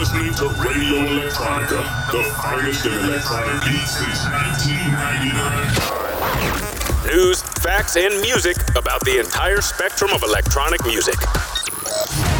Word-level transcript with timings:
listening 0.00 0.32
to 0.32 0.48
Radio 0.64 1.04
Electronica, 1.04 1.84
the 2.10 2.24
finest 2.40 2.86
in 2.86 2.92
electronic 2.92 3.62
beats 3.64 3.98
since 3.98 4.24
1999. 4.32 7.06
News, 7.06 7.42
facts, 7.60 7.96
and 7.96 8.18
music 8.22 8.56
about 8.76 9.04
the 9.04 9.18
entire 9.18 9.60
spectrum 9.60 10.10
of 10.14 10.22
electronic 10.22 10.82
music. 10.86 11.20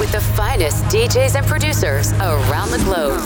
With 0.01 0.11
the 0.11 0.23
finest 0.35 0.85
DJs 0.85 1.35
and 1.35 1.47
producers 1.47 2.15
around 2.15 2.71
the 2.71 2.79
globe. 2.79 3.21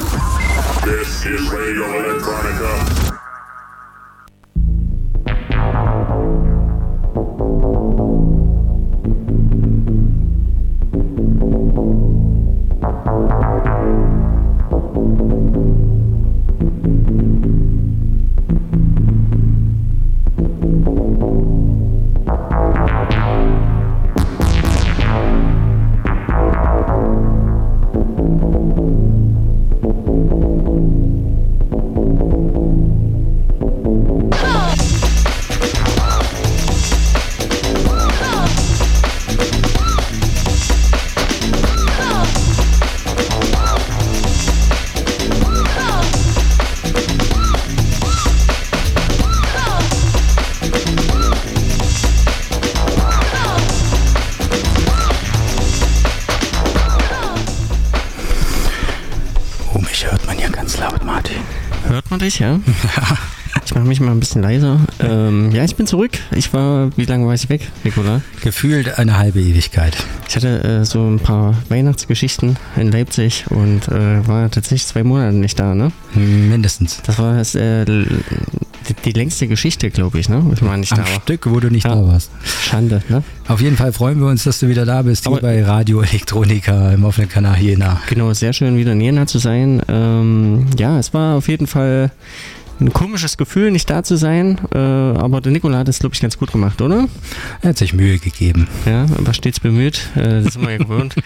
This 0.84 1.24
is 1.26 1.48
Radio 1.52 1.84
Electronica. 1.84 3.03
Dich, 62.24 62.38
ja? 62.38 62.58
Ich 63.66 63.74
mache 63.74 63.86
mich 63.86 64.00
mal 64.00 64.10
ein 64.10 64.20
bisschen 64.20 64.42
leiser. 64.42 64.80
Ähm, 64.98 65.50
ja, 65.52 65.64
ich 65.64 65.74
bin 65.74 65.86
zurück. 65.86 66.12
Ich 66.32 66.52
war, 66.52 66.90
wie 66.96 67.04
lange 67.06 67.26
war 67.26 67.34
ich 67.34 67.48
weg, 67.48 67.70
Nikola? 67.82 68.20
Gefühlt 68.42 68.98
eine 68.98 69.16
halbe 69.16 69.40
Ewigkeit. 69.40 69.96
Ich 70.28 70.36
hatte 70.36 70.62
äh, 70.64 70.84
so 70.84 71.06
ein 71.06 71.18
paar 71.18 71.54
Weihnachtsgeschichten 71.70 72.56
in 72.76 72.92
Leipzig 72.92 73.46
und 73.48 73.88
äh, 73.88 74.26
war 74.26 74.50
tatsächlich 74.50 74.86
zwei 74.86 75.02
Monate 75.02 75.36
nicht 75.36 75.58
da, 75.58 75.74
ne? 75.74 75.92
Mindestens. 76.14 77.00
Das 77.06 77.18
war 77.18 77.36
das, 77.36 77.54
äh, 77.54 77.84
die, 78.88 78.94
die 78.94 79.12
längste 79.12 79.46
Geschichte, 79.48 79.90
glaube 79.90 80.18
ich, 80.18 80.28
ne? 80.28 80.42
Ich 80.54 80.62
war 80.62 80.76
nicht 80.76 80.92
Am 80.92 80.98
da 80.98 81.04
war. 81.04 81.20
Stück, 81.22 81.46
wo 81.50 81.60
du 81.60 81.68
nicht 81.70 81.84
Ja. 81.84 81.94
da 81.94 82.06
warst. 82.06 82.30
Schande, 82.62 83.02
ne? 83.08 83.22
Auf 83.48 83.60
jeden 83.60 83.76
Fall 83.76 83.92
freuen 83.92 84.20
wir 84.20 84.26
uns, 84.28 84.44
dass 84.44 84.60
du 84.60 84.68
wieder 84.68 84.84
da 84.86 85.02
bist, 85.02 85.26
Aber- 85.26 85.36
hier 85.36 85.42
bei 85.42 85.64
Radio 85.64 86.00
Elektronika 86.02 86.92
im 86.92 87.04
offenen 87.04 87.28
Kanal 87.28 87.58
Jena. 87.60 88.00
Genau, 88.08 88.32
sehr 88.32 88.52
schön 88.52 88.76
wieder 88.76 88.92
in 88.92 89.00
Jena 89.00 89.26
zu 89.26 89.38
sein. 89.38 89.82
Ähm, 89.88 90.66
ja, 90.78 90.98
es 90.98 91.12
war 91.14 91.36
auf 91.36 91.48
jeden 91.48 91.66
Fall 91.66 92.10
ein 92.80 92.92
komisches 92.92 93.36
Gefühl, 93.36 93.70
nicht 93.70 93.88
da 93.90 94.02
zu 94.02 94.16
sein. 94.16 94.58
Äh, 94.74 94.78
aber 94.78 95.40
der 95.40 95.52
Nikola 95.52 95.78
hat 95.78 95.88
es, 95.88 95.98
glaube 95.98 96.14
ich, 96.14 96.20
ganz 96.20 96.38
gut 96.38 96.52
gemacht, 96.52 96.80
oder? 96.82 97.08
Er 97.62 97.70
hat 97.70 97.78
sich 97.78 97.92
Mühe 97.92 98.18
gegeben. 98.18 98.68
Ja, 98.86 99.06
war 99.18 99.34
stets 99.34 99.60
bemüht. 99.60 100.08
Äh, 100.16 100.42
das 100.42 100.54
sind 100.54 100.62
wir 100.62 100.72
ja 100.72 100.78
gewohnt. 100.78 101.14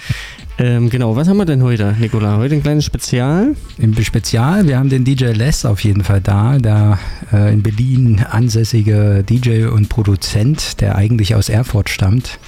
Ähm, 0.61 0.91
genau, 0.91 1.15
was 1.15 1.29
haben 1.29 1.37
wir 1.37 1.45
denn 1.45 1.63
heute, 1.63 1.95
Nikola? 2.01 2.37
Heute 2.37 2.57
ein 2.57 2.63
kleines 2.65 2.85
Spezial. 2.85 3.55
Im 3.79 3.95
Spezial, 4.03 4.67
wir 4.67 4.77
haben 4.77 4.89
den 4.89 5.05
DJ 5.05 5.27
Les 5.27 5.65
auf 5.65 5.85
jeden 5.85 6.03
Fall 6.03 6.21
da, 6.21 6.59
der 6.59 6.99
äh, 7.33 7.53
in 7.53 7.63
Berlin 7.63 8.25
ansässige 8.29 9.23
DJ 9.23 9.67
und 9.67 9.89
Produzent, 9.89 10.81
der 10.81 10.97
eigentlich 10.97 11.37
aus 11.37 11.49
Erfurt 11.49 11.89
stammt, 11.89 12.41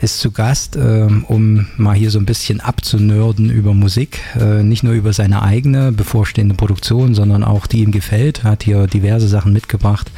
ist 0.00 0.20
zu 0.20 0.30
Gast, 0.30 0.76
ähm, 0.76 1.24
um 1.26 1.66
mal 1.76 1.94
hier 1.94 2.10
so 2.10 2.18
ein 2.18 2.26
bisschen 2.26 2.60
abzunörden 2.60 3.50
über 3.50 3.74
Musik. 3.74 4.20
Äh, 4.38 4.62
nicht 4.62 4.82
nur 4.82 4.94
über 4.94 5.12
seine 5.12 5.42
eigene 5.42 5.92
bevorstehende 5.92 6.54
Produktion, 6.54 7.14
sondern 7.14 7.44
auch 7.44 7.66
die 7.66 7.82
ihm 7.82 7.90
gefällt. 7.90 8.44
Hat 8.44 8.62
hier 8.62 8.86
diverse 8.86 9.28
Sachen 9.28 9.52
mitgebracht. 9.52 10.10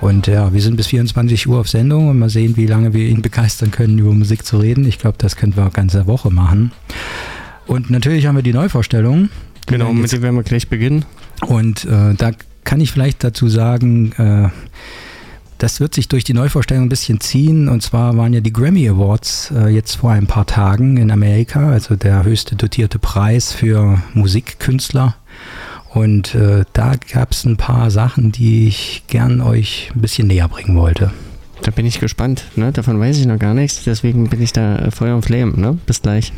Und 0.00 0.26
ja, 0.26 0.52
wir 0.52 0.60
sind 0.60 0.76
bis 0.76 0.88
24 0.88 1.48
Uhr 1.48 1.58
auf 1.60 1.68
Sendung 1.68 2.08
und 2.08 2.18
mal 2.18 2.30
sehen, 2.30 2.56
wie 2.56 2.66
lange 2.66 2.92
wir 2.92 3.08
ihn 3.08 3.22
begeistern 3.22 3.70
können, 3.70 3.98
über 3.98 4.12
Musik 4.12 4.44
zu 4.44 4.58
reden. 4.58 4.86
Ich 4.86 4.98
glaube, 4.98 5.16
das 5.18 5.36
könnten 5.36 5.56
wir 5.56 5.70
ganze 5.70 6.06
Woche 6.06 6.30
machen. 6.30 6.70
Und 7.66 7.90
natürlich 7.90 8.26
haben 8.26 8.36
wir 8.36 8.42
die 8.42 8.52
Neuvorstellung. 8.52 9.28
Genau, 9.66 9.92
mit 9.92 10.10
dem 10.12 10.22
werden 10.22 10.36
wir 10.36 10.44
gleich 10.44 10.68
beginnen. 10.68 11.04
und 11.46 11.84
äh, 11.84 12.14
da 12.14 12.32
kann 12.64 12.80
ich 12.80 12.92
vielleicht 12.92 13.24
dazu 13.24 13.48
sagen, 13.48 14.12
äh, 14.12 14.48
das 15.58 15.80
wird 15.80 15.94
sich 15.94 16.08
durch 16.08 16.24
die 16.24 16.34
Neuvorstellung 16.34 16.84
ein 16.84 16.88
bisschen 16.88 17.20
ziehen. 17.20 17.68
Und 17.68 17.82
zwar 17.82 18.16
waren 18.16 18.32
ja 18.32 18.40
die 18.40 18.52
Grammy 18.52 18.88
Awards 18.88 19.52
äh, 19.54 19.68
jetzt 19.68 19.96
vor 19.96 20.12
ein 20.12 20.26
paar 20.26 20.46
Tagen 20.46 20.96
in 20.96 21.10
Amerika, 21.10 21.70
also 21.70 21.96
der 21.96 22.24
höchste 22.24 22.56
dotierte 22.56 22.98
Preis 22.98 23.52
für 23.52 24.00
Musikkünstler. 24.14 25.16
Und 25.90 26.34
äh, 26.34 26.64
da 26.72 26.94
gab 27.12 27.32
es 27.32 27.44
ein 27.44 27.56
paar 27.56 27.90
Sachen, 27.90 28.30
die 28.30 28.68
ich 28.68 29.04
gern 29.08 29.40
euch 29.40 29.90
ein 29.94 30.00
bisschen 30.00 30.28
näher 30.28 30.48
bringen 30.48 30.76
wollte. 30.76 31.10
Da 31.62 31.70
bin 31.70 31.86
ich 31.86 31.98
gespannt. 31.98 32.44
Ne? 32.56 32.72
Davon 32.72 33.00
weiß 33.00 33.18
ich 33.18 33.26
noch 33.26 33.38
gar 33.38 33.54
nichts. 33.54 33.82
Deswegen 33.84 34.28
bin 34.28 34.40
ich 34.40 34.52
da 34.52 34.76
äh, 34.76 34.90
Feuer 34.90 35.16
und 35.16 35.24
Flame. 35.24 35.58
Ne? 35.58 35.78
Bis 35.86 36.02
gleich. 36.02 36.32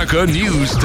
Monica 0.00 0.24
News. 0.24 0.79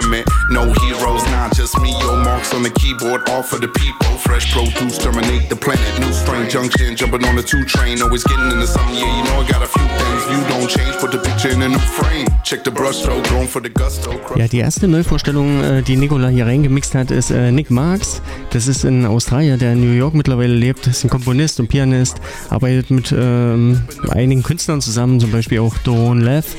Experiment. 0.00 0.28
No 0.50 0.72
heroes, 0.72 1.24
not 1.26 1.54
just 1.54 1.78
me. 1.80 1.90
Yo, 2.00 2.16
marks 2.16 2.54
on 2.54 2.62
the 2.62 2.70
keyboard, 2.70 3.28
all 3.28 3.42
for 3.42 3.58
the 3.58 3.68
people. 3.68 4.06
Fresh 4.18 4.52
produce, 4.52 4.98
terminate 4.98 5.48
the 5.48 5.56
planet. 5.56 6.00
New 6.00 6.12
strain, 6.12 6.48
junction, 6.48 6.96
jumping 6.96 7.24
on 7.24 7.36
the 7.36 7.42
two 7.42 7.64
train. 7.64 8.02
Always 8.02 8.24
getting 8.24 8.50
into 8.50 8.66
something, 8.66 8.96
yeah, 8.96 9.16
you 9.16 9.24
know 9.24 9.40
I 9.40 9.48
got 9.48 9.62
a 9.62 9.66
few 9.66 9.86
things. 9.86 10.24
View 10.28 10.42
don't 10.48 10.68
change, 10.68 10.96
put 10.98 11.10
the 11.12 11.18
picture 11.18 11.50
in 11.50 11.62
a 11.62 11.68
new 11.68 11.78
frame. 11.78 12.26
Check 12.44 12.64
the 12.64 12.70
brushstroke, 12.70 13.28
going 13.30 13.48
for 13.48 13.62
the 13.62 13.70
gusto. 13.70 14.12
Ja, 14.36 14.48
die 14.48 14.58
erste 14.58 14.88
Neuvorstellung, 14.88 15.62
äh, 15.62 15.82
die 15.82 15.96
Nikola 15.96 16.28
hier 16.28 16.46
reingemixt 16.46 16.94
hat, 16.94 17.10
ist 17.10 17.30
äh, 17.30 17.52
Nick 17.52 17.70
Marks. 17.70 18.22
Das 18.50 18.66
ist 18.66 18.84
ein 18.84 19.06
Australier, 19.06 19.56
der 19.56 19.72
in 19.72 19.80
New 19.80 19.96
York 19.96 20.14
mittlerweile 20.14 20.54
lebt. 20.54 20.86
Ist 20.86 21.04
ein 21.04 21.10
Komponist 21.10 21.60
und 21.60 21.68
Pianist, 21.68 22.20
arbeitet 22.48 22.90
mit 22.90 23.12
ähm, 23.16 23.82
einigen 24.10 24.42
Künstlern 24.42 24.80
zusammen, 24.80 25.20
zum 25.20 25.30
Beispiel 25.30 25.60
auch 25.60 25.76
Don 25.78 26.20
Lev, 26.20 26.56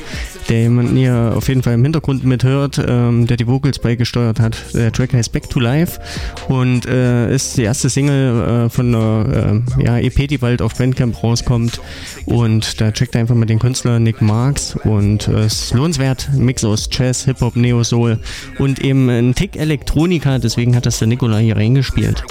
der 0.52 0.60
jemanden 0.60 0.96
hier 0.96 1.32
auf 1.34 1.48
jeden 1.48 1.62
Fall 1.62 1.72
im 1.72 1.82
Hintergrund 1.82 2.24
mithört, 2.24 2.78
ähm, 2.86 3.26
der 3.26 3.38
die 3.38 3.46
Vocals 3.46 3.78
beigesteuert 3.78 4.38
hat. 4.38 4.54
Der 4.74 4.92
Track 4.92 5.14
heißt 5.14 5.32
Back 5.32 5.48
to 5.48 5.58
Life 5.58 5.98
und 6.48 6.84
äh, 6.84 7.34
ist 7.34 7.56
die 7.56 7.62
erste 7.62 7.88
Single 7.88 8.66
äh, 8.66 8.68
von 8.68 8.94
einer 8.94 9.62
äh, 9.78 9.82
ja, 9.82 9.98
EP, 9.98 10.28
die 10.28 10.36
bald 10.36 10.60
auf 10.60 10.74
Bandcamp 10.74 11.22
rauskommt. 11.22 11.80
Und 12.26 12.82
da 12.82 12.92
checkt 12.92 13.16
einfach 13.16 13.34
mal 13.34 13.46
den 13.46 13.60
Künstler 13.60 13.98
Nick 13.98 14.20
Marks 14.20 14.76
und 14.84 15.26
äh, 15.28 15.44
es 15.44 15.64
ist 15.64 15.74
lohnenswert. 15.74 16.28
Mix 16.36 16.64
aus 16.64 16.86
Jazz, 16.92 17.24
Hip-Hop, 17.24 17.56
Neo-Soul 17.56 18.18
und 18.58 18.78
eben 18.78 19.08
ein 19.08 19.34
Tick 19.34 19.56
Elektronika, 19.56 20.38
deswegen 20.38 20.76
hat 20.76 20.84
das 20.84 20.98
der 20.98 21.08
Nikola 21.08 21.38
hier 21.38 21.56
reingespielt. 21.56 22.24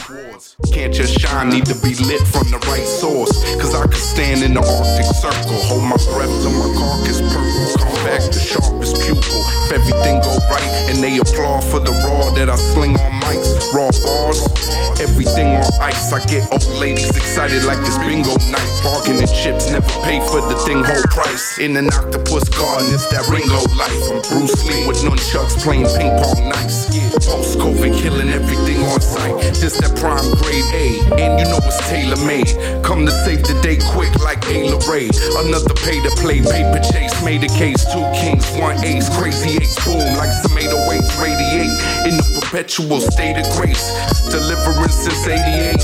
Shine, 1.32 1.48
need 1.48 1.66
to 1.68 1.76
be 1.76 1.96
lit 1.96 2.28
from 2.28 2.52
the 2.52 2.60
right 2.68 2.84
source. 2.84 3.32
Cause 3.56 3.74
I 3.74 3.84
could 3.84 4.04
stand 4.04 4.44
in 4.44 4.54
the 4.54 4.60
Arctic 4.60 5.08
Circle, 5.16 5.56
hold 5.64 5.84
my 5.84 5.96
breath 6.12 6.34
till 6.44 6.52
my 6.52 6.68
carcass 6.76 7.22
purple. 7.24 7.88
Come 7.88 8.04
back 8.04 8.20
the 8.28 8.40
sharpest 8.40 9.00
pupil. 9.00 9.40
If 9.64 9.80
everything 9.80 10.20
go 10.20 10.36
right 10.52 10.72
and 10.92 11.02
they 11.02 11.20
applaud 11.20 11.64
for 11.64 11.80
the 11.80 11.92
raw 12.04 12.36
that 12.36 12.50
I 12.50 12.56
sling 12.58 13.00
on 13.00 13.21
mics, 13.32 13.74
raw 13.74 13.90
bars, 14.04 14.40
everything 15.00 15.56
on 15.56 15.64
ice. 15.82 16.12
I 16.12 16.24
get 16.26 16.52
old 16.52 16.66
ladies 16.80 17.10
excited 17.16 17.64
like 17.64 17.80
this 17.80 17.98
bingo 18.00 18.36
night. 18.52 18.72
Bargaining 18.84 19.28
chips 19.28 19.72
never 19.72 19.88
pay 20.04 20.20
for 20.28 20.42
the 20.42 20.56
thing 20.66 20.84
whole 20.84 21.04
price. 21.10 21.60
In 21.60 21.78
an 21.78 21.88
octopus 21.94 22.50
garden, 22.50 22.88
it's 22.94 23.08
that 23.10 23.28
Ringo 23.30 23.62
life. 23.78 23.96
I'm 24.12 24.22
Bruce 24.30 24.64
Lee 24.68 24.88
with 24.88 25.02
nunchucks 25.04 25.62
playing 25.64 25.88
ping 25.98 26.12
pong 26.20 26.50
nights. 26.50 26.92
Post 27.28 27.60
COVID 27.60 27.94
killing 28.02 28.30
everything 28.30 28.84
on 28.84 29.02
sight. 29.02 29.36
This 29.62 29.78
that 29.80 29.96
prime 30.00 30.26
grade 30.42 30.68
A, 30.74 30.88
and 31.22 31.40
you 31.40 31.46
know 31.48 31.60
it's 31.64 31.80
tailor 31.88 32.20
made. 32.26 32.52
Come 32.84 33.06
to 33.06 33.12
save 33.24 33.44
the 33.44 33.56
day 33.62 33.78
quick 33.94 34.12
like 34.20 34.42
Ayla 34.52 34.80
Ray. 34.88 35.10
Another 35.38 35.74
pay 35.86 36.02
to 36.02 36.12
play, 36.20 36.42
paper 36.42 36.82
chase, 36.92 37.16
made 37.24 37.44
a 37.44 37.52
case. 37.56 37.84
Two 37.94 38.04
kings, 38.18 38.46
one 38.58 38.78
ace, 38.84 39.08
crazy 39.18 39.58
ace, 39.62 39.78
boom 39.86 40.02
like 40.18 40.32
some 40.44 40.58
808s 40.58 41.12
radiate 41.22 41.72
in 42.08 42.18
the 42.18 42.41
perpetual 42.52 43.00
state 43.00 43.38
of 43.38 43.50
grace. 43.56 43.88
Deliverance 44.30 44.94
since 44.94 45.26
88. 45.26 45.80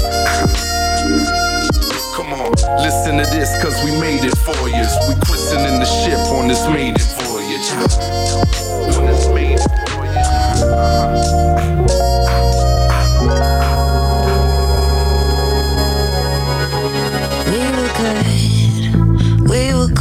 Come 2.14 2.34
on, 2.34 2.52
listen 2.84 3.18
to 3.18 3.26
this, 3.32 3.50
cause 3.64 3.82
we 3.86 3.92
made 4.02 4.26
it 4.26 4.38
for 4.40 4.68
you. 4.68 4.86
We 5.08 5.16
christening 5.26 5.80
the 5.80 5.86
ship 5.86 6.20
on 6.28 6.50
this 6.50 6.68
maiden 6.68 7.02
voyage. 7.24 7.72
This 9.08 9.28
maiden 9.30 9.64
We 19.50 19.74
were 19.74 19.94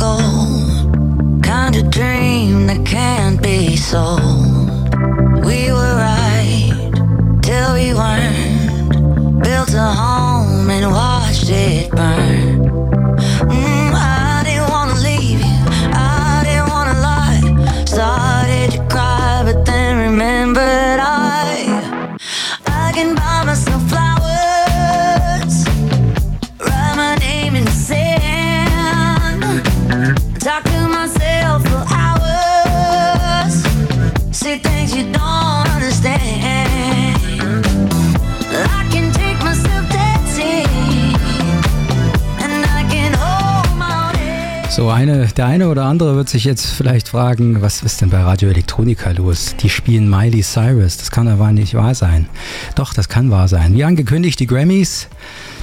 So, 44.77 44.91
eine, 44.91 45.27
der 45.29 45.47
eine 45.47 45.71
oder 45.71 45.87
andere 45.87 46.17
wird 46.17 46.29
sich 46.29 46.45
jetzt 46.45 46.67
vielleicht 46.67 47.09
fragen, 47.09 47.63
was 47.63 47.83
ist 47.83 48.03
denn 48.03 48.11
bei 48.11 48.21
Radio 48.21 48.51
Elektronika 48.51 49.11
los? 49.13 49.57
Die 49.59 49.71
spielen 49.71 50.11
Miley 50.11 50.43
Cyrus, 50.43 50.99
das 50.99 51.11
kann 51.11 51.29
aber 51.29 51.51
nicht 51.51 51.73
wahr 51.73 51.95
sein. 51.95 52.29
Doch, 52.75 52.93
das 52.93 53.09
kann 53.09 53.31
wahr 53.31 53.49
sein. 53.49 53.73
Wie 53.73 53.85
angekündigt, 53.85 54.39
die 54.39 54.47
Grammys 54.47 55.09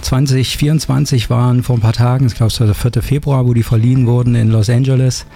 2024 0.01 1.29
waren 1.29 1.61
vor 1.61 1.77
ein 1.77 1.81
paar 1.81 1.93
Tagen, 1.93 2.25
ich 2.25 2.33
glaube 2.33 2.51
es 2.51 2.59
war 2.59 2.65
der 2.65 2.73
4. 2.73 3.03
Februar, 3.03 3.45
wo 3.45 3.53
die 3.53 3.61
verliehen 3.61 4.07
wurden 4.07 4.33
in 4.33 4.49
Los 4.49 4.67
Angeles. 4.67 5.27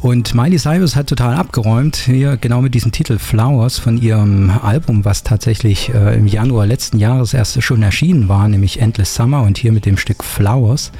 Und 0.00 0.34
Miley 0.34 0.58
Cyrus 0.58 0.96
hat 0.96 1.06
total 1.06 1.36
abgeräumt, 1.36 1.94
hier 1.94 2.36
genau 2.36 2.62
mit 2.62 2.74
diesem 2.74 2.90
Titel 2.90 3.20
Flowers 3.20 3.78
von 3.78 3.96
ihrem 3.96 4.50
Album, 4.50 5.04
was 5.04 5.22
tatsächlich 5.22 5.94
äh, 5.94 6.16
im 6.16 6.26
Januar 6.26 6.66
letzten 6.66 6.98
Jahres 6.98 7.32
erst 7.32 7.62
schon 7.62 7.80
erschienen 7.80 8.28
war, 8.28 8.48
nämlich 8.48 8.80
Endless 8.80 9.14
Summer 9.14 9.42
und 9.42 9.56
hier 9.56 9.70
mit 9.70 9.86
dem 9.86 9.98
Stück 9.98 10.24
Flowers. 10.24 10.90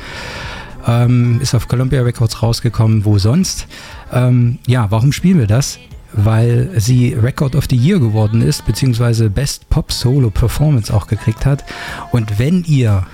Ähm, 0.86 1.40
ist 1.40 1.54
auf 1.54 1.68
Columbia 1.68 2.02
Records 2.02 2.42
rausgekommen, 2.42 3.04
wo 3.04 3.18
sonst. 3.18 3.66
Ähm, 4.12 4.58
ja, 4.66 4.90
warum 4.90 5.12
spielen 5.12 5.38
wir 5.38 5.46
das? 5.46 5.78
Weil 6.12 6.70
sie 6.76 7.14
Record 7.14 7.56
of 7.56 7.64
the 7.68 7.76
Year 7.76 7.98
geworden 7.98 8.42
ist, 8.42 8.66
beziehungsweise 8.66 9.30
Best 9.30 9.68
Pop 9.70 9.92
Solo 9.92 10.30
Performance 10.30 10.92
auch 10.92 11.06
gekriegt 11.06 11.46
hat. 11.46 11.64
Und 12.12 12.38
wenn 12.38 12.64
ihr 12.64 13.06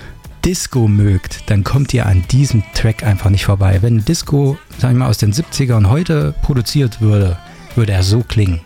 Disco 0.45 0.87
mögt, 0.87 1.49
dann 1.49 1.63
kommt 1.63 1.93
ihr 1.93 2.05
an 2.05 2.23
diesem 2.31 2.63
Track 2.73 3.03
einfach 3.03 3.29
nicht 3.29 3.45
vorbei. 3.45 3.79
Wenn 3.81 4.03
Disco, 4.03 4.57
sagen 4.77 4.95
wir 4.95 5.05
mal, 5.05 5.09
aus 5.09 5.17
den 5.17 5.33
70ern 5.33 5.89
heute 5.89 6.33
produziert 6.41 6.99
würde, 7.01 7.37
würde 7.75 7.93
er 7.93 8.03
so 8.03 8.21
klingen. 8.21 8.61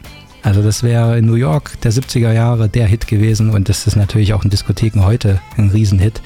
Also 0.45 0.61
das 0.61 0.83
wäre 0.83 1.17
in 1.17 1.25
New 1.25 1.33
York 1.33 1.81
der 1.81 1.91
70er 1.91 2.31
Jahre 2.31 2.69
der 2.69 2.85
Hit 2.85 3.07
gewesen 3.07 3.49
und 3.49 3.67
das 3.67 3.87
ist 3.87 3.95
natürlich 3.95 4.31
auch 4.35 4.43
in 4.43 4.51
Diskotheken 4.51 5.03
heute 5.03 5.41
ein 5.57 5.69
Riesenhit. 5.69 6.21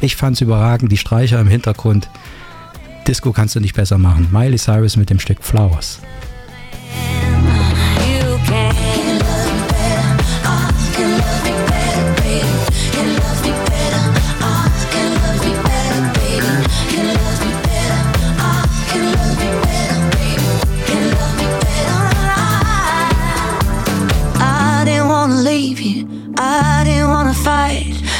Ich 0.00 0.16
fand 0.16 0.34
es 0.34 0.40
überragend, 0.40 0.90
die 0.90 0.96
Streicher 0.96 1.38
im 1.38 1.46
Hintergrund. 1.46 2.10
Disco 3.06 3.30
kannst 3.30 3.54
du 3.54 3.60
nicht 3.60 3.76
besser 3.76 3.96
machen. 3.96 4.26
Miley 4.32 4.58
Cyrus 4.58 4.96
mit 4.96 5.08
dem 5.08 5.20
Stück 5.20 5.44
Flowers. 5.44 6.00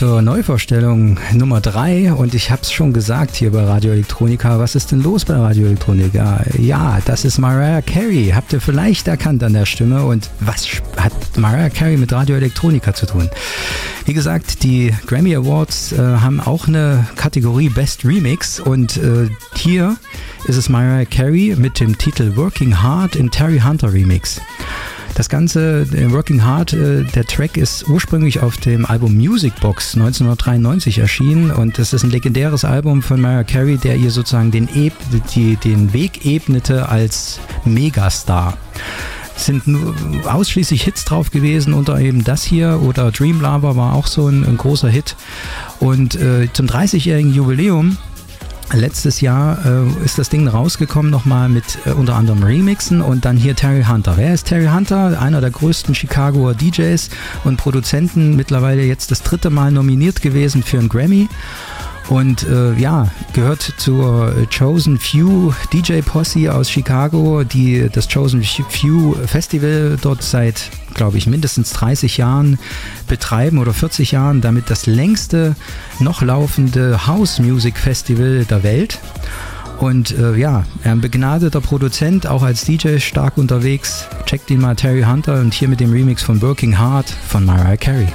zur 0.00 0.22
Neuvorstellung 0.22 1.18
Nummer 1.34 1.60
3 1.60 2.14
und 2.14 2.32
ich 2.32 2.50
habe 2.50 2.62
es 2.62 2.72
schon 2.72 2.94
gesagt 2.94 3.36
hier 3.36 3.52
bei 3.52 3.62
Radio 3.64 3.92
Elektronika. 3.92 4.58
Was 4.58 4.74
ist 4.74 4.92
denn 4.92 5.02
los 5.02 5.26
bei 5.26 5.34
Radio 5.34 5.66
Elektronika? 5.66 6.42
Ja, 6.58 7.00
das 7.04 7.26
ist 7.26 7.36
Mariah 7.36 7.82
Carey. 7.82 8.32
Habt 8.34 8.54
ihr 8.54 8.62
vielleicht 8.62 9.08
erkannt 9.08 9.42
an 9.42 9.52
der 9.52 9.66
Stimme 9.66 10.06
und 10.06 10.30
was 10.40 10.66
hat 10.96 11.12
Mariah 11.36 11.68
Carey 11.68 11.98
mit 11.98 12.14
Radio 12.14 12.36
Elektronika 12.36 12.94
zu 12.94 13.04
tun? 13.04 13.28
Wie 14.06 14.14
gesagt, 14.14 14.62
die 14.62 14.94
Grammy 15.06 15.36
Awards 15.36 15.92
äh, 15.92 15.98
haben 15.98 16.40
auch 16.40 16.66
eine 16.66 17.06
Kategorie 17.16 17.68
Best 17.68 18.02
Remix 18.02 18.58
und 18.58 18.96
äh, 18.96 19.28
hier 19.54 19.98
ist 20.46 20.56
es 20.56 20.70
Mariah 20.70 21.04
Carey 21.04 21.56
mit 21.58 21.78
dem 21.78 21.98
Titel 21.98 22.36
Working 22.36 22.82
Hard 22.82 23.16
in 23.16 23.30
Terry 23.30 23.60
Hunter 23.60 23.92
Remix. 23.92 24.40
Das 25.20 25.28
Ganze, 25.28 25.86
Working 26.14 26.44
Hard, 26.44 26.72
äh, 26.72 27.04
der 27.04 27.26
Track 27.26 27.58
ist 27.58 27.86
ursprünglich 27.86 28.40
auf 28.40 28.56
dem 28.56 28.86
Album 28.86 29.18
Music 29.18 29.52
Box 29.60 29.94
1993 29.94 30.96
erschienen 30.96 31.50
und 31.50 31.76
das 31.76 31.92
ist 31.92 32.04
ein 32.04 32.10
legendäres 32.10 32.64
Album 32.64 33.02
von 33.02 33.20
Mariah 33.20 33.44
Carey, 33.44 33.76
der 33.76 33.96
ihr 33.96 34.10
sozusagen 34.10 34.50
den, 34.50 34.66
Eb 34.74 34.94
die, 35.34 35.56
den 35.56 35.92
Weg 35.92 36.24
ebnete 36.24 36.88
als 36.88 37.38
Megastar 37.66 38.56
sind 39.36 39.66
nur 39.66 39.94
ausschließlich 40.24 40.84
Hits 40.84 41.04
drauf 41.04 41.30
gewesen, 41.30 41.74
unter 41.74 41.98
eben 42.00 42.24
das 42.24 42.42
hier 42.42 42.80
oder 42.82 43.10
Dream 43.10 43.40
Lover 43.40 43.76
war 43.76 43.94
auch 43.94 44.06
so 44.06 44.26
ein, 44.26 44.44
ein 44.44 44.56
großer 44.56 44.88
Hit. 44.88 45.16
Und 45.80 46.14
äh, 46.14 46.48
zum 46.52 46.66
30-jährigen 46.66 47.32
Jubiläum 47.32 47.96
Letztes 48.72 49.20
Jahr 49.20 49.58
äh, 49.66 50.04
ist 50.04 50.18
das 50.18 50.28
Ding 50.28 50.46
rausgekommen, 50.46 51.10
nochmal 51.10 51.48
mit 51.48 51.78
äh, 51.86 51.90
unter 51.90 52.14
anderem 52.14 52.44
Remixen 52.44 53.02
und 53.02 53.24
dann 53.24 53.36
hier 53.36 53.56
Terry 53.56 53.82
Hunter. 53.82 54.16
Wer 54.16 54.32
ist 54.32 54.46
Terry 54.46 54.66
Hunter? 54.66 55.20
Einer 55.20 55.40
der 55.40 55.50
größten 55.50 55.94
Chicagoer 55.94 56.54
DJs 56.54 57.10
und 57.42 57.56
Produzenten, 57.56 58.36
mittlerweile 58.36 58.82
jetzt 58.82 59.10
das 59.10 59.22
dritte 59.22 59.50
Mal 59.50 59.72
nominiert 59.72 60.22
gewesen 60.22 60.62
für 60.62 60.78
einen 60.78 60.88
Grammy. 60.88 61.28
Und 62.10 62.42
äh, 62.42 62.74
ja, 62.74 63.08
gehört 63.34 63.62
zur 63.76 64.34
Chosen 64.56 64.98
Few 64.98 65.54
DJ 65.72 66.00
Posse 66.00 66.52
aus 66.52 66.68
Chicago, 66.68 67.44
die 67.44 67.88
das 67.88 68.08
Chosen 68.12 68.42
Few 68.42 69.14
Festival 69.26 69.96
dort 70.02 70.20
seit, 70.24 70.70
glaube 70.94 71.18
ich, 71.18 71.28
mindestens 71.28 71.70
30 71.70 72.16
Jahren 72.16 72.58
betreiben 73.06 73.58
oder 73.58 73.72
40 73.72 74.10
Jahren, 74.10 74.40
damit 74.40 74.70
das 74.70 74.86
längste 74.86 75.54
noch 76.00 76.20
laufende 76.20 77.06
House 77.06 77.38
Music 77.38 77.78
Festival 77.78 78.44
der 78.44 78.64
Welt. 78.64 78.98
Und 79.78 80.10
äh, 80.18 80.34
ja, 80.34 80.64
ein 80.82 81.00
begnadeter 81.00 81.60
Produzent, 81.60 82.26
auch 82.26 82.42
als 82.42 82.64
DJ 82.64 82.98
stark 82.98 83.38
unterwegs. 83.38 84.08
Checkt 84.26 84.50
ihn 84.50 84.60
mal, 84.60 84.74
Terry 84.74 85.02
Hunter, 85.02 85.40
und 85.40 85.54
hier 85.54 85.68
mit 85.68 85.78
dem 85.78 85.92
Remix 85.92 86.24
von 86.24 86.42
Working 86.42 86.76
Hard 86.76 87.08
von 87.08 87.46
Mariah 87.46 87.76
Carey. 87.76 88.08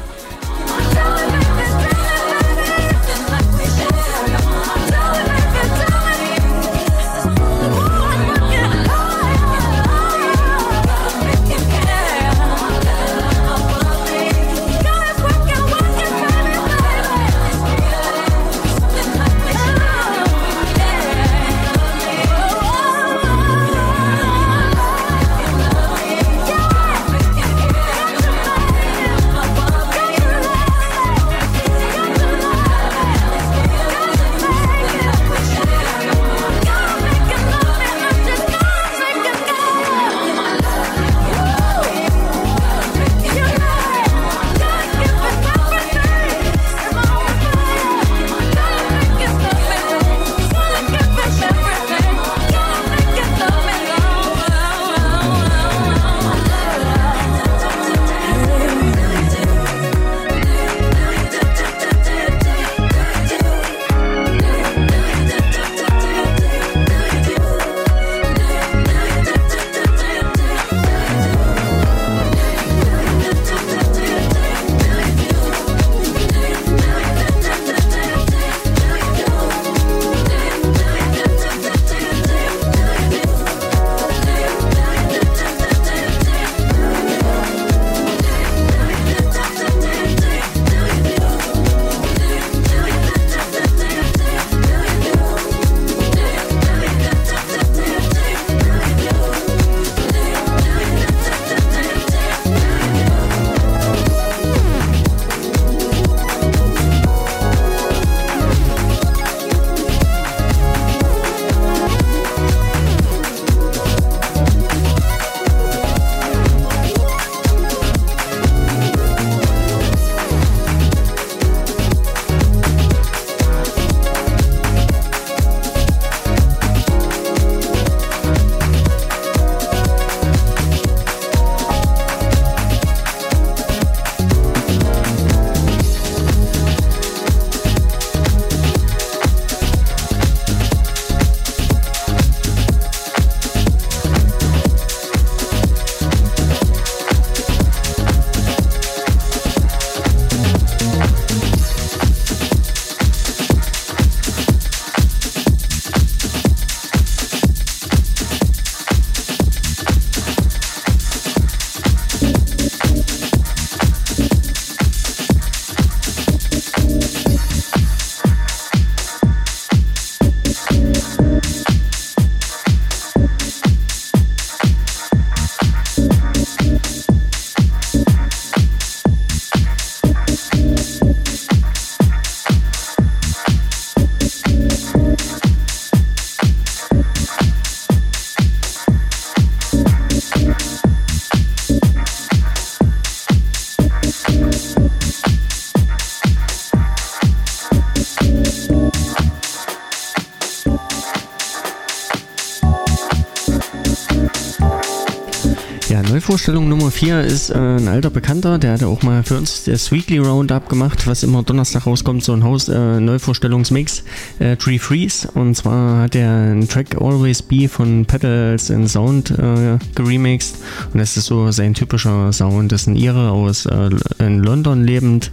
Neuvorstellung 206.35 206.67
Nummer 206.67 206.91
4 206.91 207.21
ist 207.21 207.49
äh, 207.49 207.53
ein 207.55 207.87
alter 207.87 208.09
Bekannter, 208.09 208.57
der 208.57 208.73
hat 208.73 208.83
auch 208.83 209.03
mal 209.03 209.23
für 209.23 209.37
uns 209.37 209.63
das 209.63 209.93
Weekly 209.93 210.17
Roundup 210.17 210.67
gemacht, 210.67 211.07
was 211.07 211.23
immer 211.23 211.43
Donnerstag 211.43 211.87
rauskommt, 211.87 212.25
so 212.25 212.33
ein 212.33 212.43
Haus 212.43 212.67
äh, 212.67 212.99
Neuvorstellungsmix, 212.99 214.03
äh, 214.39 214.57
Tree 214.57 214.77
Freeze. 214.77 215.29
Und 215.33 215.55
zwar 215.55 216.01
hat 216.01 216.15
er 216.15 216.29
einen 216.29 216.67
Track 216.67 216.99
Always 216.99 217.41
Be 217.41 217.69
von 217.69 218.05
Pedals 218.05 218.69
in 218.69 218.89
Sound 218.89 219.31
äh, 219.31 219.77
geremixed. 219.95 220.57
Und 220.91 220.99
das 220.99 221.15
ist 221.15 221.27
so 221.27 221.51
sein 221.51 221.73
typischer 221.73 222.33
Sound. 222.33 222.69
Das 222.73 222.81
ist 222.81 222.87
ein 222.87 222.97
Ire 222.97 223.31
aus 223.31 223.65
äh, 223.67 223.91
in 224.19 224.39
London 224.39 224.83
lebend 224.83 225.31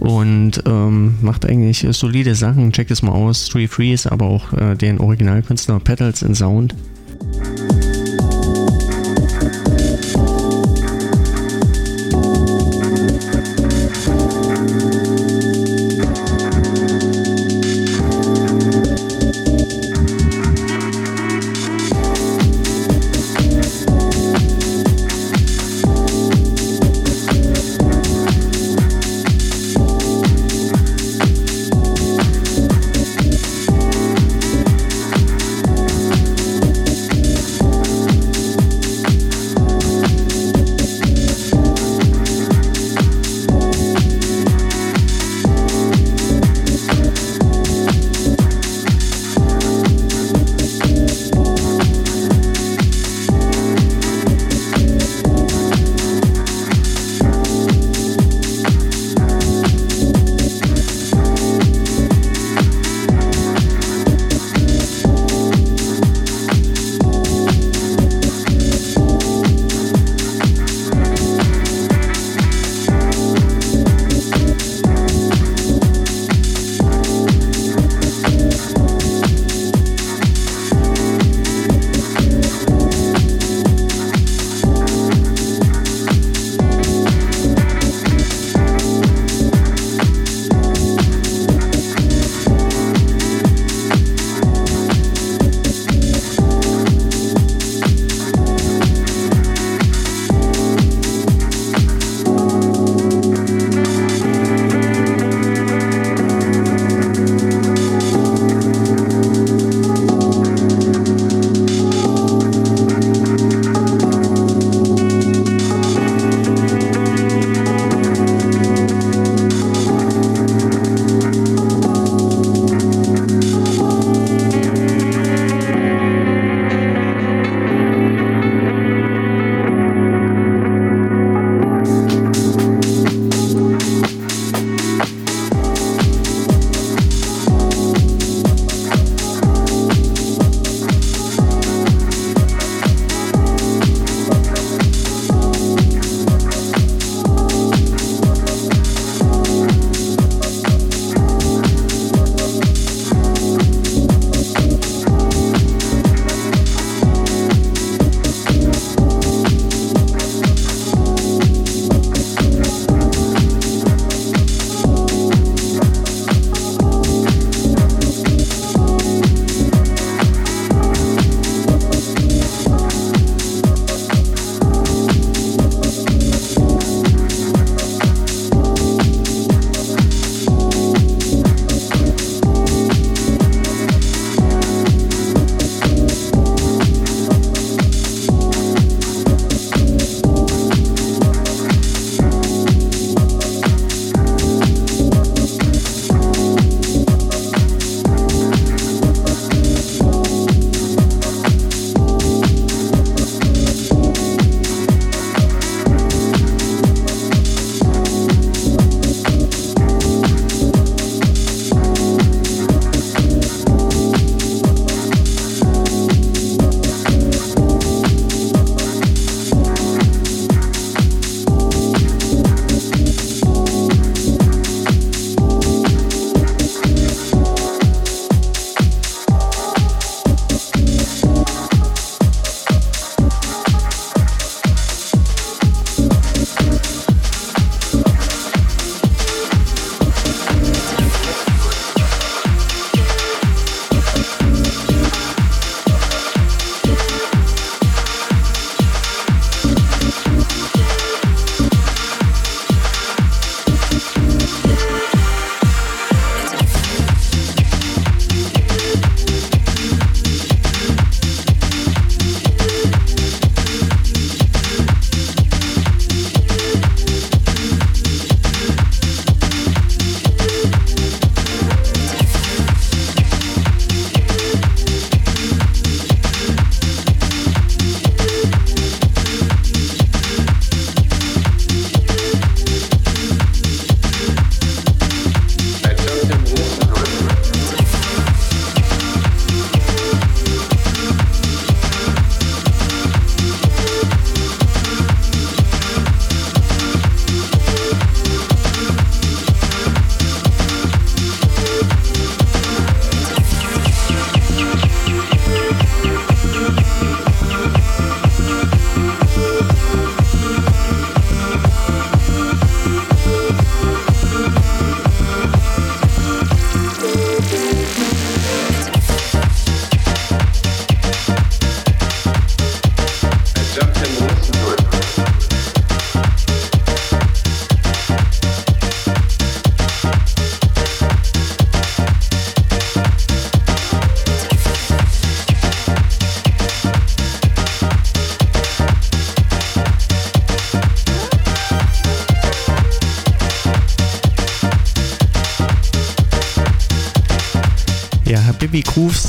und 0.00 0.64
ähm, 0.66 1.14
macht 1.22 1.46
eigentlich 1.46 1.86
solide 1.92 2.34
Sachen. 2.34 2.72
Checkt 2.72 2.90
es 2.90 3.02
mal 3.02 3.12
aus, 3.12 3.46
Tree 3.46 3.68
Freeze, 3.68 4.10
aber 4.10 4.26
auch 4.26 4.52
äh, 4.54 4.74
den 4.74 4.98
Originalkünstler 4.98 5.78
Pedals 5.78 6.22
in 6.22 6.34
Sound. 6.34 6.74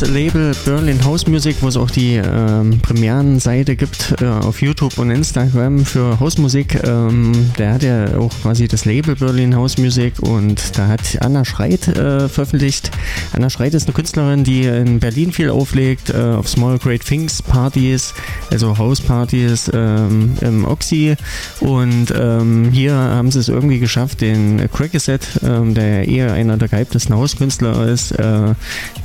Label 0.07 0.53
Berlin 0.65 1.03
House 1.03 1.27
Music, 1.27 1.57
wo 1.61 1.67
es 1.67 1.77
auch 1.77 1.91
die 1.91 2.15
ähm, 2.15 2.79
Premierenseite 2.81 3.75
gibt 3.75 4.15
äh, 4.21 4.25
auf 4.25 4.61
YouTube 4.61 4.97
und 4.97 5.11
Instagram 5.11 5.85
für 5.85 6.19
Hausmusik. 6.19 6.81
Ähm, 6.83 7.51
der 7.57 7.73
hat 7.73 7.83
ja 7.83 8.17
auch 8.17 8.31
quasi 8.41 8.67
das 8.67 8.85
Label 8.85 9.15
Berlin 9.15 9.55
House 9.55 9.77
Music 9.77 10.13
und 10.21 10.77
da 10.77 10.87
hat 10.87 11.01
Anna 11.21 11.45
Schreit 11.45 11.87
äh, 11.87 12.27
veröffentlicht. 12.27 12.91
Anna 13.33 13.49
Schreit 13.49 13.73
ist 13.73 13.85
eine 13.85 13.93
Künstlerin, 13.93 14.43
die 14.43 14.63
in 14.63 14.99
Berlin 14.99 15.31
viel 15.31 15.49
auflegt, 15.49 16.09
äh, 16.09 16.17
auf 16.17 16.47
Small 16.47 16.77
Great 16.77 17.05
Things 17.05 17.41
Partys, 17.41 18.13
also 18.49 18.77
Hauspartys 18.77 19.69
ähm, 19.73 20.33
im 20.41 20.65
Oxy. 20.65 21.15
Und 21.59 22.13
ähm, 22.17 22.69
hier 22.71 22.93
haben 22.93 23.31
sie 23.31 23.39
es 23.39 23.49
irgendwie 23.49 23.79
geschafft, 23.79 24.21
den 24.21 24.69
Crackerset, 24.71 25.21
ähm, 25.43 25.73
der 25.73 26.07
eher 26.07 26.33
einer 26.33 26.57
der 26.57 26.67
gehyptesten 26.67 27.15
Hauskünstler 27.15 27.87
ist, 27.87 28.11
äh, 28.11 28.53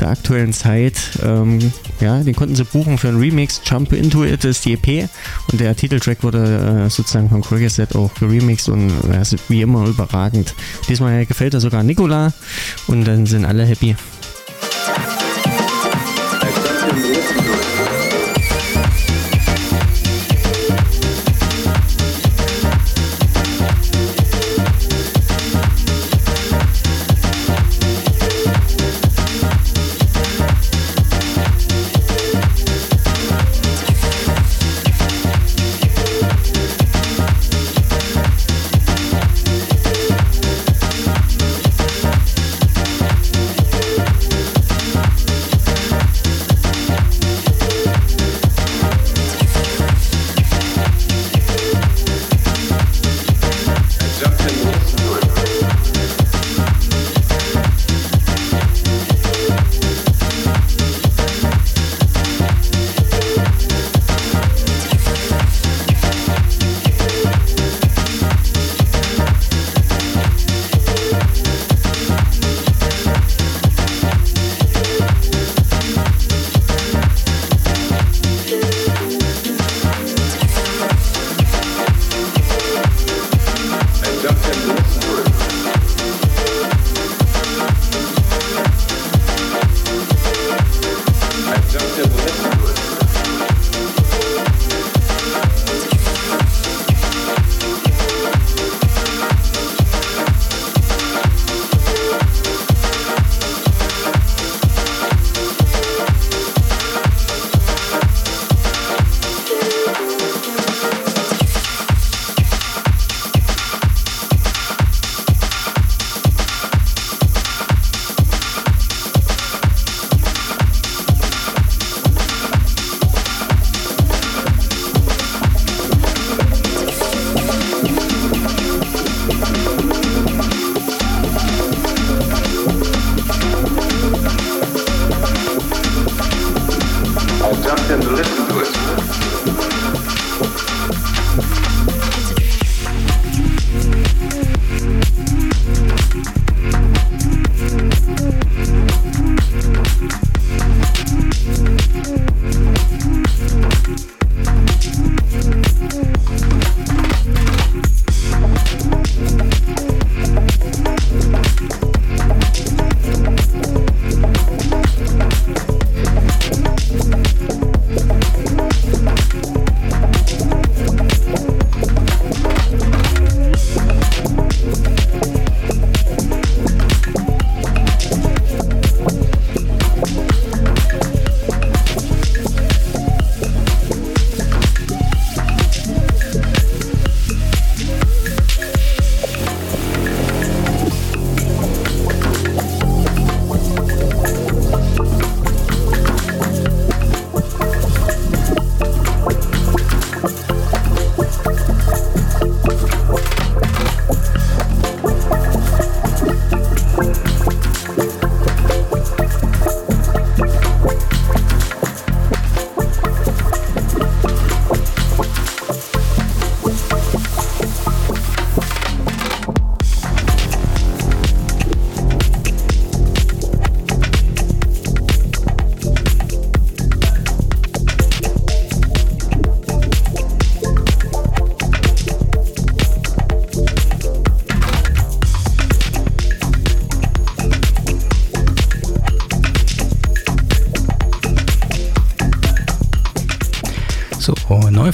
der 0.07 0.13
aktuellen 0.13 0.53
Zeit, 0.53 0.95
ähm, 1.25 1.73
ja, 2.01 2.23
den 2.23 2.35
konnten 2.35 2.55
sie 2.55 2.65
buchen 2.65 2.97
für 2.97 3.09
einen 3.09 3.19
Remix. 3.19 3.61
Jump 3.65 3.93
Into 3.93 4.25
It 4.25 4.45
ist 4.45 4.65
die 4.65 4.75
EP 4.75 5.09
und 5.51 5.61
der 5.61 5.75
Titeltrack 5.75 6.23
wurde 6.23 6.85
äh, 6.87 6.91
sozusagen 6.91 7.29
von 7.29 7.43
Crackerset 7.43 7.97
auch 7.97 8.15
geremixed 8.15 8.69
und 8.69 8.91
ist 9.21 9.37
wie 9.49 9.63
immer 9.63 9.87
überragend. 9.87 10.55
Diesmal 10.89 11.27
gefällt 11.27 11.55
er 11.55 11.61
sogar 11.61 11.83
Nicola 11.83 12.33
und 12.87 13.05
dann 13.05 13.27
sind 13.27 13.45
alle 13.45 13.65
happy. 13.65 13.97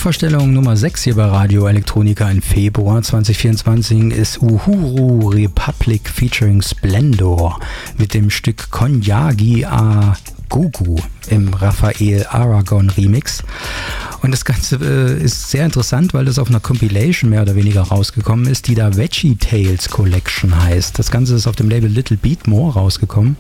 Neuvorstellung 0.03 0.53
Nummer 0.53 0.77
6 0.77 1.05
hier 1.05 1.15
bei 1.15 1.27
Radio 1.27 1.69
Elektronika 1.69 2.29
im 2.29 2.43
Februar 2.43 3.01
2024 3.01 4.11
ist 4.11 4.43
Uhuru 4.43 5.29
Republic 5.29 6.09
featuring 6.09 6.61
Splendor 6.61 7.61
mit 7.99 8.13
dem 8.13 8.29
Stück 8.29 8.73
Konyagi 8.73 9.65
a 9.65 10.17
Gugu 10.49 10.97
im 11.29 11.55
Raphael 11.55 12.27
Aragon 12.27 12.91
Remix. 12.91 13.45
Und 14.23 14.33
das 14.33 14.45
Ganze 14.45 14.75
äh, 14.83 15.23
ist 15.23 15.53
sehr 15.53 15.65
interessant, 15.65 16.15
weil 16.15 16.25
das 16.25 16.41
auf 16.41 16.49
einer 16.49 16.59
Compilation 16.59 17.31
mehr 17.31 17.43
oder 17.43 17.55
weniger 17.55 17.83
rausgekommen 17.83 18.49
ist, 18.49 18.67
die 18.67 18.75
da 18.75 18.97
Veggie 18.97 19.37
Tales 19.37 19.89
Collection 19.89 20.65
heißt. 20.65 20.99
Das 20.99 21.13
Ganze 21.13 21.37
ist 21.37 21.47
auf 21.47 21.55
dem 21.55 21.69
Label 21.69 21.89
Little 21.89 22.17
Beat 22.17 22.49
More 22.49 22.73
rausgekommen. 22.73 23.37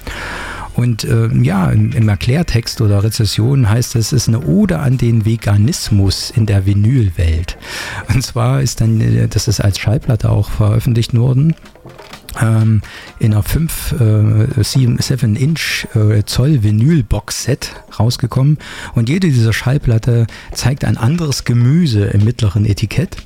Und 0.74 1.04
äh, 1.04 1.28
ja, 1.42 1.70
im, 1.70 1.92
im, 1.92 2.08
Erklärtext 2.08 2.80
oder 2.80 3.04
Rezession 3.04 3.68
heißt 3.68 3.94
es, 3.96 4.12
es 4.12 4.24
ist 4.24 4.28
eine 4.28 4.40
Ode 4.40 4.78
an 4.78 4.98
den 4.98 5.24
Veganismus 5.24 6.30
in 6.30 6.46
der 6.46 6.66
Vinylwelt. 6.66 7.58
Und 8.12 8.22
zwar 8.22 8.62
ist 8.62 8.80
dann, 8.80 9.00
äh, 9.00 9.28
das 9.28 9.48
ist 9.48 9.60
als 9.60 9.78
Schallplatte 9.78 10.30
auch 10.30 10.50
veröffentlicht 10.50 11.14
worden, 11.14 11.54
ähm, 12.40 12.80
in 13.18 13.32
einer 13.32 13.42
5, 13.42 13.92
äh, 14.58 14.62
7, 14.62 15.36
Inch 15.36 15.86
äh, 15.94 16.22
Zoll 16.24 16.62
Vinyl 16.62 17.02
Box 17.02 17.44
Set 17.44 17.72
rausgekommen 17.98 18.58
und 18.94 19.08
jede 19.08 19.28
dieser 19.28 19.52
Schallplatte 19.52 20.26
zeigt 20.52 20.84
ein 20.84 20.96
anderes 20.96 21.44
Gemüse 21.44 22.06
im 22.06 22.24
mittleren 22.24 22.64
Etikett 22.64 23.16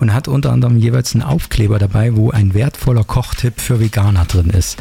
und 0.00 0.14
hat 0.14 0.28
unter 0.28 0.52
anderem 0.52 0.76
jeweils 0.76 1.14
einen 1.14 1.22
Aufkleber 1.22 1.78
dabei, 1.78 2.16
wo 2.16 2.30
ein 2.30 2.54
wertvoller 2.54 3.04
Kochtipp 3.04 3.60
für 3.60 3.80
Veganer 3.80 4.24
drin 4.24 4.50
ist. 4.50 4.78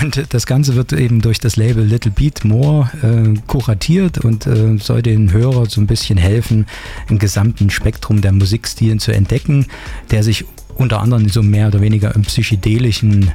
Und 0.00 0.32
das 0.34 0.46
Ganze 0.46 0.74
wird 0.74 0.92
eben 0.92 1.20
durch 1.20 1.38
das 1.38 1.56
Label 1.56 1.84
Little 1.84 2.10
Beat 2.10 2.44
More 2.44 2.90
äh, 3.02 3.38
kuratiert 3.46 4.18
und 4.18 4.46
äh, 4.46 4.76
soll 4.78 5.02
den 5.02 5.32
Hörer 5.32 5.66
so 5.66 5.80
ein 5.80 5.86
bisschen 5.86 6.18
helfen, 6.18 6.66
ein 7.08 7.18
gesamten 7.18 7.70
Spektrum 7.70 8.20
der 8.20 8.32
Musikstilen 8.32 8.98
zu 8.98 9.12
entdecken, 9.12 9.66
der 10.10 10.22
sich 10.22 10.44
unter 10.76 11.00
anderem 11.00 11.28
so 11.28 11.42
mehr 11.42 11.68
oder 11.68 11.80
weniger 11.80 12.14
im 12.14 12.22
psychedelischen 12.22 13.30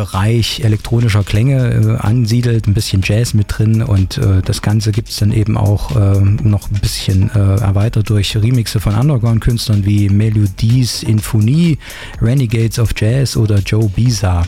Bereich 0.00 0.60
elektronischer 0.64 1.22
Klänge 1.22 1.98
äh, 2.00 2.06
ansiedelt, 2.06 2.66
ein 2.66 2.72
bisschen 2.72 3.02
Jazz 3.04 3.34
mit 3.34 3.48
drin 3.48 3.82
und 3.82 4.16
äh, 4.16 4.40
das 4.42 4.62
Ganze 4.62 4.92
gibt 4.92 5.10
es 5.10 5.16
dann 5.18 5.30
eben 5.30 5.58
auch 5.58 5.94
äh, 5.94 6.18
noch 6.22 6.70
ein 6.70 6.80
bisschen 6.80 7.30
äh, 7.34 7.60
erweitert 7.60 8.08
durch 8.08 8.34
Remixe 8.34 8.80
von 8.80 8.94
Underground-Künstlern 8.94 9.84
wie 9.84 10.08
Melodies 10.08 11.02
Infonie, 11.02 11.76
Renegades 12.22 12.78
of 12.78 12.94
Jazz 12.96 13.36
oder 13.36 13.58
Joe 13.58 13.90
Bisa. 13.90 14.46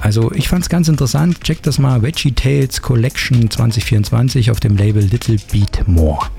Also 0.00 0.32
ich 0.32 0.48
fand 0.48 0.62
es 0.62 0.70
ganz 0.70 0.88
interessant, 0.88 1.42
checkt 1.42 1.66
das 1.66 1.78
mal, 1.78 2.00
Veggie 2.00 2.32
Tales 2.32 2.80
Collection 2.80 3.50
2024 3.50 4.50
auf 4.50 4.60
dem 4.60 4.78
Label 4.78 5.02
Little 5.02 5.36
Beat 5.52 5.86
More. 5.86 6.30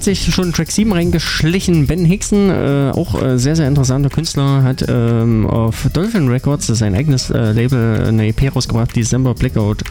Hat 0.00 0.04
sich 0.04 0.34
schon 0.34 0.54
Track 0.54 0.70
7 0.70 0.90
reingeschlichen. 0.94 1.86
Ben 1.86 2.06
Hickson, 2.06 2.48
äh, 2.48 2.90
auch 2.94 3.22
äh, 3.22 3.38
sehr, 3.38 3.54
sehr 3.54 3.68
interessanter 3.68 4.08
Künstler, 4.08 4.62
hat 4.62 4.82
ähm, 4.88 5.46
auf 5.46 5.90
Dolphin 5.92 6.26
Records, 6.26 6.68
sein 6.68 6.94
eigenes 6.94 7.28
äh, 7.28 7.52
Label, 7.52 8.06
eine 8.06 8.28
EP 8.28 8.56
rausgebracht, 8.56 8.96
December 8.96 9.34
Blackout 9.34 9.84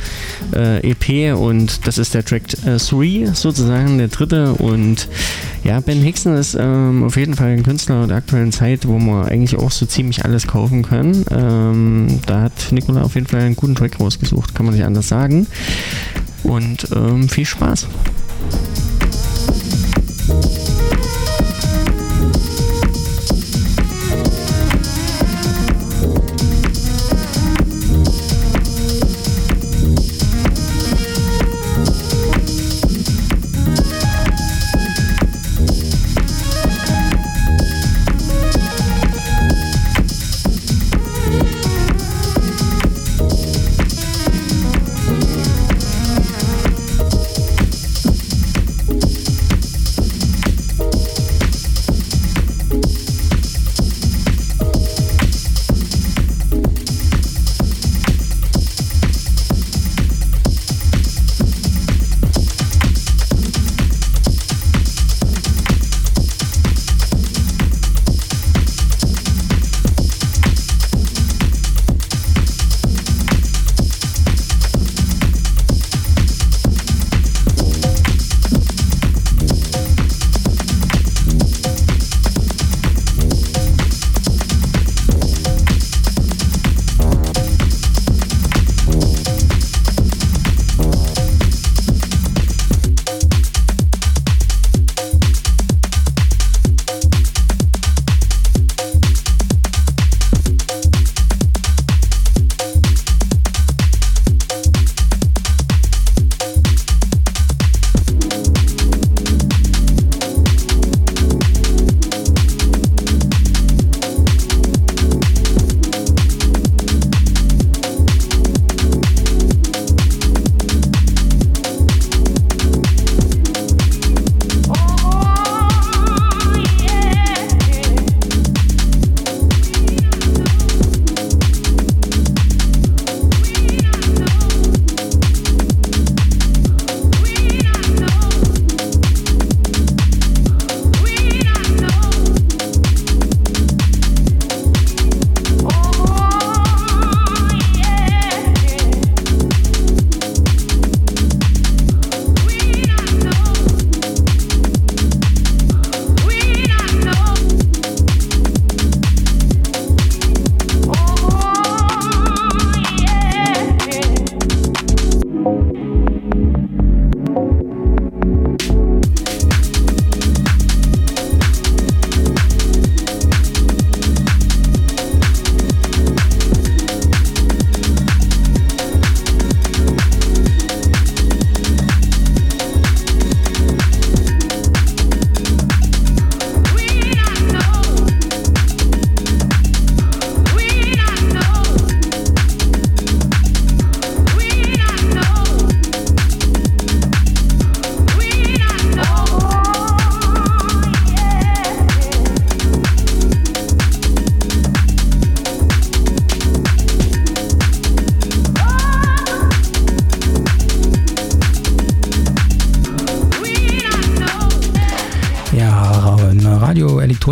äh, 0.55 0.79
EP 0.79 1.37
und 1.37 1.85
das 1.85 1.99
ist 1.99 2.15
der 2.15 2.25
Track 2.25 2.47
3 2.47 2.71
äh, 2.71 3.35
sozusagen, 3.35 3.99
der 3.99 4.07
dritte 4.07 4.53
und 4.53 5.07
ja, 5.63 5.79
Ben 5.79 6.01
Hickson 6.01 6.35
ist 6.35 6.57
ähm, 6.59 7.03
auf 7.03 7.15
jeden 7.15 7.35
Fall 7.35 7.49
ein 7.49 7.61
Künstler 7.61 8.07
der 8.07 8.17
aktuellen 8.17 8.51
Zeit, 8.51 8.87
wo 8.87 8.97
man 8.97 9.27
eigentlich 9.27 9.59
auch 9.59 9.69
so 9.69 9.85
ziemlich 9.85 10.25
alles 10.25 10.47
kaufen 10.47 10.81
kann. 10.81 11.23
Ähm, 11.29 12.19
da 12.25 12.41
hat 12.41 12.71
Nicola 12.71 13.03
auf 13.03 13.13
jeden 13.13 13.27
Fall 13.27 13.41
einen 13.41 13.55
guten 13.55 13.75
Track 13.75 13.99
rausgesucht, 13.99 14.55
kann 14.55 14.65
man 14.65 14.73
nicht 14.73 14.85
anders 14.85 15.07
sagen. 15.07 15.45
Und 16.41 16.87
ähm, 16.95 17.29
viel 17.29 17.45
Spaß. 17.45 17.85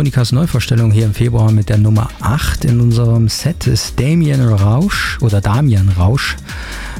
Elektronikas 0.08 0.32
Neuvorstellung 0.32 0.90
hier 0.90 1.04
im 1.04 1.12
Februar 1.12 1.52
mit 1.52 1.68
der 1.68 1.76
Nummer 1.76 2.08
8 2.22 2.64
in 2.64 2.80
unserem 2.80 3.28
Set 3.28 3.66
ist 3.66 4.00
Damien 4.00 4.40
Rausch 4.40 5.18
oder 5.20 5.42
Damian 5.42 5.90
Rausch 5.90 6.36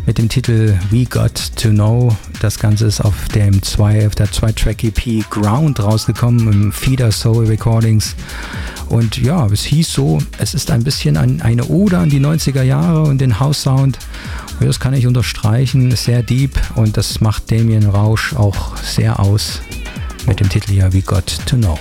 mit 0.04 0.18
dem 0.18 0.28
Titel 0.28 0.78
We 0.90 1.06
Got 1.06 1.56
to 1.56 1.70
Know. 1.70 2.14
Das 2.42 2.58
Ganze 2.58 2.84
ist 2.84 3.00
auf 3.00 3.14
dem 3.34 3.62
zwei, 3.62 4.06
auf 4.06 4.14
der 4.14 4.26
2-Track-EP 4.26 5.30
Ground 5.30 5.82
rausgekommen 5.82 6.52
im 6.52 6.70
Feeder 6.70 7.10
Soul 7.10 7.46
Recordings. 7.46 8.14
Und 8.90 9.16
ja, 9.16 9.46
es 9.46 9.62
hieß 9.64 9.90
so, 9.90 10.18
es 10.36 10.52
ist 10.52 10.70
ein 10.70 10.84
bisschen 10.84 11.16
ein, 11.16 11.40
eine 11.40 11.64
Ode 11.64 11.96
an 11.96 12.10
die 12.10 12.20
90er 12.20 12.62
Jahre 12.62 13.04
und 13.04 13.22
den 13.22 13.40
House 13.40 13.62
Sound. 13.62 13.98
Und 14.60 14.66
das 14.66 14.80
kann 14.80 14.92
ich 14.92 15.06
unterstreichen, 15.06 15.96
sehr 15.96 16.22
deep 16.22 16.60
und 16.74 16.98
das 16.98 17.22
macht 17.22 17.50
Damien 17.50 17.86
Rausch 17.86 18.34
auch 18.34 18.76
sehr 18.76 19.18
aus 19.18 19.62
mit 20.26 20.40
dem 20.40 20.50
Titel 20.50 20.74
ja 20.74 20.92
We 20.92 21.00
Got 21.00 21.38
to 21.46 21.56
know. 21.56 21.78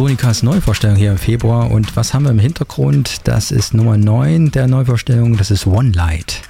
Elektronikas 0.00 0.42
Neuvorstellung 0.42 0.96
hier 0.96 1.10
im 1.10 1.18
Februar. 1.18 1.70
Und 1.70 1.94
was 1.94 2.14
haben 2.14 2.22
wir 2.22 2.30
im 2.30 2.38
Hintergrund? 2.38 3.28
Das 3.28 3.50
ist 3.50 3.74
Nummer 3.74 3.98
9 3.98 4.50
der 4.50 4.66
Neuvorstellung. 4.66 5.36
Das 5.36 5.50
ist 5.50 5.66
One 5.66 5.90
Light. 5.90 6.40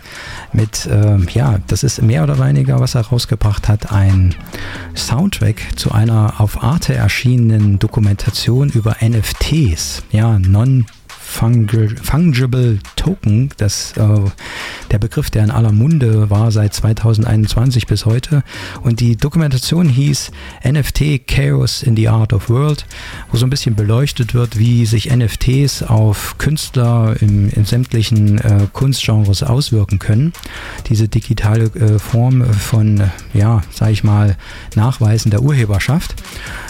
Mit, 0.53 0.89
ähm, 0.89 1.27
ja, 1.35 1.59
das 1.67 1.83
ist 1.83 2.01
mehr 2.01 2.23
oder 2.23 2.39
weniger, 2.39 2.79
was 2.79 2.95
er 2.95 3.01
rausgebracht 3.01 3.67
hat, 3.67 3.91
ein 3.91 4.37
Soundtrack 4.95 5.63
zu 5.75 5.91
einer 5.91 6.35
auf 6.39 6.63
Arte 6.63 6.95
erschienenen 6.95 7.81
Dokumentation 7.81 8.69
über 8.69 8.99
NFTs. 9.01 10.05
Ja, 10.13 10.39
Non- 10.39 10.87
Fungible 11.31 12.81
Token, 12.97 13.51
das, 13.57 13.93
äh, 13.97 14.31
der 14.91 14.99
Begriff, 14.99 15.31
der 15.31 15.45
in 15.45 15.51
aller 15.53 15.71
Munde 15.71 16.29
war 16.29 16.51
seit 16.51 16.75
2021 16.75 17.87
bis 17.87 18.05
heute. 18.05 18.43
Und 18.83 18.99
die 18.99 19.17
Dokumentation 19.17 19.89
hieß 19.89 20.33
NFT 20.65 21.27
Chaos 21.27 21.85
in 21.85 21.97
the 21.97 22.09
Art 22.09 22.33
of 22.33 22.51
World, 22.51 22.85
wo 23.31 23.37
so 23.37 23.47
ein 23.47 23.51
bisschen 23.51 23.75
beleuchtet 23.75 24.35
wird, 24.35 24.59
wie 24.59 24.87
sich 24.87 25.15
NFTs 25.15 25.83
auf 25.83 26.37
Künstler 26.39 27.17
im, 27.21 27.49
in 27.51 27.65
sämtlichen 27.65 28.39
äh, 28.39 28.67
Kunstgenres 28.73 29.43
auswirken 29.43 29.99
können. 29.99 30.33
Diese 30.89 31.09
digitale 31.09 31.65
äh, 31.65 31.99
Form 31.99 32.45
von, 32.45 33.11
ja, 33.33 33.63
sag 33.71 33.91
ich 33.91 34.05
mal, 34.05 34.37
Nachweisen 34.75 35.31
der 35.31 35.43
Urheberschaft. 35.43 36.15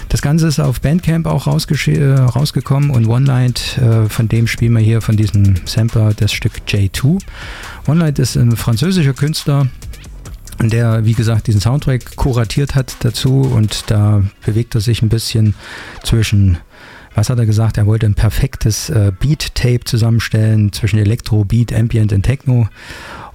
Das 0.09 0.23
Ganze 0.23 0.49
ist 0.49 0.59
auf 0.59 0.81
Bandcamp 0.81 1.27
auch 1.27 1.47
äh, 1.47 2.13
rausgekommen 2.13 2.91
und 2.91 3.07
OneLight, 3.07 3.79
äh, 3.79 4.09
von 4.09 4.29
dem 4.29 4.47
spielen 4.47 4.73
wir 4.73 4.81
hier 4.81 5.01
von 5.01 5.17
diesem 5.17 5.55
Sampler 5.65 6.13
das 6.15 6.33
Stück 6.33 6.63
J2. 6.67 7.21
OneLight 7.87 8.19
ist 8.19 8.37
ein 8.37 8.57
französischer 8.57 9.15
Künstler, 9.15 9.69
der, 10.69 11.05
wie 11.07 11.15
gesagt, 11.15 11.47
diesen 11.47 11.61
Soundtrack 11.61 12.17
kuratiert 12.17 12.75
hat 12.75 12.97
dazu 13.01 13.43
und 13.43 13.85
da 13.87 14.23
bewegt 14.45 14.75
er 14.75 14.81
sich 14.81 15.01
ein 15.01 15.09
bisschen 15.09 15.55
zwischen 16.03 16.59
was 17.15 17.29
hat 17.29 17.39
er 17.39 17.47
gesagt? 17.47 17.77
Er 17.77 17.87
wollte 17.87 18.07
ein 18.07 18.15
perfektes 18.15 18.89
äh, 18.89 19.13
Beat-Tape 19.19 19.85
zusammenstellen 19.85 20.73
zwischen 20.73 20.99
Elektro, 20.99 21.45
Beat, 21.45 21.73
Ambient 21.73 22.13
und 22.13 22.23
Techno 22.23 22.69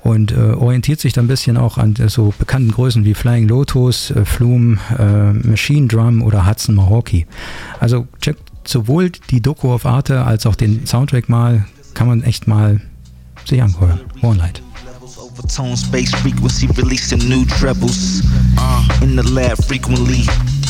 und 0.01 0.31
äh, 0.31 0.35
orientiert 0.35 0.99
sich 0.99 1.13
dann 1.13 1.25
ein 1.25 1.27
bisschen 1.27 1.57
auch 1.57 1.77
an 1.77 1.95
äh, 1.97 2.09
so 2.09 2.33
bekannten 2.37 2.71
Größen 2.71 3.03
wie 3.05 3.13
Flying 3.13 3.47
Lotus, 3.47 4.11
äh, 4.11 4.23
Flume, 4.23 4.77
äh, 4.97 5.33
Machine 5.47 5.87
Drum 5.87 6.21
oder 6.21 6.47
Hudson 6.47 6.75
Mahawke. 6.75 7.25
Also 7.79 8.07
checkt 8.21 8.67
sowohl 8.67 9.11
die 9.29 9.41
Doku 9.41 9.71
auf 9.73 9.85
Arte 9.85 10.23
als 10.23 10.45
auch 10.45 10.55
den 10.55 10.85
Soundtrack 10.85 11.27
mal, 11.27 11.65
kann 11.93 12.07
man 12.07 12.23
echt 12.23 12.47
mal 12.47 12.81
sich 13.45 13.61
anhören. 13.61 13.99
One 14.21 14.37
Light. 14.37 14.61
Overtone 15.17 15.75
space 15.75 16.11
frequency 16.11 16.67
releasing 16.77 17.27
new 17.27 17.45
trebles. 17.45 18.23
In 19.01 19.21
the 19.21 19.33
lab 19.33 19.61
frequently. 19.65 20.25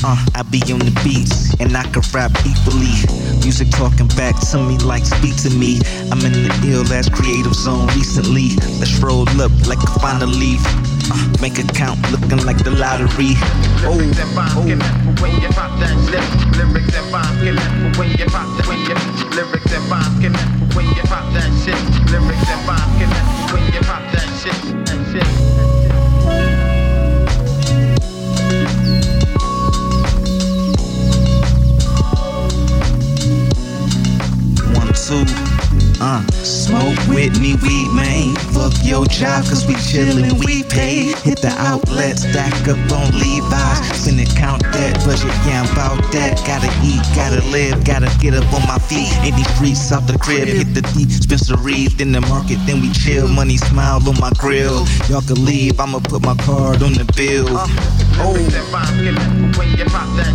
Uh, 0.05 0.21
I 0.35 0.43
be 0.43 0.61
on 0.69 0.77
the 0.85 0.93
beats 1.01 1.57
and 1.57 1.73
I 1.73 1.81
can 1.89 2.05
rap 2.13 2.29
equally. 2.45 2.93
Music 3.41 3.65
talking 3.73 4.05
back 4.13 4.37
to 4.53 4.61
me 4.61 4.77
like 4.85 5.01
speak 5.01 5.33
to 5.41 5.49
me. 5.49 5.81
I'm 6.13 6.21
in 6.21 6.45
the 6.45 6.53
ill 6.69 6.85
ass 6.93 7.09
creative 7.09 7.57
zone 7.57 7.89
recently. 7.97 8.53
Let's 8.77 8.93
roll 9.01 9.25
up 9.41 9.49
like 9.65 9.81
a 9.81 9.89
final 9.97 10.29
leaf. 10.29 10.61
Uh, 11.09 11.17
make 11.41 11.57
a 11.57 11.65
count 11.73 11.97
looking 12.13 12.45
like 12.45 12.61
the 12.61 12.69
lottery. 12.69 13.33
Oh, 13.81 13.97
Lyrics 13.97 14.21
and 14.21 14.29
rhymes 14.37 14.77
oh. 14.77 15.25
when 15.25 15.33
you 15.41 15.49
pop 15.57 15.73
that 15.81 15.97
shit. 16.05 16.21
Lyrics 16.53 16.93
and 16.93 17.09
can 17.41 17.57
for 17.57 17.97
when 17.97 18.13
you 18.13 18.29
pop 18.29 18.45
that 18.61 18.65
when 18.69 18.77
you 18.85 18.93
lyrics 19.33 19.73
and 19.73 19.89
can 20.21 20.37
for 20.37 20.77
when 20.77 20.85
you 20.93 21.05
pop 21.09 21.25
that 21.33 21.49
shit. 21.65 21.81
Lyrics 22.13 22.45
and 22.45 22.61
rhymes 22.69 22.93
can 23.01 23.04
Two, 35.05 35.21
uh, 36.01 36.25
smoke 36.41 36.97
with 37.13 37.39
me, 37.39 37.53
weed 37.61 37.91
man. 37.93 38.33
Fuck 38.57 38.73
your 38.81 39.05
job, 39.05 39.45
cause 39.45 39.67
we 39.67 39.75
chillin', 39.75 40.43
we 40.43 40.63
pay. 40.63 41.13
Hit 41.21 41.41
the 41.45 41.53
outlet, 41.59 42.17
stack 42.17 42.67
up 42.67 42.79
on 42.89 43.13
Levi's. 43.13 44.01
Finna 44.01 44.25
count 44.35 44.63
that 44.73 44.97
budget, 45.05 45.29
yeah, 45.45 45.61
I'm 45.61 45.71
about 45.73 46.01
that. 46.11 46.41
Gotta 46.47 46.73
eat, 46.81 47.05
gotta 47.13 47.45
live, 47.53 47.85
gotta 47.85 48.09
get 48.19 48.33
up 48.33 48.51
on 48.51 48.65
my 48.65 48.79
feet. 48.79 49.13
In 49.21 49.35
these 49.35 49.47
streets, 49.53 49.91
out 49.91 50.07
the 50.07 50.17
crib, 50.17 50.47
hit 50.47 50.73
the 50.73 50.81
dispensary, 50.81 51.85
then 52.01 52.11
the 52.11 52.21
market, 52.21 52.57
then 52.65 52.81
we 52.81 52.91
chill. 52.91 53.27
Money 53.27 53.57
smile 53.57 54.01
on 54.09 54.19
my 54.19 54.31
grill. 54.39 54.87
Y'all 55.07 55.21
can 55.21 55.45
leave, 55.45 55.79
I'ma 55.79 55.99
put 55.99 56.23
my 56.23 56.35
card 56.49 56.81
on 56.81 56.93
the 56.93 57.05
bill. 57.15 57.45
Oh. 57.51 58.33
Lyrics 58.33 58.55
and 58.55 58.73
rhymes 58.73 59.53
for 59.53 59.59
when 59.59 59.69
you 59.77 59.85
pop 59.85 60.09
that. 60.17 60.33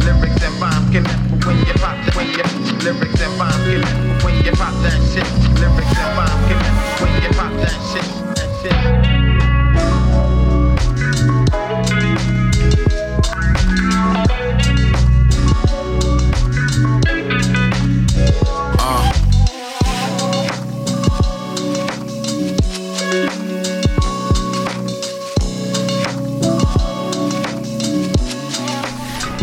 Lyrics 0.00 0.42
and 0.42 0.56
rhymes 0.56 1.06
for 1.06 1.35
when 1.46 1.58
you 1.58 1.74
pop 1.74 1.96
that 2.04 2.16
when 2.16 2.26
you 2.26 2.42
lyrics 2.82 3.20
and 3.22 3.38
rhymes 3.38 3.54
can 3.66 4.24
when 4.24 4.44
you 4.44 4.52
pop 4.52 4.74
that 4.82 4.98
shit. 5.12 5.26
Lyrics 5.60 5.96
and 5.96 6.16
rhymes 6.18 6.42
can 6.48 6.58
when 7.00 7.22
you 7.22 7.30
pop 7.30 7.52
that 7.62 7.76
shit. 7.90 8.06
That 8.34 9.06
shit. 9.06 9.15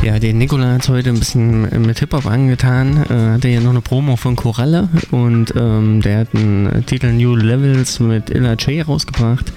Ja, 0.04 0.20
den 0.20 0.38
Nikola 0.38 0.74
hat 0.74 0.90
heute 0.90 1.12
ein 1.12 1.20
bisschen 1.20 1.62
mit 1.86 2.00
Hip-Hop 2.00 2.26
angetan. 2.26 2.98
Äh, 3.10 3.36
hatte 3.36 3.48
ja 3.48 3.62
noch 3.62 3.70
eine 3.70 3.80
Promo 3.80 4.18
von 4.18 4.36
Koralle 4.36 4.90
und 5.12 5.54
ähm, 5.56 6.02
der 6.02 6.20
hat 6.20 6.36
einen 6.36 6.86
Titel 6.86 7.14
New 7.14 7.38
Levels 7.38 8.02
mit 8.02 8.30
Illa 8.30 8.56
J 8.56 8.86
rausgebracht. 8.86 9.54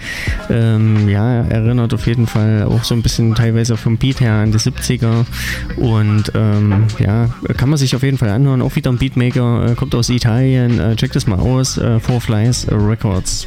Ähm, 0.48 1.08
ja, 1.08 1.40
erinnert 1.42 1.92
auf 1.94 2.06
jeden 2.06 2.28
Fall 2.28 2.62
auch 2.62 2.84
so 2.84 2.94
ein 2.94 3.02
bisschen 3.02 3.34
teilweise 3.34 3.76
vom 3.76 3.96
Beat 3.96 4.20
her 4.20 4.34
an 4.34 4.52
die 4.52 4.58
70er 4.58 5.24
und 5.78 6.30
ähm, 6.36 6.84
ja, 7.00 7.28
kann 7.56 7.68
man 7.68 7.76
sich 7.76 7.96
auf 7.96 8.04
jeden 8.04 8.16
Fall 8.16 8.28
anhören. 8.28 8.62
Auch 8.62 8.76
wieder 8.76 8.92
ein 8.92 8.98
Beatmaker, 8.98 9.72
äh, 9.72 9.74
kommt 9.74 9.96
aus 9.96 10.08
Italien. 10.10 10.78
Äh, 10.78 10.94
checkt 10.94 11.16
das 11.16 11.26
mal 11.26 11.40
aus. 11.40 11.76
Äh, 11.76 11.98
Four 11.98 12.20
Flies 12.20 12.68
Records. 12.70 13.46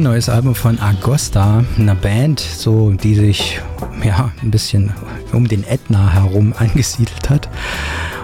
Ihr 0.00 0.04
neues 0.04 0.30
Album 0.30 0.54
von 0.54 0.80
Agosta, 0.80 1.62
einer 1.78 1.94
Band, 1.94 2.40
so 2.40 2.90
die 2.90 3.14
sich 3.14 3.60
ja 4.02 4.32
ein 4.42 4.50
bisschen 4.50 4.94
um 5.34 5.46
den 5.46 5.62
Ätna 5.62 6.14
herum 6.14 6.54
angesiedelt 6.58 7.28
hat. 7.28 7.50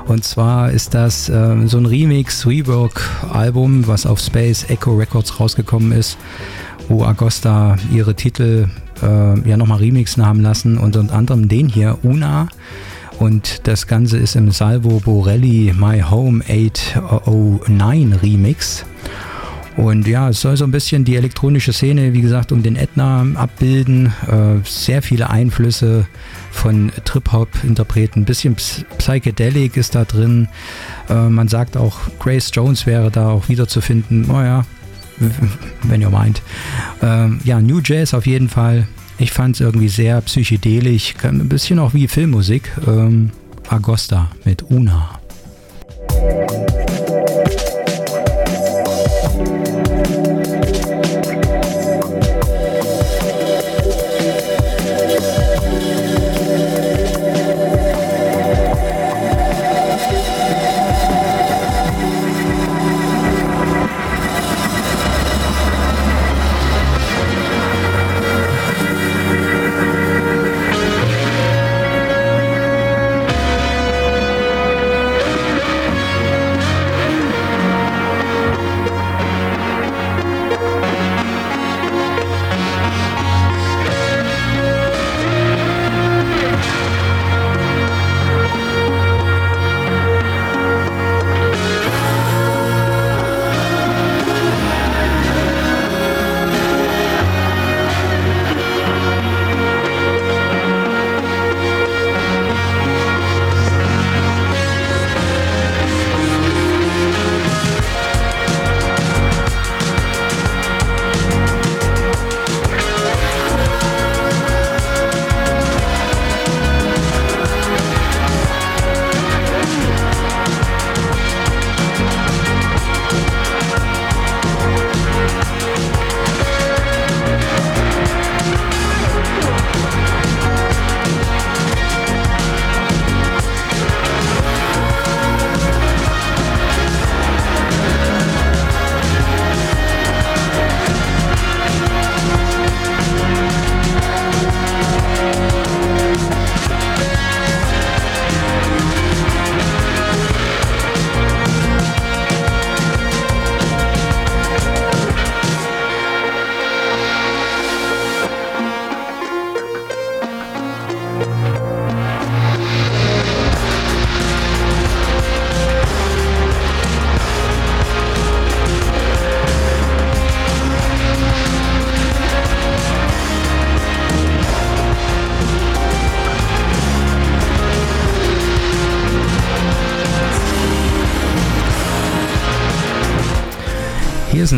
Und 0.07 0.25
zwar 0.25 0.71
ist 0.71 0.95
das 0.95 1.29
äh, 1.29 1.67
so 1.67 1.77
ein 1.77 1.85
Remix, 1.85 2.47
Rework-Album, 2.47 3.87
was 3.87 4.07
auf 4.07 4.21
Space 4.21 4.65
Echo 4.71 4.95
Records 4.97 5.39
rausgekommen 5.39 5.93
ist, 5.93 6.17
wo 6.89 7.05
Agosta 7.05 7.77
ihre 7.93 8.15
Titel 8.15 8.69
äh, 9.03 9.47
ja 9.47 9.59
nochmal 9.59 9.81
remixen 9.81 10.25
haben 10.25 10.41
lassen 10.41 10.79
und 10.79 10.97
unter 10.97 11.15
anderem 11.15 11.47
den 11.47 11.69
hier, 11.69 11.99
Una. 12.03 12.49
Und 13.19 13.67
das 13.69 13.87
Ganze 13.87 14.17
ist 14.17 14.35
im 14.35 14.51
Salvo 14.51 15.01
Borelli 15.01 15.75
My 15.79 16.01
Home 16.01 16.43
809 16.49 18.15
Remix. 18.15 18.87
Und 19.77 20.07
ja, 20.07 20.31
es 20.31 20.41
soll 20.41 20.57
so 20.57 20.65
ein 20.65 20.71
bisschen 20.71 21.05
die 21.05 21.17
elektronische 21.17 21.73
Szene, 21.73 22.15
wie 22.15 22.23
gesagt, 22.23 22.51
um 22.51 22.63
den 22.63 22.77
Ätna 22.77 23.27
abbilden. 23.35 24.13
Äh, 24.27 24.67
sehr 24.67 25.03
viele 25.03 25.29
Einflüsse 25.29 26.07
von 26.51 26.91
Trip-Hop-Interpreten. 27.05 28.23
Ein 28.23 28.25
bisschen 28.25 28.57
Psychedelic 28.99 29.77
ist 29.77 29.95
da 29.95 30.05
drin. 30.05 30.49
Äh, 31.11 31.29
man 31.29 31.49
sagt 31.49 31.77
auch, 31.77 31.99
Grace 32.19 32.51
Jones 32.53 32.87
wäre 32.87 33.11
da 33.11 33.29
auch 33.29 33.49
wiederzufinden. 33.51 34.27
Naja, 34.29 34.65
oh 35.21 35.25
wenn 35.83 36.01
ihr 36.01 36.11
meint. 36.11 36.41
Äh, 37.03 37.29
ja, 37.45 37.61
New 37.61 37.81
Jazz 37.85 38.15
auf 38.15 38.27
jeden 38.27 38.49
Fall. 38.49 38.87
Ich 39.19 39.33
fand 39.33 39.57
es 39.57 39.61
irgendwie 39.61 39.89
sehr 39.89 40.21
psychedelisch. 40.23 41.15
Ein 41.23 41.49
bisschen 41.49 41.79
auch 41.79 41.95
wie 41.95 42.09
Filmmusik. 42.09 42.71
Ähm, 42.87 43.31
Agosta 43.69 44.31
mit 44.45 44.71
Una. 44.71 45.16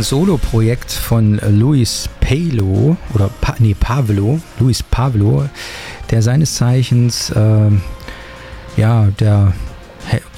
Solo-Projekt 0.08 0.90
von 0.90 1.38
Luis 1.50 2.08
Palo 2.20 2.96
oder 3.12 3.28
pa 3.42 3.54
nee, 3.58 3.74
Pavlo, 3.78 4.40
Luis 4.58 4.82
Pavlo, 4.82 5.46
der 6.10 6.22
seines 6.22 6.54
Zeichens 6.54 7.28
äh, 7.28 7.70
ja 8.78 9.08
der 9.20 9.52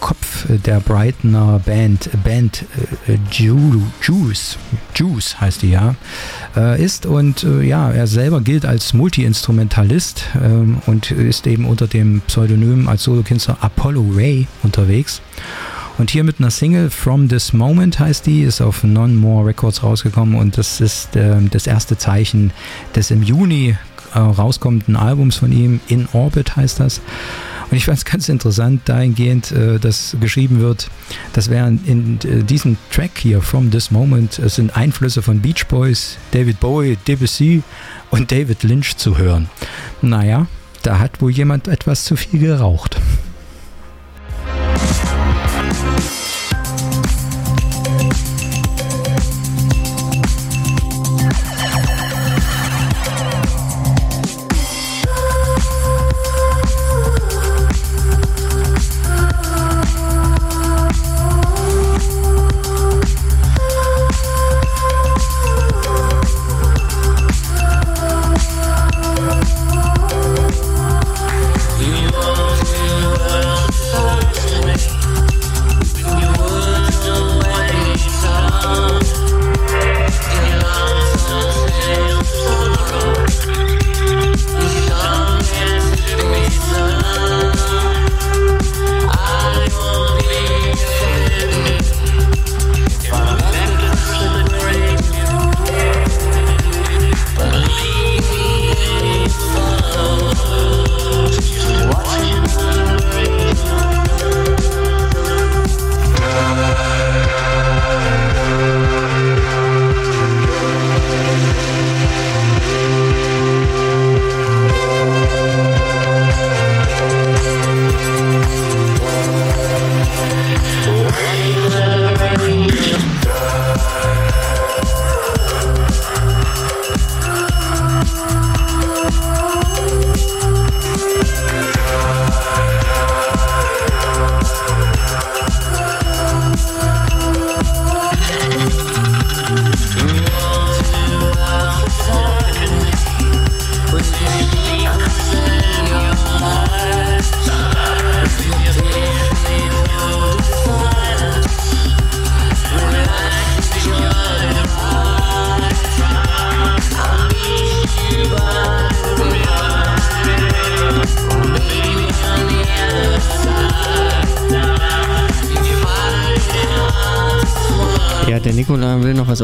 Kopf 0.01 0.47
der 0.49 0.81
Brightoner 0.81 1.61
Band 1.65 2.11
Band 2.25 2.65
äh, 3.07 3.17
Juice 3.31 4.59
Juice 4.93 5.41
heißt 5.41 5.63
die 5.63 5.71
ja 5.71 5.95
äh, 6.57 6.83
ist 6.83 7.07
und 7.07 7.45
äh, 7.45 7.63
ja 7.63 7.93
er 7.93 8.09
selber 8.09 8.41
gilt 8.41 8.67
als 8.67 8.93
Multi-Instrumentalist 8.93 10.25
ähm, 10.43 10.83
und 10.87 11.13
ist 11.13 11.47
eben 11.47 11.65
unter 11.65 11.87
dem 11.87 12.23
Pseudonym 12.27 12.89
als 12.89 13.05
Solokünstler 13.05 13.59
Apollo 13.61 14.05
Ray 14.17 14.49
unterwegs 14.65 15.23
und 16.01 16.11
hier 16.11 16.25
mit 16.25 16.39
einer 16.39 16.51
Single 16.51 16.89
From 16.89 17.29
This 17.29 17.53
Moment 17.53 17.99
heißt 17.99 18.25
die, 18.25 18.41
ist 18.41 18.63
auf 18.63 18.83
Non 18.85 19.15
More 19.15 19.47
Records 19.47 19.83
rausgekommen 19.83 20.35
und 20.35 20.57
das 20.57 20.81
ist 20.81 21.15
äh, 21.15 21.37
das 21.51 21.67
erste 21.67 21.99
Zeichen 21.99 22.53
des 22.97 23.11
im 23.11 23.23
Juni 23.23 23.77
äh, 24.15 24.19
rauskommenden 24.19 24.97
Albums 24.97 25.37
von 25.37 25.53
ihm. 25.53 25.81
In 25.89 26.09
Orbit 26.15 26.57
heißt 26.57 26.81
das. 26.81 27.03
Und 27.71 27.77
ich 27.77 27.85
fand 27.85 27.99
es 27.99 28.07
ganz 28.07 28.31
interessant 28.31 28.81
dahingehend, 28.87 29.53
äh, 29.53 29.79
dass 29.79 30.17
geschrieben 30.19 30.61
wird, 30.61 30.91
dass 31.35 31.51
während 31.51 31.87
in 31.87 32.19
äh, 32.25 32.43
diesem 32.45 32.79
Track 32.91 33.19
hier, 33.19 33.43
From 33.43 33.71
This 33.71 33.91
Moment, 33.91 34.39
es 34.39 34.55
sind 34.55 34.75
Einflüsse 34.75 35.21
von 35.21 35.41
Beach 35.41 35.67
Boys, 35.69 36.17
David 36.33 36.61
Bowie, 36.61 36.97
Debussy 37.07 37.63
und 38.11 38.33
David 38.33 38.63
Lynch 38.63 38.97
zu 38.97 39.19
hören. 39.19 39.51
Naja, 40.01 40.47
da 40.83 40.99
hat 40.99 41.21
wohl 41.21 41.31
jemand 41.31 41.69
etwas 41.69 42.05
zu 42.05 42.17
viel 42.17 42.41
geraucht. 42.41 42.90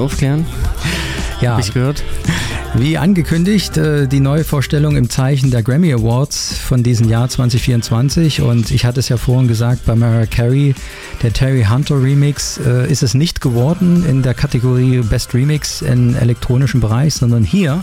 Aufklären. 0.06 0.46
Ja. 1.40 1.52
Hab 1.52 1.60
ich 1.60 1.74
gehört. 1.74 2.02
Wie 2.74 2.96
angekündigt, 2.96 3.76
äh, 3.76 4.06
die 4.06 4.20
Neuvorstellung 4.20 4.96
im 4.96 5.10
Zeichen 5.10 5.50
der 5.50 5.62
Grammy 5.62 5.92
Awards 5.92 6.56
von 6.58 6.82
diesem 6.82 7.08
Jahr 7.08 7.28
2024. 7.28 8.40
Und 8.40 8.70
ich 8.70 8.84
hatte 8.84 9.00
es 9.00 9.08
ja 9.08 9.16
vorhin 9.16 9.48
gesagt, 9.48 9.84
bei 9.84 9.96
Mariah 9.96 10.26
Carey, 10.26 10.74
der 11.22 11.32
Terry 11.32 11.64
Hunter 11.68 12.00
Remix, 12.00 12.58
äh, 12.58 12.90
ist 12.90 13.02
es 13.02 13.14
nicht 13.14 13.40
geworden 13.40 14.04
in 14.08 14.22
der 14.22 14.34
Kategorie 14.34 15.00
Best 15.00 15.34
Remix 15.34 15.82
im 15.82 16.14
elektronischen 16.14 16.80
Bereich, 16.80 17.14
sondern 17.14 17.42
hier 17.42 17.82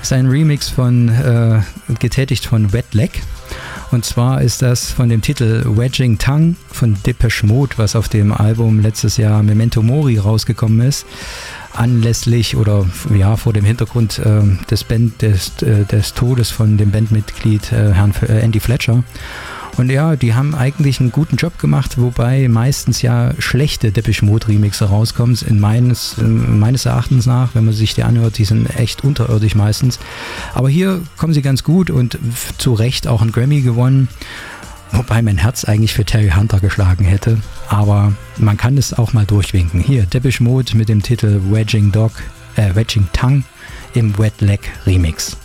ist 0.00 0.12
ein 0.12 0.26
Remix 0.26 0.68
von, 0.68 1.08
äh, 1.08 1.60
getätigt 1.98 2.46
von 2.46 2.72
Wet 2.72 2.94
Leg. 2.94 3.22
Und 3.94 4.04
zwar 4.04 4.42
ist 4.42 4.60
das 4.60 4.90
von 4.90 5.08
dem 5.08 5.22
Titel 5.22 5.62
Wedging 5.66 6.18
Tongue 6.18 6.56
von 6.68 6.96
Depeche 7.06 7.46
Mode, 7.46 7.74
was 7.76 7.94
auf 7.94 8.08
dem 8.08 8.32
Album 8.32 8.80
letztes 8.80 9.18
Jahr 9.18 9.40
Memento 9.44 9.82
Mori 9.82 10.18
rausgekommen 10.18 10.80
ist 10.80 11.06
anlässlich 11.72 12.56
oder 12.56 12.86
ja 13.14 13.36
vor 13.36 13.52
dem 13.52 13.64
Hintergrund 13.64 14.18
äh, 14.18 14.42
des, 14.70 14.84
Band, 14.84 15.22
des, 15.22 15.62
äh, 15.62 15.84
des 15.84 16.14
Todes 16.14 16.50
von 16.50 16.76
dem 16.76 16.90
Bandmitglied 16.90 17.72
äh, 17.72 17.92
Herrn 17.92 18.12
äh, 18.28 18.40
Andy 18.40 18.60
Fletcher. 18.60 19.04
Und 19.76 19.90
ja, 19.90 20.14
die 20.14 20.34
haben 20.34 20.54
eigentlich 20.54 21.00
einen 21.00 21.10
guten 21.10 21.36
Job 21.36 21.58
gemacht, 21.58 21.98
wobei 21.98 22.48
meistens 22.48 23.02
ja 23.02 23.32
schlechte 23.38 23.90
Depeche 23.90 24.24
Mode 24.24 24.48
Remixe 24.48 24.84
rauskommen. 24.84 25.36
In 25.46 25.58
meines, 25.58 26.16
in 26.18 26.60
meines 26.60 26.86
Erachtens 26.86 27.26
nach, 27.26 27.54
wenn 27.54 27.64
man 27.64 27.74
sich 27.74 27.94
die 27.94 28.04
anhört, 28.04 28.38
die 28.38 28.44
sind 28.44 28.66
echt 28.76 29.02
unterirdisch 29.02 29.54
meistens. 29.54 29.98
Aber 30.54 30.68
hier 30.68 31.00
kommen 31.16 31.34
sie 31.34 31.42
ganz 31.42 31.64
gut 31.64 31.90
und 31.90 32.18
zu 32.58 32.74
Recht 32.74 33.08
auch 33.08 33.20
einen 33.20 33.32
Grammy 33.32 33.62
gewonnen. 33.62 34.08
Wobei 34.92 35.22
mein 35.22 35.38
Herz 35.38 35.64
eigentlich 35.64 35.92
für 35.92 36.04
Terry 36.04 36.30
Hunter 36.30 36.60
geschlagen 36.60 37.04
hätte. 37.04 37.38
Aber 37.68 38.12
man 38.36 38.56
kann 38.56 38.78
es 38.78 38.94
auch 38.94 39.12
mal 39.12 39.26
durchwinken. 39.26 39.80
Hier, 39.80 40.06
Depeche 40.06 40.42
Mode 40.42 40.76
mit 40.76 40.88
dem 40.88 41.02
Titel 41.02 41.40
Wedging 41.50 41.90
Dog, 41.90 42.12
äh, 42.54 42.76
Wedging 42.76 43.08
Tongue 43.12 43.42
im 43.94 44.16
Wet 44.18 44.40
Leg 44.40 44.70
Remix. 44.86 45.36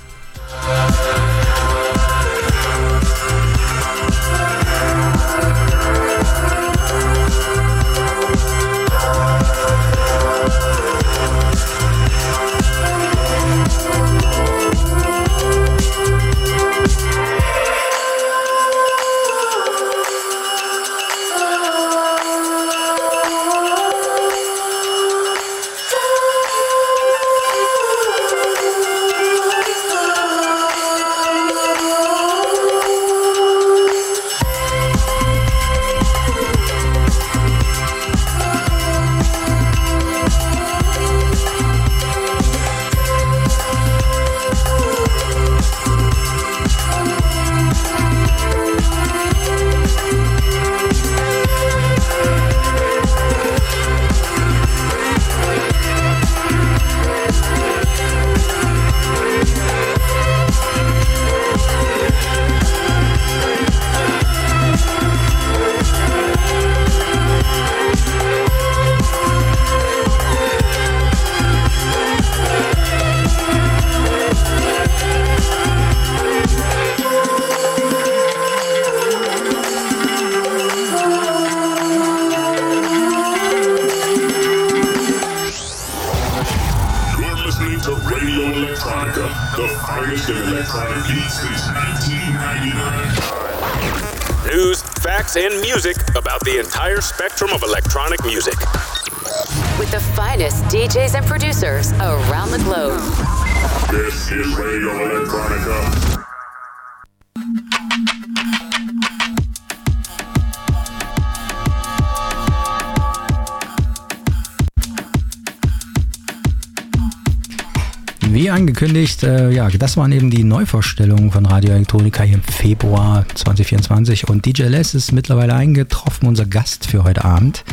Angekündigt, 119.24 119.24
äh, 119.24 119.51
ja, 119.51 119.70
das 119.70 119.97
waren 119.97 120.11
eben 120.11 120.30
die 120.30 120.43
Neuvorstellungen 120.43 121.32
von 121.32 121.45
Radio 121.45 121.74
Elektronika 121.74 122.24
hier 122.24 122.36
im 122.36 122.43
Februar 122.43 123.26
2024 123.34 124.28
und 124.28 124.45
DJ 124.45 124.63
Les 124.63 124.93
ist 124.93 125.11
mittlerweile 125.11 125.53
eingetroffen, 125.53 126.28
unser 126.28 126.45
Gast 126.45 126.86
für 126.86 127.03
heute 127.03 127.26
Abend. 127.26 127.63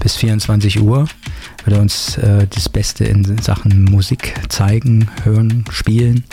Bis 0.00 0.16
24 0.16 0.80
Uhr 0.80 1.06
wird 1.64 1.76
er 1.76 1.80
uns 1.80 2.18
äh, 2.18 2.46
das 2.48 2.68
Beste 2.68 3.04
in 3.04 3.38
Sachen 3.38 3.84
Musik 3.84 4.34
zeigen, 4.48 5.08
hören, 5.24 5.64
spielen. 5.70 6.24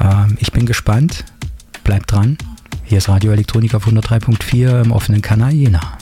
Ähm, 0.00 0.36
ich 0.40 0.52
bin 0.52 0.66
gespannt. 0.66 1.24
Bleibt 1.84 2.12
dran. 2.12 2.36
Hier 2.84 2.98
ist 2.98 3.08
Radio 3.08 3.32
Elektronika 3.32 3.78
auf 3.78 3.86
103.4 3.86 4.84
im 4.84 4.92
offenen 4.92 5.22
Kanal 5.22 5.52
Jena. 5.52 5.98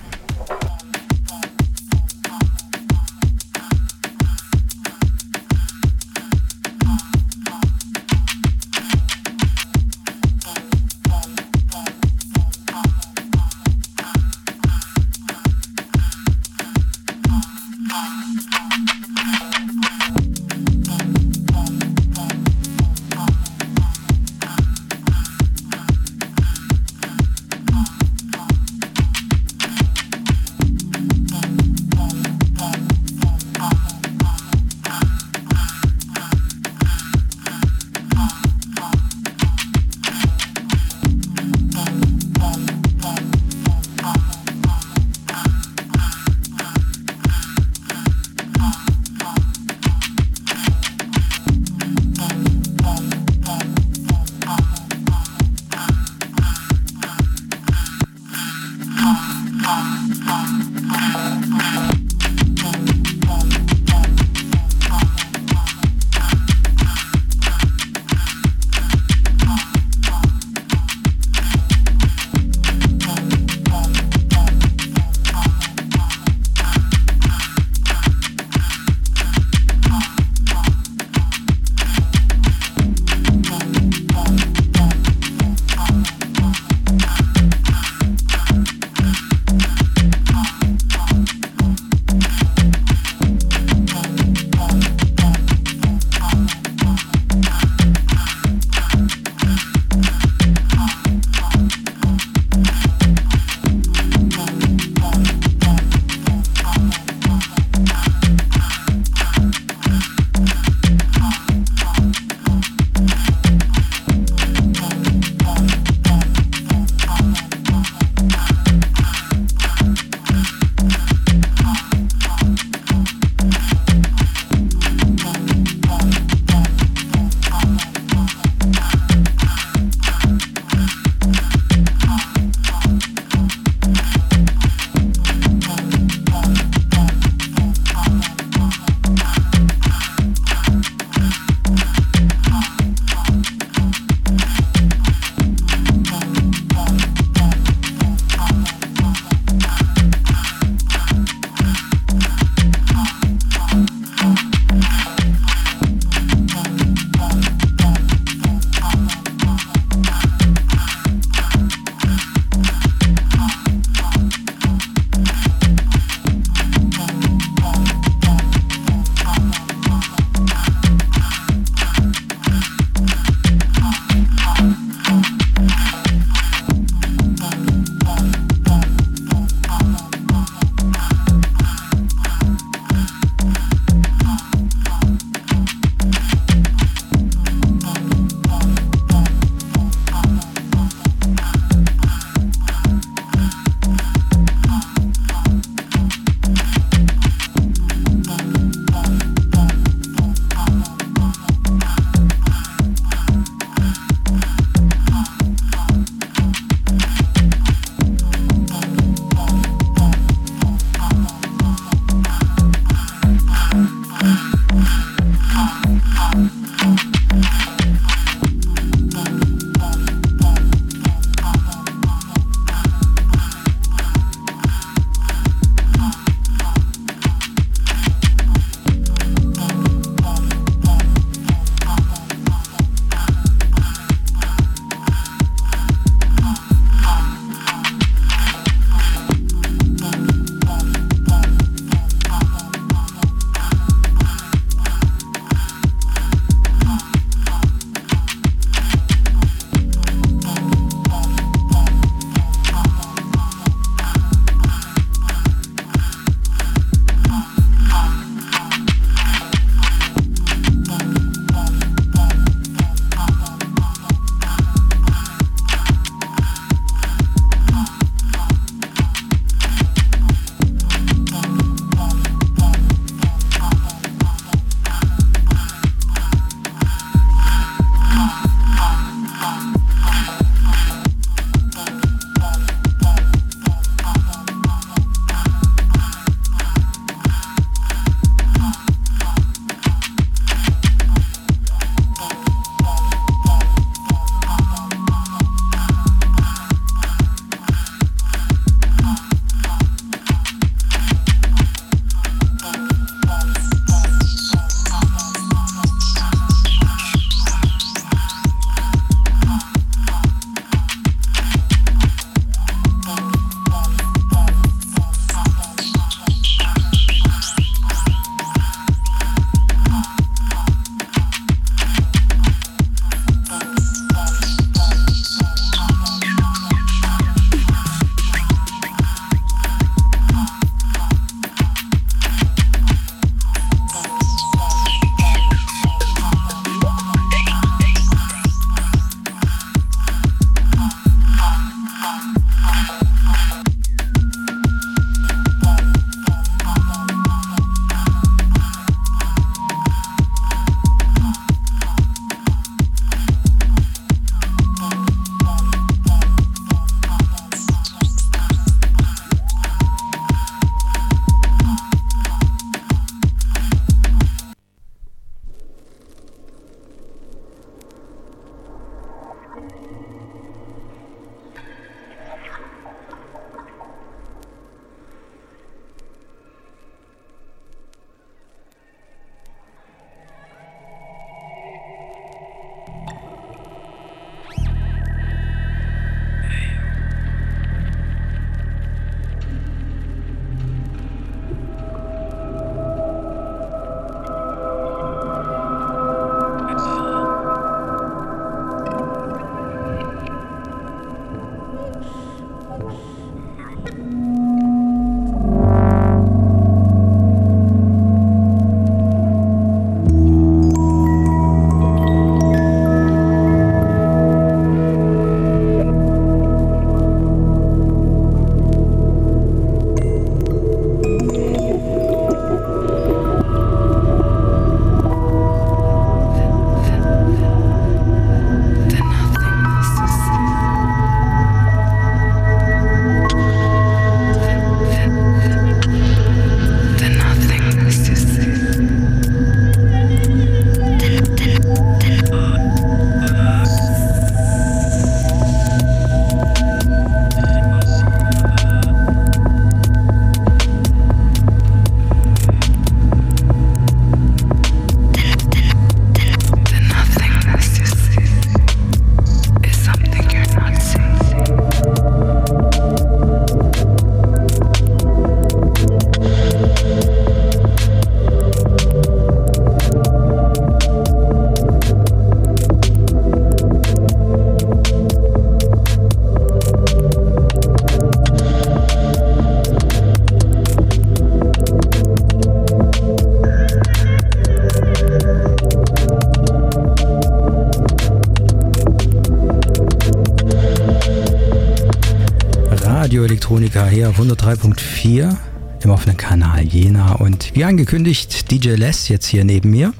Elektronika 493.77 493.95
hier 493.95 494.09
auf 494.09 494.19
103.4 494.19 495.37
im 495.83 495.91
offenen 495.91 496.17
Kanal 496.17 496.63
Jena. 496.63 497.13
Und 497.13 497.55
wie 497.55 497.65
angekündigt, 497.65 498.51
DJ 498.51 498.71
Les 498.71 499.09
jetzt 499.09 499.27
hier 499.27 499.45
neben 499.45 499.71
mir. 499.71 499.93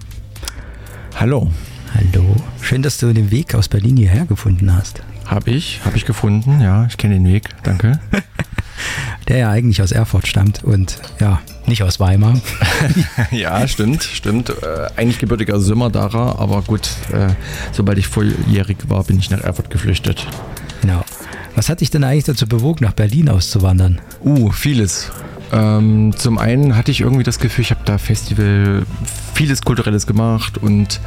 Hallo. 1.17 1.51
Hallo. 1.95 2.25
Schön, 2.63 2.81
dass 2.81 2.97
du 2.97 3.13
den 3.13 3.31
Weg 3.31 3.55
aus 3.55 3.69
Berlin 3.69 3.99
hierher 3.99 4.25
gefunden 4.25 4.75
hast. 4.75 5.03
Habe 5.27 5.51
ich, 5.51 5.83
habe 5.85 5.95
ich 5.95 6.07
gefunden, 6.07 6.61
ja. 6.63 6.87
Ich 6.87 6.97
kenne 6.97 7.15
den 7.15 7.27
Weg, 7.27 7.51
danke. 7.65 8.01
Der 9.29 9.37
ja 9.37 9.51
eigentlich 9.51 9.83
aus 9.83 9.93
Erfurt 9.93 10.27
stammt 10.27 10.65
und 10.65 10.99
ja, 11.21 11.41
nicht 11.67 11.83
aus 11.83 12.01
Weimar. 12.01 12.41
ja, 13.31 13.69
stimmt, 13.69 14.05
stimmt. 14.05 14.51
Äh, 14.51 14.89
eigentlich 14.97 15.19
gebürtiger 15.19 15.61
Sümmerdacher, 15.61 16.39
aber 16.39 16.63
gut, 16.63 16.89
äh, 17.13 17.29
sobald 17.73 17.99
ich 17.99 18.07
volljährig 18.07 18.79
war, 18.89 19.05
bin 19.05 19.19
ich 19.19 19.29
nach 19.29 19.41
Erfurt 19.41 19.69
geflüchtet. 19.69 20.27
Was 21.57 21.71
hat 21.71 21.81
dich 21.81 21.91
denn 21.91 22.05
eigentlich 22.05 22.25
dazu 22.25 22.47
bewogen, 22.47 22.85
nach 22.85 22.93
Berlin 22.93 23.31
auszuwandern? 23.31 23.99
Uh, 24.23 24.51
vieles. 24.51 25.11
Ähm, 25.53 26.13
zum 26.15 26.37
einen 26.37 26.77
hatte 26.77 26.91
ich 26.91 27.01
irgendwie 27.01 27.23
das 27.23 27.39
Gefühl, 27.39 27.63
ich 27.63 27.71
habe 27.71 27.81
da 27.87 27.97
Festival 27.97 28.83
vieles 29.33 29.63
Kulturelles 29.63 30.07
gemacht 30.07 30.59
und 30.59 31.01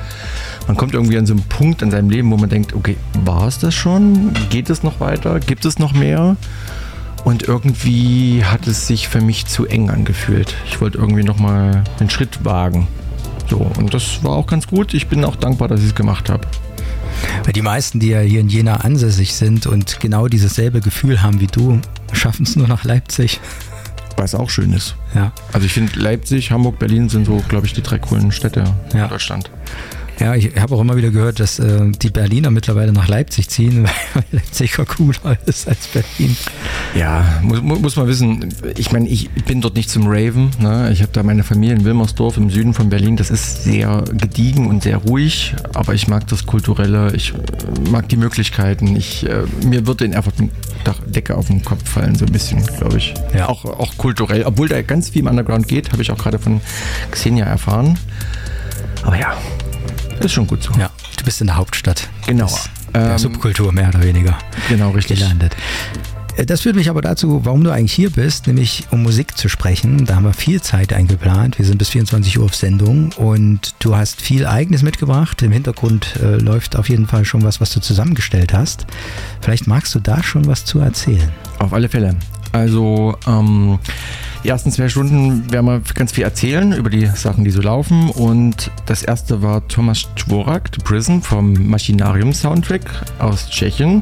man 0.67 0.75
kommt 0.75 0.95
irgendwie 0.95 1.19
an 1.19 1.27
so 1.27 1.33
einen 1.33 1.43
Punkt 1.43 1.83
in 1.83 1.91
seinem 1.91 2.09
Leben, 2.09 2.31
wo 2.31 2.37
man 2.37 2.49
denkt, 2.49 2.73
okay, 2.73 2.97
war 3.23 3.47
es 3.47 3.59
das 3.59 3.75
schon? 3.75 4.33
Geht 4.49 4.71
es 4.71 4.81
noch 4.81 4.99
weiter? 4.99 5.39
Gibt 5.39 5.65
es 5.65 5.77
noch 5.77 5.93
mehr? 5.93 6.35
Und 7.25 7.43
irgendwie 7.43 8.43
hat 8.43 8.65
es 8.65 8.87
sich 8.87 9.07
für 9.07 9.21
mich 9.21 9.45
zu 9.45 9.67
eng 9.67 9.91
angefühlt. 9.91 10.55
Ich 10.65 10.81
wollte 10.81 10.97
irgendwie 10.97 11.23
nochmal 11.23 11.83
einen 11.99 12.09
Schritt 12.09 12.43
wagen. 12.43 12.87
So, 13.49 13.69
und 13.77 13.93
das 13.93 14.23
war 14.23 14.31
auch 14.31 14.47
ganz 14.47 14.65
gut. 14.65 14.95
Ich 14.95 15.07
bin 15.09 15.23
auch 15.25 15.35
dankbar, 15.35 15.67
dass 15.67 15.81
ich 15.81 15.87
es 15.87 15.95
gemacht 15.95 16.27
habe. 16.27 16.47
Weil 17.49 17.53
die 17.53 17.63
meisten, 17.63 17.99
die 17.99 18.09
ja 18.09 18.19
hier 18.19 18.41
in 18.41 18.47
Jena 18.47 18.75
ansässig 18.81 19.33
sind 19.33 19.65
und 19.65 19.99
genau 19.99 20.27
dieses 20.27 20.53
selbe 20.53 20.81
Gefühl 20.81 21.23
haben 21.23 21.41
wie 21.41 21.47
du, 21.47 21.79
schaffen 22.13 22.43
es 22.43 22.55
nur 22.55 22.67
nach 22.67 22.83
Leipzig. 22.83 23.39
Was 24.17 24.35
auch 24.35 24.51
schön 24.51 24.71
ist. 24.71 24.93
Ja. 25.15 25.31
Also 25.51 25.65
ich 25.65 25.73
finde 25.73 25.97
Leipzig, 25.99 26.51
Hamburg, 26.51 26.77
Berlin 26.77 27.09
sind 27.09 27.25
so, 27.25 27.41
glaube 27.49 27.65
ich, 27.65 27.73
die 27.73 27.81
drei 27.81 27.97
coolen 27.97 28.31
Städte 28.31 28.65
Ja. 28.93 29.05
in 29.05 29.09
Deutschland. 29.09 29.49
Ja, 30.19 30.35
ich 30.35 30.55
habe 30.59 30.75
auch 30.75 30.81
immer 30.81 30.95
wieder 30.95 31.09
gehört, 31.09 31.39
dass 31.39 31.57
äh, 31.57 31.89
die 31.89 32.11
Berliner 32.11 32.51
mittlerweile 32.51 32.91
nach 32.91 33.07
Leipzig 33.07 33.49
ziehen, 33.49 33.85
weil 34.13 34.23
Leipzig 34.31 34.77
ja 34.77 34.85
cooler 34.85 35.35
ist 35.47 35.67
als 35.67 35.87
Berlin. 35.87 36.37
Ja, 36.95 37.23
muss, 37.43 37.61
mu- 37.61 37.75
muss 37.79 37.95
man 37.95 38.07
wissen. 38.07 38.49
Ich 38.77 38.91
meine, 38.91 39.07
ich 39.07 39.29
bin 39.29 39.61
dort 39.61 39.75
nicht 39.75 39.89
zum 39.89 40.07
Raven. 40.07 40.49
Ne? 40.59 40.89
Ich 40.91 41.01
habe 41.01 41.11
da 41.13 41.21
meine 41.23 41.43
Familie 41.43 41.75
in 41.75 41.85
Wilmersdorf 41.85 42.37
im 42.37 42.49
Süden 42.49 42.73
von 42.73 42.89
Berlin. 42.89 43.15
Das 43.15 43.29
ist 43.29 43.63
sehr 43.63 44.03
gediegen 44.11 44.67
und 44.67 44.83
sehr 44.83 44.97
ruhig, 44.97 45.55
aber 45.75 45.93
ich 45.93 46.07
mag 46.07 46.27
das 46.27 46.45
Kulturelle. 46.45 47.13
Ich 47.15 47.33
äh, 47.33 47.89
mag 47.91 48.09
die 48.09 48.17
Möglichkeiten. 48.17 48.95
Ich, 48.95 49.25
äh, 49.29 49.43
mir 49.65 49.85
würde 49.85 50.05
in 50.05 50.13
Erfurt 50.13 50.35
eine 50.39 50.49
Decke 51.07 51.35
auf 51.37 51.47
den 51.47 51.63
Kopf 51.63 51.87
fallen, 51.87 52.15
so 52.15 52.25
ein 52.25 52.31
bisschen, 52.31 52.65
glaube 52.77 52.97
ich. 52.97 53.13
Ja. 53.35 53.47
Auch, 53.49 53.65
auch 53.65 53.95
kulturell. 53.97 54.43
Obwohl 54.45 54.67
da 54.67 54.81
ganz 54.81 55.09
viel 55.09 55.21
im 55.21 55.27
Underground 55.27 55.67
geht, 55.67 55.91
habe 55.91 56.01
ich 56.01 56.11
auch 56.11 56.17
gerade 56.17 56.39
von 56.39 56.59
Xenia 57.11 57.45
erfahren. 57.45 57.99
Aber 59.03 59.17
ja, 59.17 59.33
ist 60.19 60.31
schon 60.31 60.47
gut 60.47 60.63
so. 60.63 60.71
Ja, 60.79 60.89
du 61.17 61.23
bist 61.23 61.39
in 61.41 61.47
der 61.47 61.55
Hauptstadt. 61.57 62.09
Genau. 62.25 62.49
Der 62.95 63.11
Ähm, 63.11 63.17
Subkultur 63.19 63.71
mehr 63.71 63.89
oder 63.89 64.01
weniger 64.01 64.35
Genau, 64.67 64.89
richtig. 64.89 65.19
gelandet. 65.19 65.55
Äh, 66.39 66.45
Das 66.45 66.61
führt 66.61 66.75
mich 66.75 66.89
aber 66.89 67.01
dazu, 67.01 67.41
warum 67.43 67.63
du 67.63 67.71
eigentlich 67.71 67.93
hier 67.93 68.09
bist, 68.09 68.47
nämlich 68.47 68.85
um 68.91 69.03
Musik 69.03 69.37
zu 69.37 69.49
sprechen. 69.49 70.05
Da 70.05 70.15
haben 70.15 70.23
wir 70.23 70.33
viel 70.33 70.61
Zeit 70.61 70.93
eingeplant. 70.93 71.57
Wir 71.57 71.65
sind 71.65 71.77
bis 71.77 71.89
24 71.89 72.39
Uhr 72.39 72.45
auf 72.45 72.55
Sendung 72.55 73.11
und 73.17 73.75
du 73.79 73.95
hast 73.95 74.21
viel 74.21 74.45
Eigenes 74.45 74.81
mitgebracht. 74.81 75.41
Im 75.41 75.51
Hintergrund 75.51 76.15
äh, 76.21 76.37
läuft 76.37 76.75
auf 76.75 76.89
jeden 76.89 77.07
Fall 77.07 77.25
schon 77.25 77.43
was, 77.43 77.59
was 77.61 77.71
du 77.73 77.81
zusammengestellt 77.81 78.53
hast. 78.53 78.85
Vielleicht 79.41 79.67
magst 79.67 79.93
du 79.95 79.99
da 79.99 80.23
schon 80.23 80.47
was 80.47 80.65
zu 80.65 80.79
erzählen. 80.79 81.29
Auf 81.59 81.73
alle 81.73 81.89
Fälle. 81.89 82.15
Also, 82.51 83.15
ähm, 83.27 83.77
die 84.43 84.47
ersten 84.49 84.71
zwei 84.71 84.87
Stunden 84.87 85.51
werden 85.51 85.65
wir 85.65 85.81
ganz 85.93 86.13
viel 86.13 86.23
erzählen 86.23 86.71
über 86.73 86.89
die 86.89 87.05
Sachen, 87.07 87.43
die 87.43 87.51
so 87.51 87.61
laufen. 87.61 88.09
Und 88.09 88.71
das 88.85 89.03
erste 89.03 89.41
war 89.41 89.67
Thomas 89.67 90.07
Dvorak, 90.15 90.69
The 90.73 90.81
Prison 90.81 91.21
vom 91.21 91.67
Machinarium 91.69 92.33
Soundtrack 92.33 92.83
aus 93.19 93.49
Tschechien. 93.49 94.01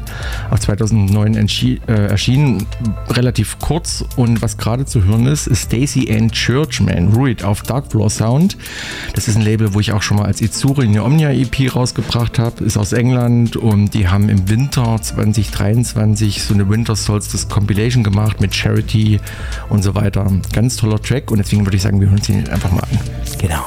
Auch 0.50 0.58
2009 0.58 1.36
entschi- 1.36 1.80
äh, 1.88 2.06
erschienen, 2.06 2.64
relativ 3.10 3.58
kurz. 3.58 4.04
Und 4.16 4.40
was 4.40 4.56
gerade 4.58 4.84
zu 4.86 5.04
hören 5.04 5.26
ist, 5.26 5.48
ist 5.48 5.62
Stacy 5.62 6.08
Ann 6.16 6.30
Churchman, 6.30 7.08
Ruid 7.12 7.42
auf 7.42 7.62
Dark 7.62 7.90
Floor 7.90 8.08
Sound. 8.08 8.56
Das 9.14 9.26
ist 9.26 9.36
ein 9.36 9.42
Label, 9.42 9.74
wo 9.74 9.80
ich 9.80 9.92
auch 9.92 10.02
schon 10.02 10.18
mal 10.18 10.26
als 10.26 10.40
Izuri 10.40 10.86
eine 10.86 11.02
Omnia 11.02 11.30
EP 11.32 11.74
rausgebracht 11.74 12.38
habe. 12.38 12.62
Ist 12.64 12.76
aus 12.76 12.92
England 12.92 13.56
und 13.56 13.92
die 13.94 14.06
haben 14.08 14.28
im 14.28 14.48
Winter 14.48 15.00
2023 15.02 16.42
so 16.42 16.54
eine 16.54 16.68
Winter 16.68 16.94
Solstice 16.94 17.48
Compilation 17.48 18.04
gemacht 18.04 18.40
mit 18.40 18.54
Charity 18.54 19.18
und 19.68 19.82
so 19.82 19.94
weiter. 19.96 20.27
Ganz 20.52 20.76
toller 20.76 21.00
Track 21.00 21.30
und 21.30 21.38
deswegen 21.38 21.64
würde 21.66 21.76
ich 21.76 21.82
sagen, 21.82 22.00
wir 22.00 22.08
hören 22.08 22.18
uns 22.18 22.28
ihn 22.28 22.48
einfach 22.48 22.70
mal 22.72 22.82
an. 22.82 22.98
Genau. 23.38 23.64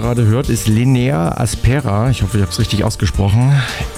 Gerade 0.00 0.26
hört, 0.26 0.48
ist 0.48 0.66
Linnea 0.66 1.38
Aspera. 1.38 2.10
Ich 2.10 2.22
hoffe, 2.22 2.38
ich 2.38 2.42
habe 2.42 2.50
es 2.50 2.58
richtig 2.58 2.82
ausgesprochen. 2.82 3.52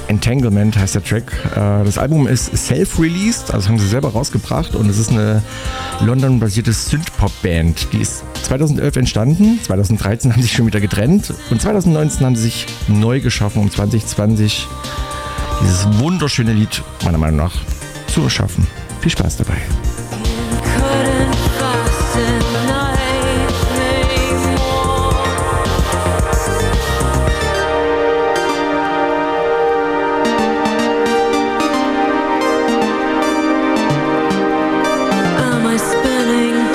Entanglement 0.09 0.77
heißt 0.77 0.95
der 0.95 1.03
Track. 1.03 1.33
Äh, 1.53 1.85
das 1.85 1.97
Album 1.97 2.27
ist 2.27 2.55
self-released, 2.55 3.55
also 3.55 3.71
haben 3.71 3.79
sie 3.79 3.89
selber 3.89 4.11
rausgebracht. 4.11 4.75
Und 4.75 4.91
es 4.91 4.99
ist 4.99 5.11
eine 5.11 5.43
London-basierte 6.03 6.75
Synth-Pop-Band. 6.75 7.95
Die 7.95 8.03
ist 8.03 8.25
2011 8.43 8.97
entstanden. 8.97 9.59
2013 9.63 10.33
haben 10.33 10.43
sie 10.43 10.49
sich 10.49 10.57
schon 10.57 10.67
wieder 10.67 10.81
getrennt. 10.81 11.33
Und 11.51 11.63
2019 11.63 12.27
haben 12.27 12.37
sie 12.37 12.43
sich 12.43 12.67
neu 12.89 13.21
geschaffen, 13.21 13.63
um 13.63 13.71
2020 13.71 14.69
dieses 15.63 15.99
wunderschöne 15.99 16.53
Lied, 16.53 16.83
meiner 17.05 17.17
Meinung 17.17 17.39
nach, 17.39 17.55
zu 18.09 18.21
erschaffen. 18.21 18.67
Viel 19.01 19.13
Spaß 19.13 19.39
dabei. 19.39 19.46
Spinning 35.79 36.66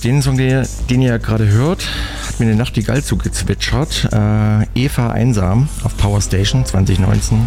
den 0.00 0.22
Song, 0.22 0.36
den, 0.36 0.66
den 0.88 1.02
ihr 1.02 1.18
gerade 1.18 1.48
hört, 1.48 1.86
hat 2.26 2.40
mir 2.40 2.46
eine 2.46 2.56
Nachtigall 2.56 3.02
zugezwitschert. 3.02 4.08
Äh, 4.12 4.66
Eva 4.74 5.10
Einsam 5.10 5.68
auf 5.84 5.96
Power 5.96 6.20
Station 6.20 6.64
2019. 6.64 7.38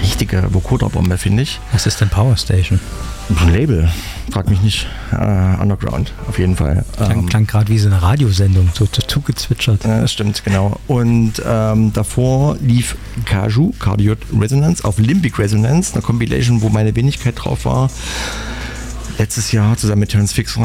Richtige 0.00 0.48
Vocoder-Bombe, 0.52 1.18
finde 1.18 1.42
ich. 1.42 1.60
Was 1.72 1.86
ist 1.86 2.00
denn 2.00 2.08
Power 2.08 2.36
Station? 2.36 2.80
Ein 3.40 3.52
Label, 3.52 3.88
frag 4.30 4.48
mich 4.50 4.60
nicht. 4.62 4.86
Äh, 5.12 5.16
Underground, 5.60 6.12
auf 6.28 6.38
jeden 6.38 6.56
Fall. 6.56 6.84
Klang, 6.96 7.10
Ähm, 7.20 7.28
klang 7.28 7.46
gerade 7.46 7.68
wie 7.68 7.78
so 7.78 7.88
eine 7.88 8.02
Radiosendung, 8.02 8.70
so, 8.74 8.86
zugezwitschert. 8.86 9.84
Ja, 9.84 10.00
das 10.00 10.12
stimmt, 10.12 10.44
genau. 10.44 10.78
Und 10.88 11.34
ähm, 11.46 11.92
davor 11.92 12.56
lief 12.60 12.96
Kaju, 13.26 13.72
Cardio 13.78 14.14
Resonance, 14.38 14.84
auf 14.84 14.98
Limbic 14.98 15.38
Resonance, 15.38 15.92
eine 15.94 16.02
Compilation, 16.02 16.62
wo 16.62 16.68
meine 16.68 16.94
Wenigkeit 16.96 17.34
drauf 17.36 17.64
war. 17.64 17.90
Letztes 19.22 19.52
Jahr 19.52 19.76
zusammen 19.76 20.00
mit 20.00 20.08
Terence 20.10 20.32
Fixer 20.32 20.62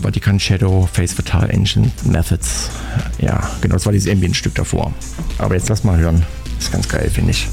Vatican 0.00 0.38
Shadow, 0.38 0.88
Face 0.92 1.14
Fatal, 1.14 1.50
Ancient 1.52 2.06
Methods. 2.06 2.70
Ja, 3.18 3.50
genau, 3.60 3.74
das 3.74 3.86
war 3.86 3.92
dieses 3.92 4.08
Ambient-Stück 4.08 4.54
davor. 4.54 4.94
Aber 5.38 5.56
jetzt 5.56 5.68
lass 5.68 5.82
mal 5.82 5.98
hören. 5.98 6.24
ist 6.60 6.70
ganz 6.70 6.88
geil, 6.88 7.10
finde 7.12 7.32
ich. 7.32 7.48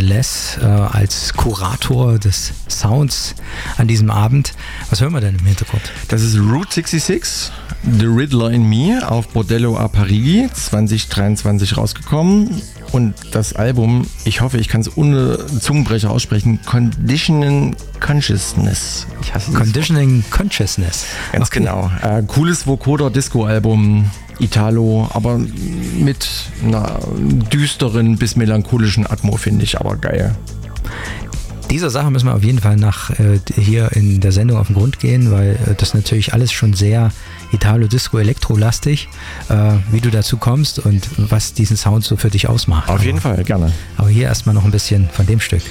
Les 0.00 0.58
äh, 0.60 0.64
als 0.64 1.32
Kurator 1.34 2.18
des 2.18 2.52
Sounds 2.68 3.34
an 3.76 3.88
diesem 3.88 4.10
Abend. 4.10 4.54
Was 4.90 5.00
hören 5.00 5.12
wir 5.12 5.20
denn 5.20 5.36
im 5.38 5.46
Hintergrund? 5.46 5.82
Das 6.08 6.22
ist 6.22 6.36
Route 6.38 6.72
66, 6.72 7.50
The 7.98 8.06
Riddler 8.06 8.50
in 8.50 8.68
Me 8.68 9.00
auf 9.08 9.28
Bordello 9.28 9.76
a 9.76 9.88
Parigi 9.88 10.48
2023 10.52 11.76
rausgekommen. 11.76 12.62
Und 12.92 13.14
das 13.30 13.54
Album, 13.54 14.06
ich 14.24 14.42
hoffe, 14.42 14.58
ich 14.58 14.68
kann 14.68 14.82
es 14.82 14.96
ohne 14.96 15.38
Zungenbrecher 15.60 16.10
aussprechen, 16.10 16.60
Conditioning 16.66 17.74
Consciousness. 18.00 19.06
Ich 19.22 19.32
hasse 19.34 19.50
Conditioning 19.52 20.24
Consciousness. 20.30 21.06
Ganz 21.32 21.48
Okay. 21.48 21.60
genau. 21.60 21.90
Äh, 22.02 22.22
cooles 22.26 22.66
Vocoder-Disco-Album, 22.66 24.10
Italo, 24.38 25.08
aber 25.12 25.38
mit 25.38 26.28
einer 26.62 26.98
düsteren 27.52 28.16
bis 28.16 28.36
melancholischen 28.36 29.06
Atmo, 29.06 29.36
finde 29.36 29.64
ich, 29.64 29.78
aber 29.78 29.96
geil. 29.96 30.34
Dieser 31.70 31.88
Sache 31.88 32.10
müssen 32.10 32.26
wir 32.26 32.34
auf 32.34 32.44
jeden 32.44 32.58
Fall 32.58 32.76
nach 32.76 33.10
äh, 33.18 33.40
hier 33.54 33.92
in 33.92 34.20
der 34.20 34.30
Sendung 34.30 34.58
auf 34.58 34.66
den 34.66 34.76
Grund 34.76 34.98
gehen, 34.98 35.30
weil 35.30 35.52
äh, 35.52 35.74
das 35.74 35.94
natürlich 35.94 36.34
alles 36.34 36.52
schon 36.52 36.74
sehr 36.74 37.10
Italo-Disco-Elektro-lastig, 37.52 39.08
äh, 39.48 39.54
wie 39.90 40.00
du 40.00 40.10
dazu 40.10 40.36
kommst 40.36 40.80
und 40.80 41.08
was 41.16 41.54
diesen 41.54 41.78
Sound 41.78 42.04
so 42.04 42.16
für 42.16 42.28
dich 42.28 42.46
ausmacht. 42.46 42.90
Auf 42.90 43.02
jeden 43.02 43.20
Fall, 43.20 43.42
gerne. 43.44 43.72
Aber 43.96 44.10
hier 44.10 44.24
erstmal 44.24 44.54
noch 44.54 44.66
ein 44.66 44.70
bisschen 44.70 45.08
von 45.10 45.26
dem 45.26 45.40
Stück. 45.40 45.62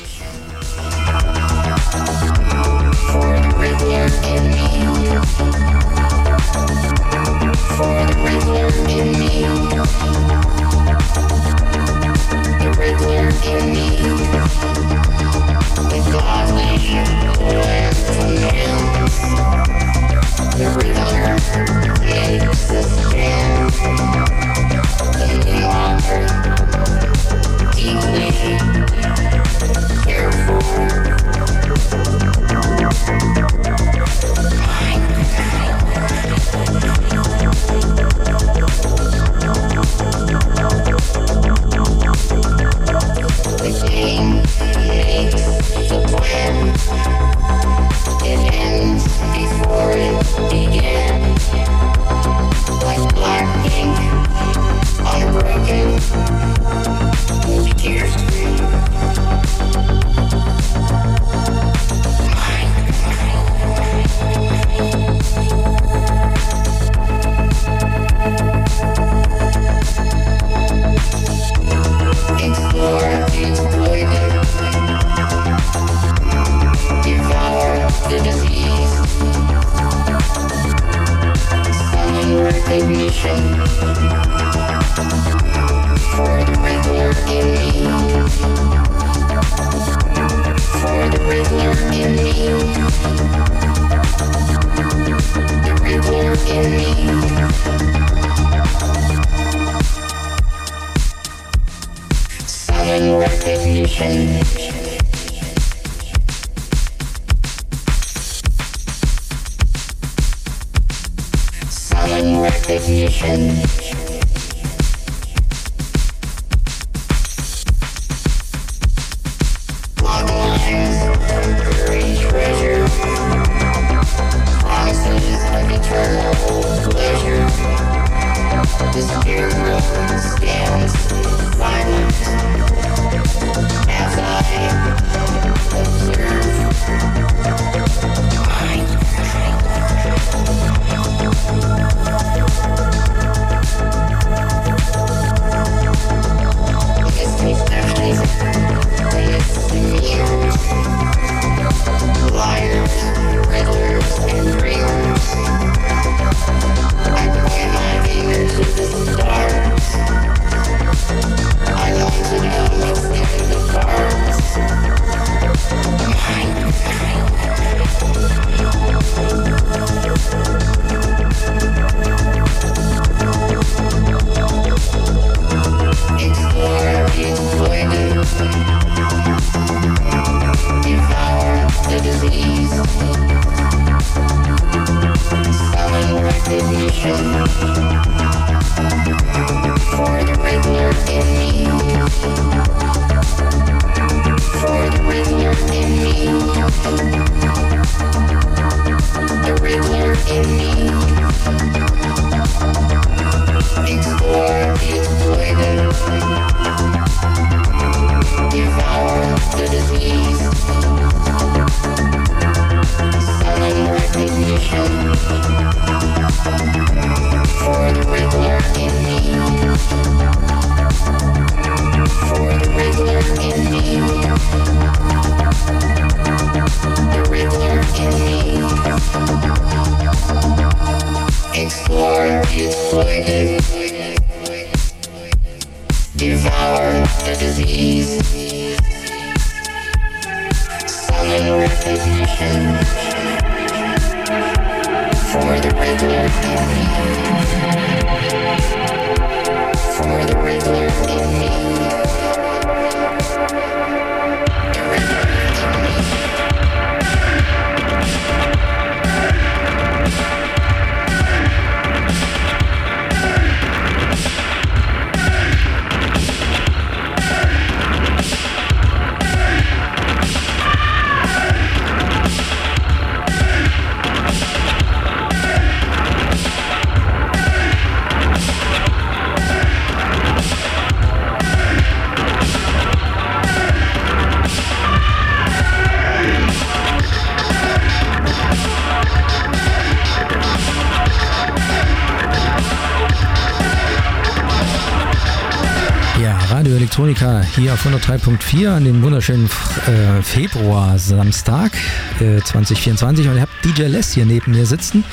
Elektronika 297.02 297.42
hier 297.56 297.74
auf 297.74 297.84
103.4 297.84 298.70
an 298.70 298.86
dem 298.86 299.02
wunderschönen 299.02 299.50
äh, 299.88 300.22
Februar, 300.22 301.00
Samstag 301.00 301.72
äh, 302.20 302.40
2024 302.42 303.28
und 303.28 303.38
ich 303.38 303.42
habe 303.42 303.52
DJ 303.66 303.84
Les 303.86 304.14
hier 304.14 304.24
neben 304.28 304.52
mir 304.52 304.68
sitzen, 304.68 305.04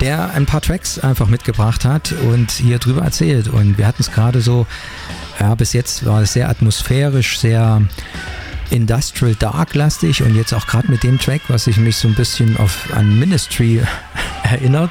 der 0.00 0.32
ein 0.32 0.46
paar 0.46 0.60
Tracks 0.60 0.98
einfach 0.98 1.28
mitgebracht 1.28 1.84
hat 1.84 2.10
und 2.10 2.50
hier 2.50 2.80
drüber 2.80 3.02
erzählt 3.02 3.46
und 3.46 3.78
wir 3.78 3.86
hatten 3.86 4.02
es 4.02 4.10
gerade 4.10 4.40
so, 4.40 4.66
ja 5.38 5.54
bis 5.54 5.74
jetzt 5.74 6.04
war 6.04 6.22
es 6.22 6.32
sehr 6.32 6.48
atmosphärisch, 6.48 7.38
sehr 7.38 7.82
Industrial 8.70 9.36
Dark 9.36 9.76
lastig 9.76 10.24
und 10.24 10.34
jetzt 10.34 10.52
auch 10.52 10.66
gerade 10.66 10.90
mit 10.90 11.04
dem 11.04 11.20
Track, 11.20 11.42
was 11.46 11.64
sich 11.64 11.76
mich 11.76 11.98
so 11.98 12.08
ein 12.08 12.14
bisschen 12.14 12.56
auf 12.56 12.88
an 12.92 13.16
Ministry 13.20 13.80
erinnert. 14.42 14.90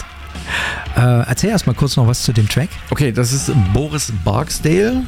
Äh, 0.96 1.02
erzähl 1.02 1.50
erst 1.50 1.68
mal 1.68 1.74
kurz 1.74 1.98
noch 1.98 2.08
was 2.08 2.24
zu 2.24 2.32
dem 2.32 2.48
Track. 2.48 2.70
Okay, 2.90 3.12
das 3.12 3.34
ist 3.34 3.52
Boris 3.74 4.14
Barksdale. 4.24 5.04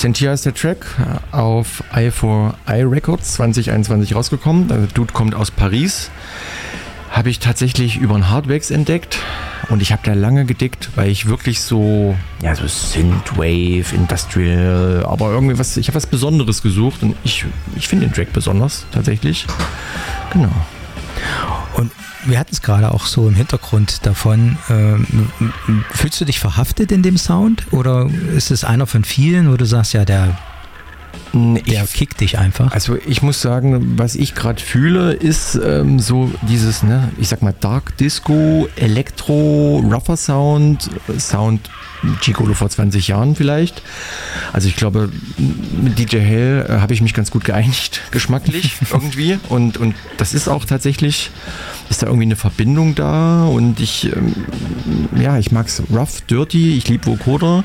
Sentia 0.00 0.32
ist 0.32 0.46
der 0.46 0.54
Track 0.54 0.86
äh, 0.98 1.36
auf 1.36 1.84
i4i 1.92 2.90
Records 2.90 3.34
2021 3.34 4.14
rausgekommen. 4.14 4.66
Der 4.66 4.78
Dude 4.78 5.12
kommt 5.12 5.34
aus 5.34 5.50
Paris. 5.50 6.10
Habe 7.10 7.28
ich 7.28 7.38
tatsächlich 7.38 7.98
über 7.98 8.14
einen 8.14 8.30
Hardwax 8.30 8.70
entdeckt 8.70 9.18
und 9.68 9.82
ich 9.82 9.92
habe 9.92 10.00
da 10.02 10.14
lange 10.14 10.46
gedickt, 10.46 10.88
weil 10.94 11.10
ich 11.10 11.28
wirklich 11.28 11.60
so, 11.60 12.16
ja, 12.40 12.54
so 12.54 12.66
Synthwave, 12.66 13.94
Industrial, 13.94 15.04
aber 15.04 15.32
irgendwie 15.32 15.58
was, 15.58 15.76
ich 15.76 15.88
habe 15.88 15.96
was 15.96 16.06
Besonderes 16.06 16.62
gesucht 16.62 17.02
und 17.02 17.14
ich, 17.22 17.44
ich 17.76 17.86
finde 17.86 18.06
den 18.06 18.14
Track 18.14 18.32
besonders 18.32 18.86
tatsächlich. 18.92 19.44
Genau. 20.32 20.52
Wir 22.24 22.38
hatten 22.38 22.52
es 22.52 22.62
gerade 22.62 22.92
auch 22.92 23.06
so 23.06 23.26
im 23.28 23.34
Hintergrund 23.34 24.04
davon. 24.06 24.58
Ähm, 24.68 25.06
fühlst 25.92 26.20
du 26.20 26.24
dich 26.24 26.40
verhaftet 26.40 26.92
in 26.92 27.02
dem 27.02 27.16
Sound 27.16 27.64
oder 27.72 28.08
ist 28.36 28.50
es 28.50 28.64
einer 28.64 28.86
von 28.86 29.04
vielen, 29.04 29.50
wo 29.50 29.56
du 29.56 29.64
sagst, 29.64 29.94
ja, 29.94 30.04
der 30.04 30.36
Der 31.32 31.86
kickt 31.86 32.20
dich 32.20 32.38
einfach. 32.38 32.72
Also 32.72 32.98
ich 33.06 33.22
muss 33.22 33.40
sagen, 33.40 33.98
was 33.98 34.16
ich 34.16 34.34
gerade 34.34 34.60
fühle, 34.60 35.12
ist 35.12 35.54
ähm, 35.54 36.00
so 36.00 36.30
dieses, 36.42 36.82
ne, 36.82 37.10
ich 37.18 37.28
sag 37.28 37.42
mal 37.42 37.54
Dark 37.58 37.96
Disco, 37.98 38.68
Elektro, 38.76 39.78
Rougher 39.78 40.16
Sound, 40.16 40.90
Sound 41.18 41.70
Gigolo 42.22 42.54
vor 42.54 42.68
20 42.68 43.08
Jahren 43.08 43.36
vielleicht. 43.36 43.82
Also 44.52 44.68
ich 44.68 44.76
glaube, 44.76 45.10
mit 45.82 45.98
DJ 45.98 46.18
Hell 46.18 46.66
äh, 46.68 46.72
habe 46.80 46.94
ich 46.94 47.02
mich 47.02 47.14
ganz 47.14 47.30
gut 47.30 47.44
geeinigt, 47.44 48.00
geschmacklich 48.10 48.76
irgendwie. 48.92 49.38
Und, 49.48 49.76
und 49.76 49.94
das 50.16 50.34
ist 50.34 50.48
auch 50.48 50.64
tatsächlich, 50.64 51.30
ist 52.00 52.04
da 52.04 52.06
irgendwie 52.06 52.24
eine 52.24 52.36
Verbindung 52.36 52.94
da 52.94 53.44
und 53.44 53.78
ich, 53.78 54.10
ähm, 54.16 54.34
ja, 55.20 55.38
ich 55.38 55.52
mag's 55.52 55.82
rough, 55.92 56.22
dirty, 56.22 56.78
ich 56.78 56.88
liebe 56.88 57.06
Vocoder. 57.06 57.62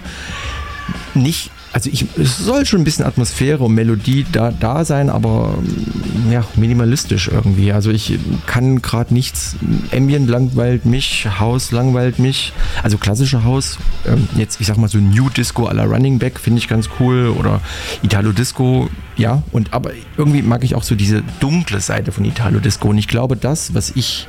Nicht 1.13 1.51
also 1.71 1.89
ich, 1.89 2.05
es 2.17 2.37
soll 2.37 2.65
schon 2.65 2.81
ein 2.81 2.83
bisschen 2.83 3.05
Atmosphäre 3.05 3.63
und 3.63 3.73
Melodie 3.73 4.25
da, 4.31 4.51
da 4.51 4.85
sein, 4.85 5.09
aber 5.09 5.57
mm, 5.57 6.31
ja, 6.31 6.45
minimalistisch 6.55 7.29
irgendwie. 7.29 7.71
Also 7.71 7.91
ich 7.91 8.17
kann 8.45 8.81
gerade 8.81 9.13
nichts, 9.13 9.55
Ambient 9.93 10.29
langweilt 10.29 10.85
mich, 10.85 11.27
House 11.39 11.71
langweilt 11.71 12.19
mich, 12.19 12.53
also 12.83 12.97
klassische 12.97 13.43
House, 13.43 13.77
ähm, 14.05 14.27
jetzt 14.37 14.59
ich 14.59 14.67
sag 14.67 14.77
mal 14.77 14.87
so 14.87 14.99
New 14.99 15.29
Disco 15.29 15.67
à 15.67 15.73
la 15.73 15.83
Running 15.83 16.19
Back 16.19 16.39
finde 16.39 16.59
ich 16.59 16.67
ganz 16.67 16.89
cool 16.99 17.27
oder 17.37 17.61
Italo 18.03 18.31
Disco, 18.31 18.89
ja, 19.17 19.43
und 19.51 19.73
aber 19.73 19.91
irgendwie 20.17 20.41
mag 20.41 20.63
ich 20.63 20.75
auch 20.75 20.83
so 20.83 20.95
diese 20.95 21.23
dunkle 21.39 21.79
Seite 21.79 22.11
von 22.11 22.25
Italo 22.25 22.59
Disco 22.59 22.89
und 22.89 22.97
ich 22.97 23.07
glaube, 23.07 23.37
das, 23.37 23.73
was 23.73 23.91
ich 23.91 24.27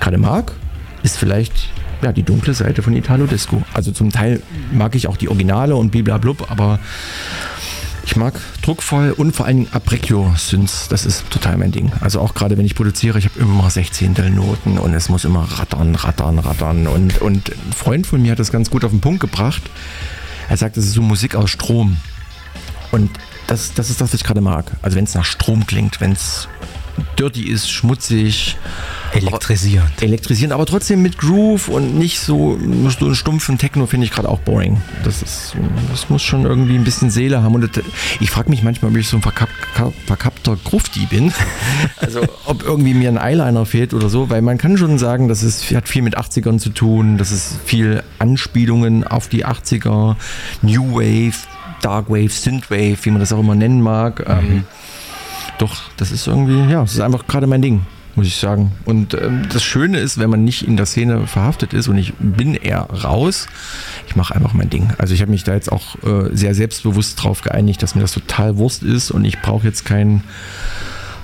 gerade 0.00 0.18
mag, 0.18 0.52
ist 1.02 1.16
vielleicht 1.16 1.68
ja, 2.02 2.12
die 2.12 2.22
dunkle 2.22 2.52
Seite 2.54 2.82
von 2.82 2.94
Italo 2.94 3.26
Disco. 3.26 3.62
Also 3.72 3.92
zum 3.92 4.10
Teil 4.10 4.42
mag 4.72 4.94
ich 4.94 5.08
auch 5.08 5.16
die 5.16 5.28
Originale 5.28 5.74
und 5.76 5.90
bliblablub, 5.90 6.50
aber 6.50 6.78
ich 8.04 8.16
mag 8.16 8.38
druckvoll 8.60 9.12
und 9.12 9.34
vor 9.34 9.46
allen 9.46 9.56
Dingen 9.58 9.72
Abrecchio-Synths. 9.72 10.88
Das 10.88 11.06
ist 11.06 11.30
total 11.30 11.56
mein 11.56 11.72
Ding. 11.72 11.90
Also 12.00 12.20
auch 12.20 12.34
gerade 12.34 12.58
wenn 12.58 12.66
ich 12.66 12.74
produziere, 12.74 13.18
ich 13.18 13.24
habe 13.24 13.40
immer 13.40 13.70
Sechzehntelnoten 13.70 14.78
und 14.78 14.92
es 14.92 15.08
muss 15.08 15.24
immer 15.24 15.44
rattern, 15.58 15.94
rattern, 15.94 16.38
rattern. 16.38 16.86
Und, 16.86 17.22
und 17.22 17.50
ein 17.50 17.72
Freund 17.72 18.06
von 18.06 18.20
mir 18.20 18.32
hat 18.32 18.38
das 18.38 18.52
ganz 18.52 18.68
gut 18.68 18.84
auf 18.84 18.90
den 18.90 19.00
Punkt 19.00 19.20
gebracht. 19.20 19.62
Er 20.50 20.58
sagt, 20.58 20.76
das 20.76 20.84
ist 20.84 20.92
so 20.92 21.00
Musik 21.00 21.34
aus 21.34 21.48
Strom. 21.48 21.96
Und 22.92 23.10
das, 23.54 23.72
das 23.72 23.88
ist 23.88 24.00
das, 24.00 24.12
was 24.12 24.20
ich 24.20 24.24
gerade 24.24 24.40
mag. 24.40 24.64
Also 24.82 24.96
wenn 24.96 25.04
es 25.04 25.14
nach 25.14 25.24
Strom 25.24 25.64
klingt, 25.64 26.00
wenn 26.00 26.10
es 26.10 26.48
dirty 27.16 27.48
ist, 27.48 27.70
schmutzig. 27.70 28.56
Elektrisierend. 29.12 30.02
Elektrisierend, 30.02 30.52
aber 30.52 30.66
trotzdem 30.66 31.02
mit 31.02 31.18
Groove 31.18 31.68
und 31.68 31.96
nicht 31.96 32.18
so, 32.18 32.58
so 32.58 33.06
einen 33.06 33.14
stumpfen 33.14 33.58
Techno 33.58 33.86
finde 33.86 34.06
ich 34.06 34.12
gerade 34.12 34.28
auch 34.28 34.40
boring. 34.40 34.80
Das, 35.04 35.22
ist, 35.22 35.54
das 35.88 36.10
muss 36.10 36.22
schon 36.22 36.44
irgendwie 36.44 36.74
ein 36.74 36.82
bisschen 36.82 37.10
Seele 37.10 37.44
haben. 37.44 37.54
Und 37.54 37.76
das, 37.76 37.84
ich 38.18 38.30
frage 38.30 38.50
mich 38.50 38.64
manchmal, 38.64 38.90
ob 38.90 38.96
ich 38.96 39.06
so 39.06 39.18
ein 39.18 39.22
verkapp, 39.22 39.50
verkappter 40.06 40.56
Grufti 40.64 41.06
bin. 41.06 41.32
Also 41.96 42.20
ob 42.44 42.62
irgendwie 42.64 42.92
mir 42.92 43.08
ein 43.08 43.18
Eyeliner 43.18 43.66
fehlt 43.66 43.94
oder 43.94 44.08
so, 44.08 44.28
weil 44.28 44.42
man 44.42 44.58
kann 44.58 44.76
schon 44.76 44.98
sagen, 44.98 45.28
das 45.28 45.42
ist, 45.42 45.70
hat 45.74 45.88
viel 45.88 46.02
mit 46.02 46.18
80ern 46.18 46.58
zu 46.58 46.70
tun, 46.70 47.18
das 47.18 47.30
ist 47.30 47.58
viel 47.64 48.02
Anspielungen 48.18 49.04
auf 49.04 49.28
die 49.28 49.46
80er, 49.46 50.16
New 50.62 50.94
Wave, 50.96 51.36
Dark 51.82 52.08
Wave, 52.08 52.30
Synthwave, 52.30 52.96
wie 53.02 53.10
man 53.10 53.20
das 53.20 53.32
auch 53.32 53.40
immer 53.40 53.54
nennen 53.54 53.80
mag. 53.80 54.20
Mhm. 54.20 54.34
Ähm, 54.34 54.64
doch, 55.58 55.82
das 55.96 56.10
ist 56.10 56.26
irgendwie, 56.26 56.70
ja, 56.70 56.82
es 56.82 56.94
ist 56.94 57.00
einfach 57.00 57.26
gerade 57.26 57.46
mein 57.46 57.62
Ding, 57.62 57.82
muss 58.16 58.26
ich 58.26 58.36
sagen. 58.36 58.72
Und 58.84 59.14
ähm, 59.14 59.46
das 59.52 59.62
Schöne 59.62 59.98
ist, 59.98 60.18
wenn 60.18 60.30
man 60.30 60.44
nicht 60.44 60.66
in 60.66 60.76
der 60.76 60.86
Szene 60.86 61.26
verhaftet 61.26 61.72
ist 61.72 61.88
und 61.88 61.96
ich 61.96 62.12
bin 62.18 62.54
eher 62.54 62.80
raus, 62.80 63.46
ich 64.08 64.16
mache 64.16 64.34
einfach 64.34 64.52
mein 64.52 64.70
Ding. 64.70 64.92
Also 64.98 65.14
ich 65.14 65.20
habe 65.20 65.30
mich 65.30 65.44
da 65.44 65.54
jetzt 65.54 65.70
auch 65.70 65.96
äh, 66.02 66.34
sehr 66.34 66.54
selbstbewusst 66.54 67.22
drauf 67.22 67.42
geeinigt, 67.42 67.82
dass 67.82 67.94
mir 67.94 68.00
das 68.00 68.12
total 68.12 68.56
Wurst 68.56 68.82
ist 68.82 69.10
und 69.10 69.24
ich 69.24 69.40
brauche 69.40 69.66
jetzt 69.66 69.84
kein 69.84 70.24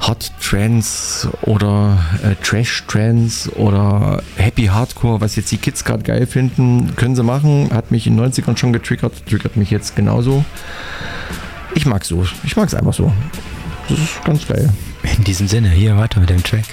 Hot 0.07 0.31
Trance 0.41 1.31
oder 1.43 1.99
äh, 2.23 2.35
Trash 2.43 2.85
Trance 2.87 3.51
oder 3.57 4.23
Happy 4.37 4.67
Hardcore, 4.67 5.21
was 5.21 5.37
jetzt 5.37 5.53
die 5.53 5.59
Kids 5.59 5.85
gerade 5.85 6.03
geil 6.03 6.27
finden, 6.27 6.97
können 6.97 7.15
sie 7.15 7.23
machen. 7.23 7.71
Hat 7.73 7.91
mich 7.91 8.07
in 8.07 8.17
den 8.17 8.33
90ern 8.33 8.57
schon 8.57 8.73
getriggert, 8.73 9.27
triggert 9.27 9.57
mich 9.57 9.71
jetzt 9.71 9.97
genauso. 9.97 10.45
Ich 11.75 11.87
mag 11.87 12.05
so. 12.05 12.27
Ich 12.45 12.57
mag 12.57 12.69
es 12.69 12.75
einfach 12.75 12.95
so. 12.95 13.13
Das 13.89 13.99
ist 13.99 14.25
ganz 14.25 14.47
geil. 14.47 14.71
In 15.17 15.25
diesem 15.25 15.49
Sinne, 15.49 15.71
hier 15.71 15.97
weiter 15.97 16.21
mit 16.21 16.31
dem 16.31 16.43
Track. 16.43 16.65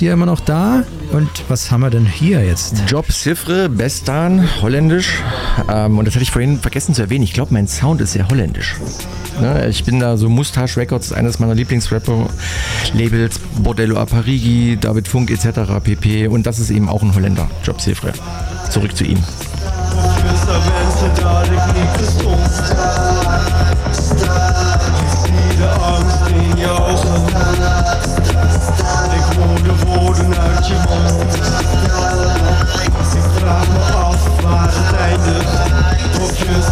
Hier 0.00 0.12
immer 0.12 0.26
noch 0.26 0.40
da. 0.40 0.82
Und 1.12 1.28
was 1.48 1.70
haben 1.70 1.82
wir 1.82 1.90
denn 1.90 2.06
hier 2.06 2.44
jetzt? 2.44 2.82
Job 2.88 3.12
Cifre, 3.12 3.68
Bestan, 3.68 4.48
holländisch. 4.60 5.22
Ähm, 5.68 5.98
und 5.98 6.06
das 6.06 6.14
hatte 6.14 6.22
ich 6.22 6.30
vorhin 6.30 6.58
vergessen 6.58 6.94
zu 6.94 7.02
erwähnen. 7.02 7.22
Ich 7.22 7.32
glaube, 7.32 7.52
mein 7.54 7.68
Sound 7.68 8.00
ist 8.00 8.12
sehr 8.12 8.28
holländisch. 8.28 8.76
Ne, 9.40 9.68
ich 9.68 9.84
bin 9.84 10.00
da 10.00 10.16
so 10.16 10.28
Mustache 10.28 10.76
Records, 10.78 11.12
eines 11.12 11.38
meiner 11.38 11.54
Lieblingsrapper-Labels, 11.54 13.38
Bordello 13.62 13.96
Aparigi, 13.96 14.76
David 14.80 15.06
Funk 15.06 15.30
etc. 15.30 15.82
pp. 15.82 16.26
Und 16.26 16.46
das 16.46 16.58
ist 16.58 16.70
eben 16.70 16.88
auch 16.88 17.02
ein 17.02 17.14
Holländer, 17.14 17.48
Job 17.62 17.80
Cifre. 17.80 18.12
Zurück 18.70 18.96
zu 18.96 19.04
ihm. 19.04 19.18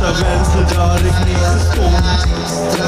Wenn 0.09 0.43
sie 0.43 0.75
da 0.75 0.95
nicht 0.95 1.27
nichts 1.27 1.69
kommt. 1.77 2.88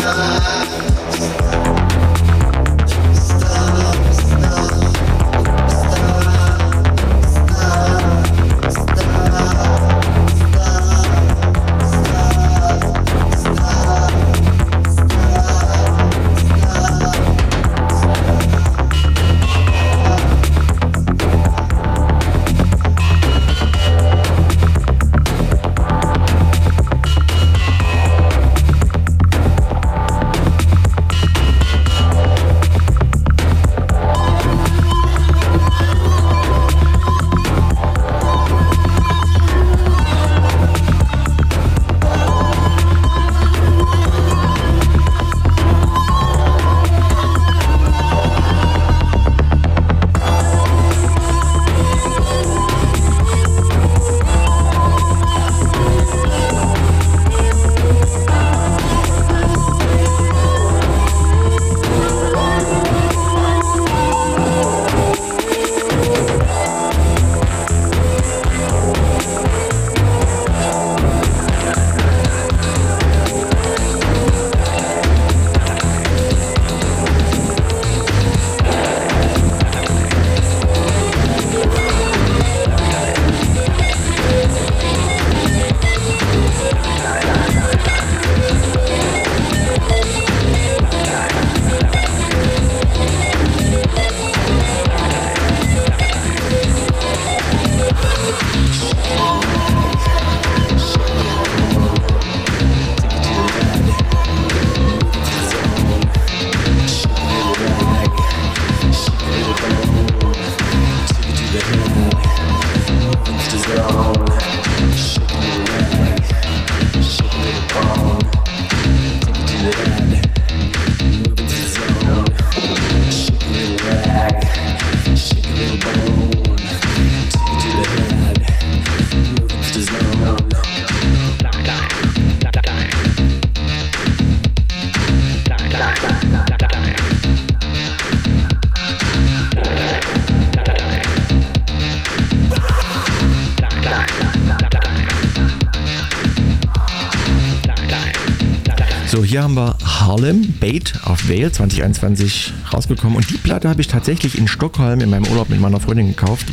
Vale 151.30 151.52
2021 151.52 152.52
rausgekommen 152.74 153.16
und 153.16 153.30
die 153.30 153.38
Platte 153.38 153.68
habe 153.68 153.80
ich 153.80 153.86
tatsächlich 153.86 154.36
in 154.36 154.48
Stockholm 154.48 155.00
in 155.00 155.10
meinem 155.10 155.28
Urlaub 155.28 155.48
mit 155.48 155.60
meiner 155.60 155.78
Freundin 155.78 156.08
gekauft. 156.08 156.46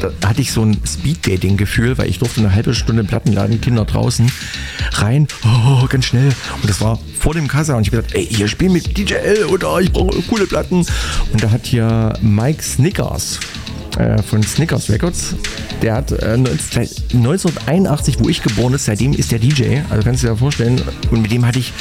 Da 0.00 0.30
hatte 0.30 0.40
ich 0.40 0.50
so 0.50 0.62
ein 0.62 0.78
Speed-Dating-Gefühl, 0.84 1.98
weil 1.98 2.08
ich 2.08 2.20
durfte 2.20 2.40
eine 2.40 2.54
halbe 2.54 2.74
Stunde 2.74 3.02
im 3.02 3.06
Plattenladen, 3.06 3.60
Kinder 3.60 3.84
draußen, 3.84 4.32
rein, 4.92 5.28
oh, 5.44 5.86
ganz 5.88 6.06
schnell. 6.06 6.32
Und 6.62 6.70
das 6.70 6.80
war 6.80 6.98
vor 7.18 7.34
dem 7.34 7.48
Kassa 7.48 7.76
und 7.76 7.82
ich 7.82 7.92
habe 7.92 8.02
gesagt, 8.02 8.14
ey, 8.14 8.26
hier 8.26 8.48
spielen 8.48 8.72
mit 8.72 8.96
DJL 8.96 9.44
oder 9.44 9.78
ich 9.80 9.92
brauche 9.92 10.20
coole 10.22 10.46
Platten. 10.46 10.86
Und 11.32 11.42
da 11.42 11.50
hat 11.50 11.66
hier 11.66 12.14
Mike 12.22 12.62
Snickers 12.62 13.38
äh, 13.98 14.22
von 14.22 14.42
Snickers 14.42 14.88
Records. 14.88 15.34
Der 15.82 15.96
hat 15.96 16.12
äh, 16.12 16.36
19 16.36 16.58
seit 16.58 16.90
1981, 17.12 18.16
wo 18.20 18.28
ich 18.28 18.42
geboren 18.42 18.74
ist, 18.74 18.86
seitdem 18.86 19.12
ist 19.12 19.32
der 19.32 19.38
DJ. 19.38 19.80
Also 19.90 20.02
kannst 20.02 20.22
du 20.22 20.28
dir 20.28 20.36
vorstellen. 20.36 20.80
Und 21.10 21.22
mit 21.22 21.30
dem 21.30 21.44
hatte 21.44 21.58
ich 21.58 21.72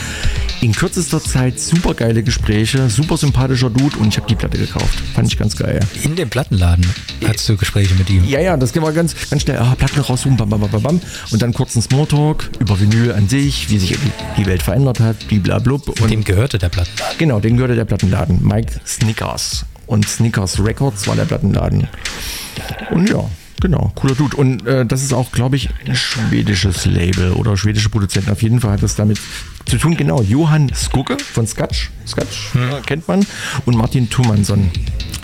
in 0.64 0.72
kürzester 0.72 1.22
Zeit 1.22 1.60
super 1.60 1.94
geile 1.94 2.24
Gespräche, 2.24 2.90
super 2.90 3.18
sympathischer 3.18 3.70
Dude 3.70 3.98
und 3.98 4.08
ich 4.08 4.18
habe 4.18 4.28
die 4.28 4.36
Platte 4.36 4.58
gekauft. 4.58 4.98
Fand 5.14 5.28
ich 5.28 5.38
ganz 5.38 5.58
geil. 5.58 5.82
In 6.04 6.16
dem 6.16 6.30
Plattenladen 6.30 6.86
hattest 7.28 7.50
du 7.50 7.58
Gespräche 7.58 7.94
mit 7.96 8.10
ihm. 8.10 8.24
Ja, 8.24 8.40
ja, 8.40 8.56
das 8.56 8.74
war 8.82 8.94
ganz, 8.94 9.14
ganz 9.30 9.42
schnell. 9.42 9.58
Ah, 9.58 9.76
Platten 9.76 10.00
raussuchen, 10.00 10.38
bam, 10.38 10.50
bam, 10.50 10.62
bam, 10.62 10.82
bam. 10.82 11.02
Und 11.32 11.42
dann 11.42 11.54
kurzen 11.54 11.82
Smalltalk 11.82 12.50
über 12.60 12.80
Vinyl 12.80 13.12
an 13.12 13.28
sich, 13.28 13.70
wie 13.70 13.78
sich 13.78 13.98
die 14.38 14.46
Welt 14.46 14.64
verändert 14.64 15.02
hat, 15.02 15.28
bliblablub. 15.28 16.00
Und 16.00 16.10
dem 16.10 16.24
gehörte 16.24 16.58
der 16.58 16.70
Plattenladen. 16.70 17.18
Genau, 17.18 17.42
dem 17.42 17.58
gehörte 17.58 17.76
der 17.76 17.86
Plattenladen. 17.86 18.40
Mike 18.42 18.72
Snickers. 18.86 19.66
Und 19.86 20.08
Snickers 20.08 20.64
Records 20.64 21.08
war 21.08 21.18
der 21.18 21.26
Plattenladen. 21.26 21.90
Und 22.90 23.10
ja, 23.10 23.30
genau, 23.60 23.92
cooler 23.96 24.16
Dude. 24.16 24.38
Und 24.38 24.66
äh, 24.66 24.86
das 24.86 25.04
ist 25.04 25.12
auch, 25.12 25.34
glaube 25.34 25.58
ich, 25.58 25.70
ein 25.86 25.96
schwedisches 25.96 26.86
Label 26.86 27.34
oder 27.34 27.58
schwedische 27.58 27.90
Produzenten. 27.90 28.32
Auf 28.32 28.42
jeden 28.42 28.62
Fall 28.62 28.72
hat 28.72 28.84
das 28.84 28.96
damit 28.96 29.20
zu 29.66 29.78
tun. 29.78 29.96
Genau, 29.98 30.22
Johann 30.22 30.72
Skugge 30.74 31.18
von 31.20 31.48
Skatch, 31.48 31.90
Skatch 32.08 32.52
ja, 32.56 32.80
kennt 32.82 33.08
man, 33.08 33.26
und 33.66 33.76
Martin 33.76 34.10
Thumansson. 34.10 34.72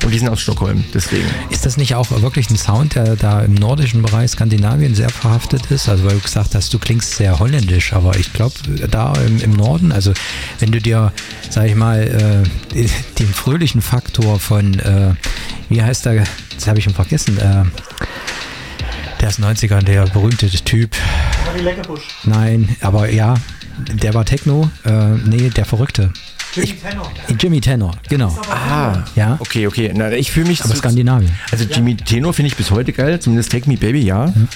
Und 0.03 0.13
die 0.13 0.19
sind 0.19 0.29
aus 0.29 0.39
Stockholm, 0.39 0.83
deswegen. 0.93 1.27
Ist 1.49 1.65
das 1.65 1.75
nicht 1.75 1.93
auch 1.95 2.09
wirklich 2.21 2.49
ein 2.49 2.57
Sound, 2.57 2.95
der 2.95 3.15
da 3.15 3.41
im 3.41 3.53
nordischen 3.53 4.01
Bereich 4.01 4.31
Skandinavien 4.31 4.95
sehr 4.95 5.09
verhaftet 5.09 5.69
ist? 5.71 5.89
Also 5.89 6.05
weil 6.05 6.13
du 6.13 6.21
gesagt 6.21 6.55
hast, 6.55 6.73
du 6.73 6.79
klingst 6.79 7.15
sehr 7.15 7.37
holländisch, 7.39 7.91
aber 7.93 8.15
ich 8.15 8.31
glaube, 8.31 8.55
da 8.89 9.13
im, 9.15 9.41
im, 9.41 9.51
Norden, 9.51 9.91
also 9.91 10.13
wenn 10.59 10.71
du 10.71 10.79
dir, 10.79 11.11
sag 11.49 11.65
ich 11.65 11.75
mal, 11.75 12.45
äh, 12.73 12.87
den 13.19 13.27
fröhlichen 13.27 13.81
Faktor 13.81 14.39
von, 14.39 14.79
äh, 14.79 15.15
wie 15.67 15.81
heißt 15.81 16.05
der, 16.05 16.23
das 16.55 16.67
habe 16.67 16.79
ich 16.79 16.85
schon 16.85 16.93
vergessen, 16.93 17.37
äh, 17.37 17.65
der 19.19 19.29
ist 19.29 19.41
90er, 19.41 19.81
der 19.81 20.05
berühmte 20.05 20.49
Typ. 20.49 20.95
Nein, 22.23 22.77
aber 22.79 23.11
ja, 23.11 23.35
der 23.79 24.13
war 24.13 24.25
Techno, 24.25 24.69
äh, 24.85 25.15
nee, 25.25 25.49
der 25.49 25.65
Verrückte. 25.65 26.11
Jimmy 26.53 26.73
Tenor. 26.77 27.11
Jimmy 27.39 27.61
Tenor, 27.61 27.91
genau. 28.09 28.35
Ah, 28.49 29.03
ja. 29.15 29.37
Okay, 29.39 29.67
okay. 29.67 29.91
Na, 29.93 30.11
ich 30.11 30.31
fühle 30.31 30.47
mich. 30.47 30.61
Aber 30.61 30.69
so, 30.69 30.79
Skandinavien. 30.79 31.31
Also 31.51 31.65
Jimmy 31.65 31.95
Tenor 31.95 32.33
finde 32.33 32.47
ich 32.47 32.55
bis 32.55 32.71
heute 32.71 32.91
geil, 32.91 33.19
zumindest 33.19 33.51
Take 33.51 33.69
Me 33.69 33.77
Baby, 33.77 34.01
ja. 34.01 34.27
Mhm. 34.27 34.47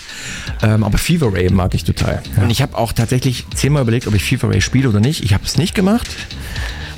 Ähm, 0.63 0.83
aber 0.83 0.97
Fever 0.97 1.31
Ray 1.31 1.51
mag 1.51 1.75
ich 1.75 1.83
total. 1.83 2.23
Ja. 2.35 2.43
Und 2.43 2.49
ich 2.49 2.63
habe 2.63 2.75
auch 2.77 2.93
tatsächlich 2.93 3.45
zehnmal 3.53 3.83
überlegt, 3.83 4.07
ob 4.07 4.15
ich 4.15 4.23
Fever 4.23 4.49
Ray 4.49 4.61
spiele 4.61 4.89
oder 4.89 4.99
nicht. 4.99 5.23
Ich 5.23 5.33
habe 5.33 5.43
es 5.45 5.57
nicht 5.57 5.75
gemacht 5.75 6.07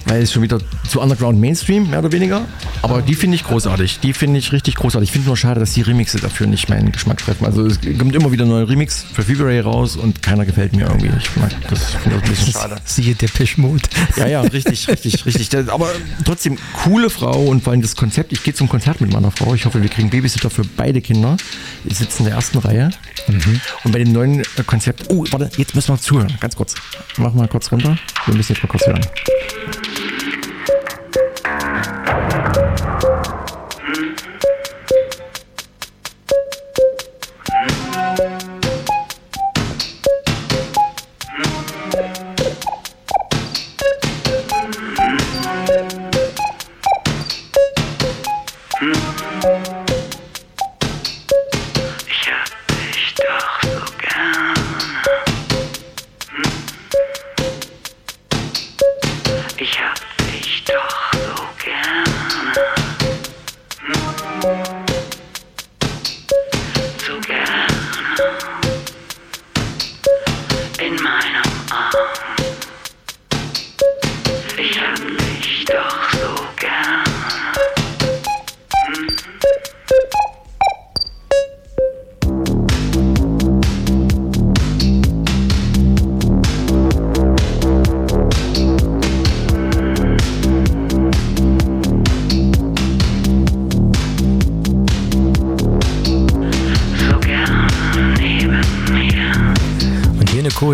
weil 0.05 0.21
es 0.21 0.31
schon 0.31 0.43
wieder 0.43 0.59
zu 0.87 1.01
Underground 1.01 1.39
Mainstream, 1.39 1.89
mehr 1.89 1.99
oder 1.99 2.11
weniger. 2.11 2.45
Aber 2.85 3.01
die 3.01 3.15
finde 3.15 3.35
ich 3.35 3.43
großartig. 3.43 3.99
Die 3.99 4.13
finde 4.13 4.39
ich 4.39 4.51
richtig 4.51 4.75
großartig. 4.75 5.09
Ich 5.09 5.13
finde 5.13 5.27
nur 5.27 5.37
schade, 5.37 5.59
dass 5.59 5.73
die 5.73 5.81
Remixe 5.81 6.19
dafür 6.19 6.45
nicht 6.45 6.69
meinen 6.69 6.91
Geschmack 6.91 7.17
treffen. 7.17 7.45
Also 7.45 7.65
es 7.65 7.79
kommt 7.81 8.15
immer 8.15 8.31
wieder 8.31 8.45
ein 8.45 8.49
neuer 8.49 8.69
Remix 8.69 9.05
für 9.11 9.23
Fever 9.23 9.45
Ray 9.45 9.59
raus 9.59 9.95
und 9.95 10.21
keiner 10.21 10.45
gefällt 10.45 10.75
mir 10.75 10.83
irgendwie. 10.83 11.09
Ich 11.17 11.35
mag 11.35 11.51
das, 11.69 11.95
finde 11.95 12.19
das 12.19 12.23
ein 12.23 12.29
bisschen 12.29 12.53
schade. 12.53 12.75
Siehe 12.85 13.15
der 13.15 13.27
Pischmut. 13.27 13.81
Ja, 14.17 14.27
ja, 14.27 14.41
richtig, 14.41 14.87
richtig, 14.87 15.25
richtig. 15.25 15.49
Aber 15.69 15.89
trotzdem 16.23 16.57
coole 16.83 17.09
Frau 17.09 17.45
und 17.45 17.63
vor 17.63 17.71
allem 17.71 17.81
das 17.81 17.95
Konzept. 17.95 18.31
Ich 18.33 18.43
gehe 18.43 18.53
zum 18.53 18.69
Konzert 18.69 19.01
mit 19.01 19.11
meiner 19.11 19.31
Frau. 19.31 19.55
Ich 19.55 19.65
hoffe, 19.65 19.81
wir 19.81 19.89
kriegen 19.89 20.09
Babysitter 20.09 20.49
für 20.49 20.63
beide 20.63 21.01
Kinder. 21.01 21.37
Die 21.83 21.93
sitzen 21.93 22.23
in 22.23 22.25
der 22.25 22.35
ersten 22.35 22.59
Reihe. 22.59 22.91
Mhm. 23.27 23.61
Und 23.83 23.91
bei 23.91 23.99
dem 23.99 24.11
neuen 24.11 24.43
Konzept, 24.67 25.05
oh, 25.09 25.25
warte, 25.31 25.49
jetzt 25.57 25.73
müssen 25.73 25.93
wir 25.93 25.99
zuhören. 25.99 26.33
Ganz 26.39 26.55
kurz. 26.55 26.75
Mach 27.17 27.33
mal 27.33 27.47
kurz 27.47 27.71
runter. 27.71 27.97
Wir 28.25 28.35
müssen 28.35 28.53
jetzt 28.53 28.63
mal 28.63 28.69
kurz 28.69 28.85
hören. 28.85 29.01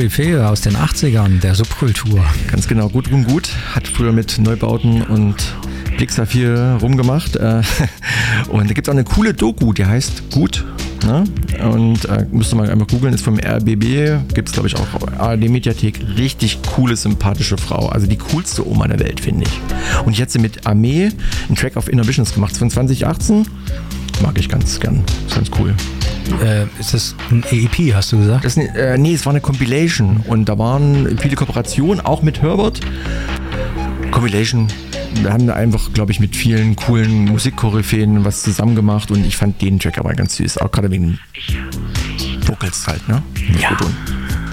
Koryphäe 0.02 0.50
aus 0.50 0.62
den 0.62 0.76
80ern 0.76 1.42
der 1.42 1.54
Subkultur. 1.54 2.26
Ganz 2.50 2.68
genau, 2.68 2.90
gut 2.90 3.12
und 3.12 3.24
gut. 3.26 3.52
Hat 3.76 3.88
früher 3.88 4.12
mit 4.12 4.40
Neubauten 4.40 5.04
und 5.04 5.36
Blicksaphir 5.96 6.80
rumgemacht. 6.82 7.36
Äh, 7.36 7.62
und 8.50 8.68
da 8.68 8.74
gibt 8.74 8.88
es 8.88 8.90
auch 8.90 8.98
eine 8.98 9.04
coole 9.04 9.36
Doku, 9.36 9.74
die 9.74 9.86
heißt 9.86 10.32
Gut. 10.32 10.66
Ne? 11.06 11.26
Und 11.64 12.06
äh, 12.06 12.26
müsst 12.32 12.52
ihr 12.52 12.56
mal 12.56 12.68
einmal 12.68 12.88
googeln, 12.88 13.14
ist 13.14 13.24
vom 13.24 13.38
RBB, 13.38 14.34
gibt 14.34 14.48
es 14.48 14.54
glaube 14.54 14.70
ich 14.70 14.76
auch 14.76 15.20
ARD-Mediathek. 15.20 16.00
Richtig 16.18 16.64
coole, 16.64 16.96
sympathische 16.96 17.60
Frau. 17.60 17.88
Also 17.90 18.08
die 18.08 18.18
coolste 18.18 18.68
Oma 18.68 18.88
der 18.88 18.98
Welt, 18.98 19.20
finde 19.20 19.46
ich. 19.46 20.04
Und 20.04 20.14
ich 20.14 20.20
hätte 20.20 20.32
sie 20.32 20.40
mit 20.40 20.66
Armee 20.66 21.12
einen 21.48 21.56
Track 21.56 21.78
auf 21.78 21.88
Innovations 21.88 22.34
gemacht 22.34 22.58
von 22.58 22.72
2018. 22.72 23.46
Mag 24.24 24.40
ich 24.40 24.50
ganz 24.50 24.80
gern. 24.80 25.04
Ist 25.28 25.36
ganz 25.36 25.52
cool. 25.60 25.76
Äh, 26.44 26.66
ist 26.80 26.94
das 26.94 27.16
ein 27.30 27.44
EP, 27.52 27.94
hast 27.94 28.12
du 28.12 28.18
gesagt? 28.18 28.46
Das, 28.46 28.58
äh, 28.58 28.98
nee, 28.98 29.14
es 29.14 29.26
war 29.26 29.32
eine 29.32 29.42
Compilation 29.42 30.24
und 30.28 30.46
da 30.46 30.58
waren 30.58 31.18
viele 31.18 31.36
Kooperationen, 31.36 32.00
auch 32.02 32.22
mit 32.22 32.42
Herbert. 32.42 32.80
Compilation. 34.12 34.68
Wir 35.16 35.34
haben 35.34 35.48
da 35.48 35.54
einfach, 35.54 35.92
glaube 35.94 36.12
ich, 36.12 36.20
mit 36.20 36.36
vielen 36.36 36.76
coolen 36.76 37.26
Musikkoryphäen 37.26 38.24
was 38.24 38.44
zusammen 38.44 38.76
gemacht 38.76 39.12
und 39.12 39.26
ich 39.26 39.36
fand 39.36 39.62
den 39.62 39.80
Track 39.80 39.98
aber 39.98 40.14
ganz 40.14 40.38
süß. 40.38 40.60
Auch 40.60 40.72
gerade 40.72 40.90
wegen 40.90 41.20
Vocals 42.46 42.88
halt, 42.88 43.08
ne? 43.08 43.22
Ja. 43.60 43.76
Gut. 43.76 43.92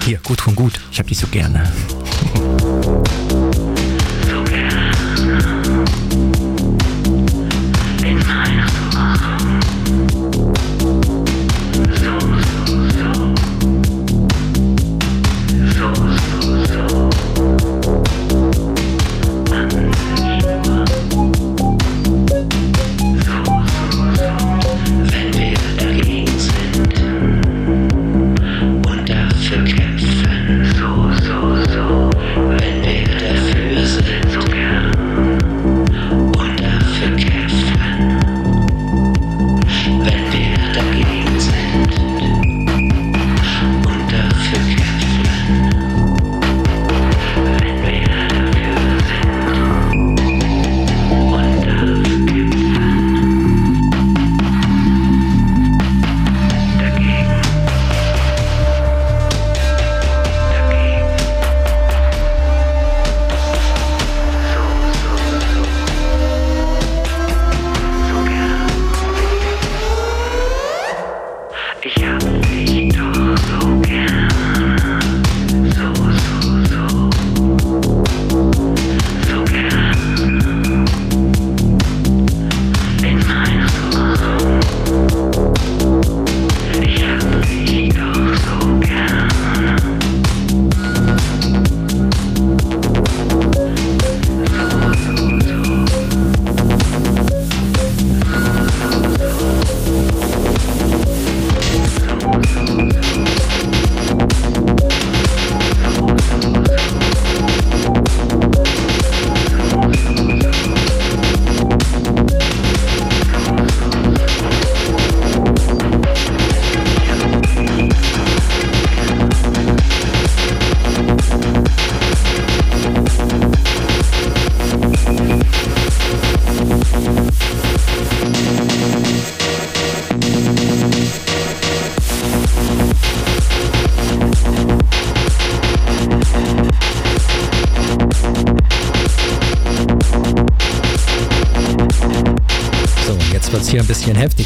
Hier, 0.05 0.19
gut 0.23 0.41
von 0.41 0.55
gut. 0.55 0.79
Ich 0.91 0.99
hab 0.99 1.07
dich 1.07 1.17
so 1.17 1.27
gerne. 1.27 1.63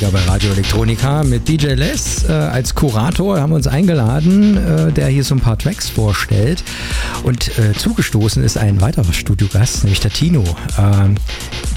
heftiger 0.04 0.12
bei 0.12 0.32
Radio 0.32 0.52
Elektronika 0.52 1.24
mit 1.24 1.48
DJ 1.48 1.74
Les 1.74 2.28
äh, 2.28 2.32
als 2.32 2.76
Kurator 2.76 3.40
haben 3.40 3.52
wir 3.52 3.56
uns 3.56 3.68
eingeladen, 3.68 4.58
äh, 4.58 4.92
der 4.92 5.08
hier 5.08 5.24
so 5.24 5.36
ein 5.36 5.40
paar 5.40 5.58
Tracks 5.58 5.90
vorstellt. 5.90 6.64
Und 7.24 7.58
äh, 7.58 7.74
zugestoßen 7.74 8.44
ist 8.44 8.58
ein 8.58 8.82
weiterer 8.82 9.14
Studiogast, 9.14 9.84
nämlich 9.84 10.00
der 10.00 10.12
Tino. 10.12 10.44
Ähm, 10.78 11.16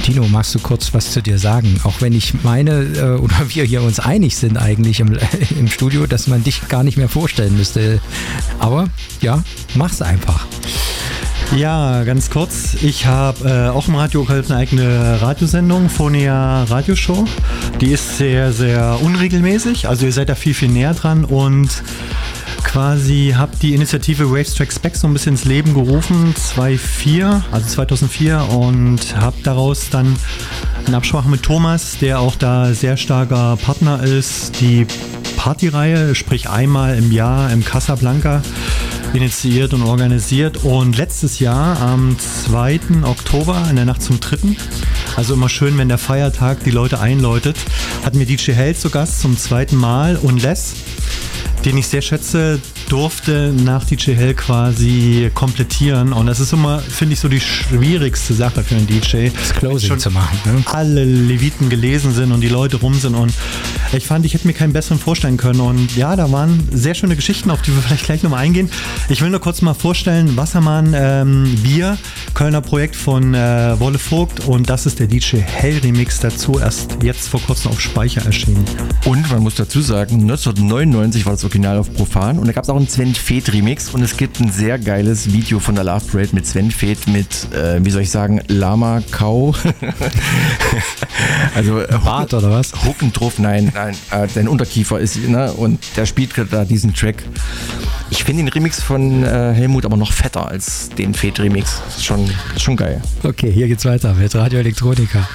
Tino, 0.03 0.27
magst 0.29 0.55
du 0.55 0.59
kurz 0.59 0.93
was 0.95 1.13
zu 1.13 1.23
dir 1.23 1.39
sagen? 1.39 1.81
Auch 1.85 2.01
wenn 2.01 2.13
ich 2.13 2.43
meine 2.43 2.83
äh, 2.83 3.19
oder 3.19 3.37
wir 3.49 3.65
hier 3.65 3.83
uns 3.83 4.01
einig 4.01 4.37
sind 4.37 4.57
eigentlich 4.57 5.01
im, 5.01 5.17
im 5.59 5.69
Studio, 5.69 6.07
dass 6.07 6.27
man 6.27 6.43
dich 6.43 6.69
gar 6.69 6.83
nicht 6.83 6.97
mehr 6.97 7.09
vorstellen 7.09 7.57
müsste. 7.57 8.01
Aber 8.59 8.89
ja, 9.21 9.43
mach's 9.75 10.03
einfach. 10.03 10.47
Ja, 11.55 12.05
ganz 12.05 12.29
kurz. 12.29 12.75
Ich 12.83 13.07
habe 13.07 13.49
äh, 13.49 13.69
auch 13.69 13.89
im 13.89 13.95
Radio 13.95 14.27
eine 14.29 14.57
eigene 14.57 15.23
Radiosendung, 15.23 15.89
Phonia 15.89 16.65
Radioshow. 16.65 17.25
Die 17.81 17.93
ist 17.93 18.17
sehr, 18.17 18.53
sehr 18.53 18.99
unregelmäßig. 19.03 19.87
Also 19.87 20.07
ihr 20.07 20.13
seid 20.13 20.31
da 20.31 20.35
viel, 20.35 20.55
viel 20.55 20.69
näher 20.71 20.95
dran 20.95 21.25
und 21.27 21.69
quasi 22.65 23.35
habe 23.37 23.53
die 23.61 23.75
Initiative 23.75 24.31
Waves 24.31 24.55
Tracks 24.55 24.79
Back 24.79 24.97
so 24.97 25.07
ein 25.07 25.13
bisschen 25.13 25.35
ins 25.35 25.45
Leben 25.45 25.75
gerufen, 25.75 26.35
2004, 26.35 27.45
also 27.53 27.67
2004 27.67 28.49
und 28.51 29.17
habe 29.17 29.37
daraus 29.43 29.91
dann 29.91 30.17
in 30.87 30.95
Absprache 30.95 31.29
mit 31.29 31.43
Thomas, 31.43 31.99
der 31.99 32.21
auch 32.21 32.35
da 32.37 32.73
sehr 32.73 32.97
starker 32.97 33.57
Partner 33.57 34.03
ist, 34.03 34.61
die 34.61 34.87
Partyreihe, 35.37 36.15
sprich 36.15 36.49
einmal 36.49 36.97
im 36.97 37.13
Jahr 37.13 37.53
im 37.53 37.65
Casablanca 37.65 38.43
initiiert 39.13 39.75
und 39.75 39.83
organisiert 39.83 40.65
und 40.65 40.97
letztes 40.97 41.41
Jahr 41.41 41.81
am 41.81 42.17
2. 42.19 42.81
Oktober 43.05 43.67
in 43.71 43.77
der 43.77 43.85
Nacht 43.85 44.03
zum 44.03 44.19
3. 44.19 44.57
Also 45.17 45.33
immer 45.33 45.49
schön, 45.49 45.79
wenn 45.79 45.89
der 45.89 45.97
Feiertag 45.97 46.63
die 46.65 46.71
Leute 46.71 47.01
einläutet, 47.01 47.57
hatten 48.05 48.19
wir 48.19 48.27
DJ 48.27 48.53
Hell 48.53 48.77
zu 48.77 48.91
Gast 48.91 49.21
zum 49.21 49.39
zweiten 49.39 49.75
Mal 49.75 50.17
und 50.17 50.43
Les, 50.43 50.75
den 51.65 51.79
ich 51.79 51.87
sehr 51.87 52.03
schätze, 52.03 52.61
durfte 52.91 53.53
nach 53.65 53.85
DJ 53.85 54.13
Hell 54.13 54.35
quasi 54.35 55.31
komplettieren 55.33 56.13
und 56.13 56.27
das 56.27 56.39
ist 56.39 56.53
immer, 56.53 56.81
finde 56.81 57.15
ich, 57.15 57.21
so 57.21 57.29
die 57.29 57.41
schwierigste 57.41 58.35
Sache 58.35 58.63
für 58.63 58.77
einen 58.77 58.87
DJ. 58.87 59.31
Das 59.35 59.55
Closing 59.55 59.89
Schon 59.89 59.99
zu 59.99 60.11
machen. 60.11 60.39
Ne? 60.45 60.63
alle 60.67 61.05
Leviten 61.05 61.71
gelesen 61.71 62.13
sind 62.13 62.31
und 62.31 62.43
die 62.43 62.49
Leute 62.49 62.77
rum 62.77 62.93
sind 62.93 63.15
und 63.15 63.33
ich 63.97 64.05
fand, 64.05 64.27
ich 64.27 64.35
hätte 64.35 64.47
mir 64.47 64.53
keinen 64.53 64.75
besseren 64.75 64.99
vorstellen 64.99 65.39
können 65.39 65.61
und 65.61 65.97
ja, 65.97 66.15
da 66.15 66.31
waren 66.31 66.69
sehr 66.73 66.95
schöne 66.95 67.17
Geschichten, 67.17 67.51
auf 67.51 67.63
die 67.63 67.75
wir 67.75 67.81
vielleicht 67.81 68.05
gleich 68.05 68.23
nochmal 68.23 68.45
eingehen. 68.45 68.71
Ich 69.09 69.23
will 69.23 69.31
nur 69.31 69.41
kurz 69.41 69.63
mal 69.63 69.75
vorstellen, 69.75 70.37
Wassermann 70.37 70.93
ähm, 70.95 71.57
Bier, 71.63 71.97
Kölner 72.37 72.61
Projekt 72.61 72.97
von 72.97 73.33
äh, 73.33 73.81
Wolle 73.81 73.99
Vogt 73.99 74.41
und 74.41 74.69
das 74.69 74.85
ist 74.85 75.01
der 75.01 75.07
DJ 75.07 75.39
Hell 75.39 75.79
Remix 75.79 76.21
dazu, 76.21 76.59
erst 76.59 77.03
jetzt 77.03 77.29
vor 77.29 77.41
kurzem 77.41 77.71
auf 77.71 77.81
Speicher 77.81 78.27
erschienen. 78.27 78.63
Und 79.07 79.31
man 79.31 79.43
muss 79.43 79.55
dazu 79.55 79.81
sagen, 79.81 80.21
1999 80.21 81.25
war 81.25 81.33
das 81.33 81.45
Original 81.45 81.79
auf 81.79 81.91
Profan 81.95 82.39
und 82.39 82.47
da 82.47 82.53
gab 82.53 82.65
es 82.65 82.69
auch 82.69 82.77
einen 82.77 82.89
Sven 82.89 83.15
Feth 83.15 83.55
Remix 83.55 83.89
und 83.95 84.03
es 84.03 84.19
gibt 84.19 84.39
ein 84.39 84.53
sehr 84.53 84.79
geiles 84.79 85.33
Video 85.33 85.61
von 85.61 85.77
der 85.77 85.85
Love 85.85 86.05
Parade 86.13 86.29
mit 86.33 86.47
Sven 86.47 86.71
Feth 86.71 87.07
mit, 87.07 87.51
äh, 87.55 87.83
wie 87.83 87.91
soll 87.91 88.03
ich 88.03 88.11
sagen, 88.11 88.43
Lama 88.49 89.03
Kau. 89.11 89.55
also 91.55 91.81
äh, 91.81 91.99
Bart 92.05 92.35
oder 92.35 92.51
was? 92.51 92.75
Huckendruff, 92.85 93.39
nein, 93.39 93.73
nein, 93.73 93.97
äh, 94.11 94.29
dein 94.35 94.49
Unterkiefer 94.49 95.01
ist, 95.01 95.27
ne, 95.27 95.55
und 95.55 95.79
der 95.97 96.05
spielt 96.05 96.35
da 96.51 96.67
diesen 96.67 96.93
Track. 96.93 97.25
Ich 98.11 98.25
finde 98.25 98.45
den 98.45 98.49
Remix 98.49 98.83
von 98.83 99.25
äh, 99.25 99.53
Helmut 99.53 99.85
aber 99.85 99.97
noch 99.97 100.13
fetter 100.13 100.49
als 100.49 100.91
den 100.91 101.15
Feth 101.15 101.41
Remix. 101.41 101.81
Ist 101.89 102.05
schon, 102.05 102.31
schon 102.57 102.77
geil. 102.77 103.03
Okay, 103.23 103.51
hier 103.51 103.67
geht's 103.67 103.85
weiter 103.85 104.15
mit 104.15 104.35
Radio 104.35 104.61
Elektronika. 104.61 105.29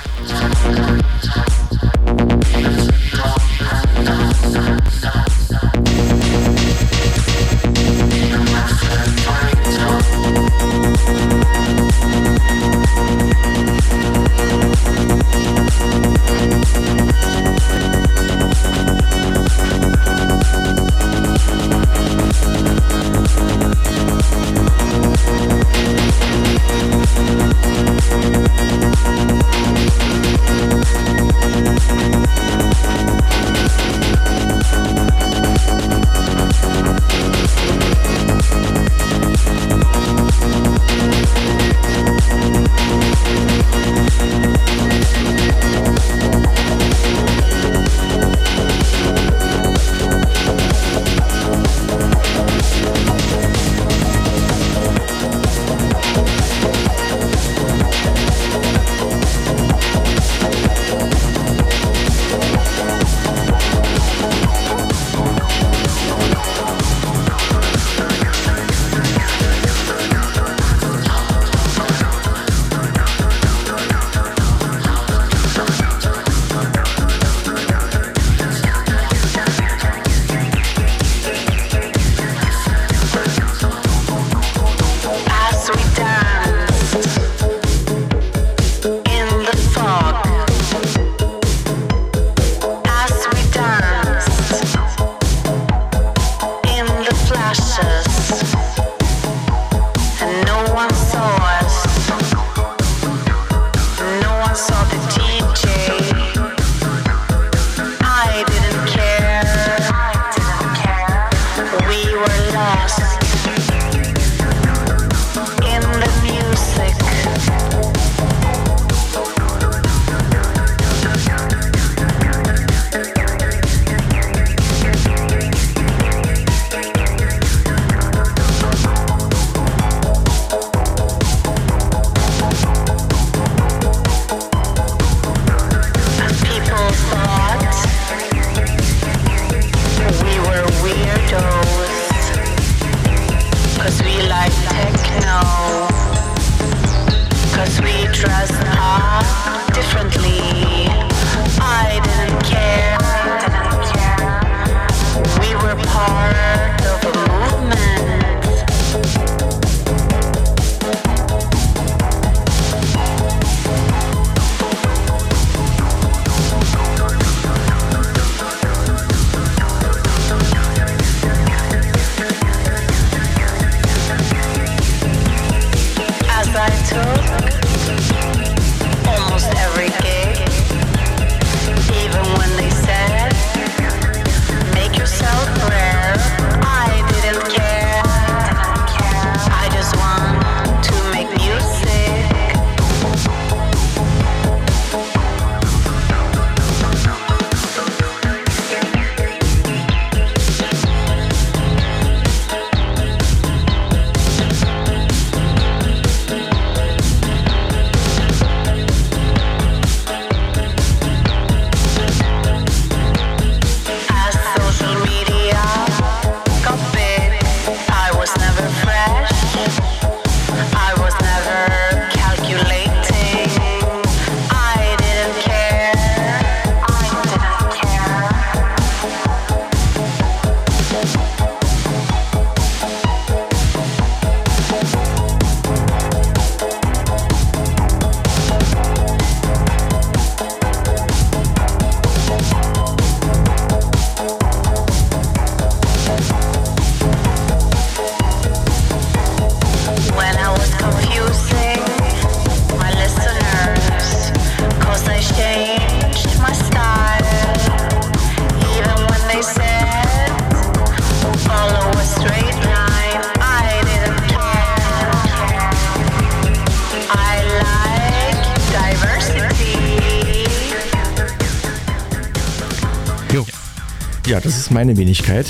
Das 274.51 274.59
ist 274.59 274.71
meine 274.71 274.97
Wenigkeit. 274.97 275.49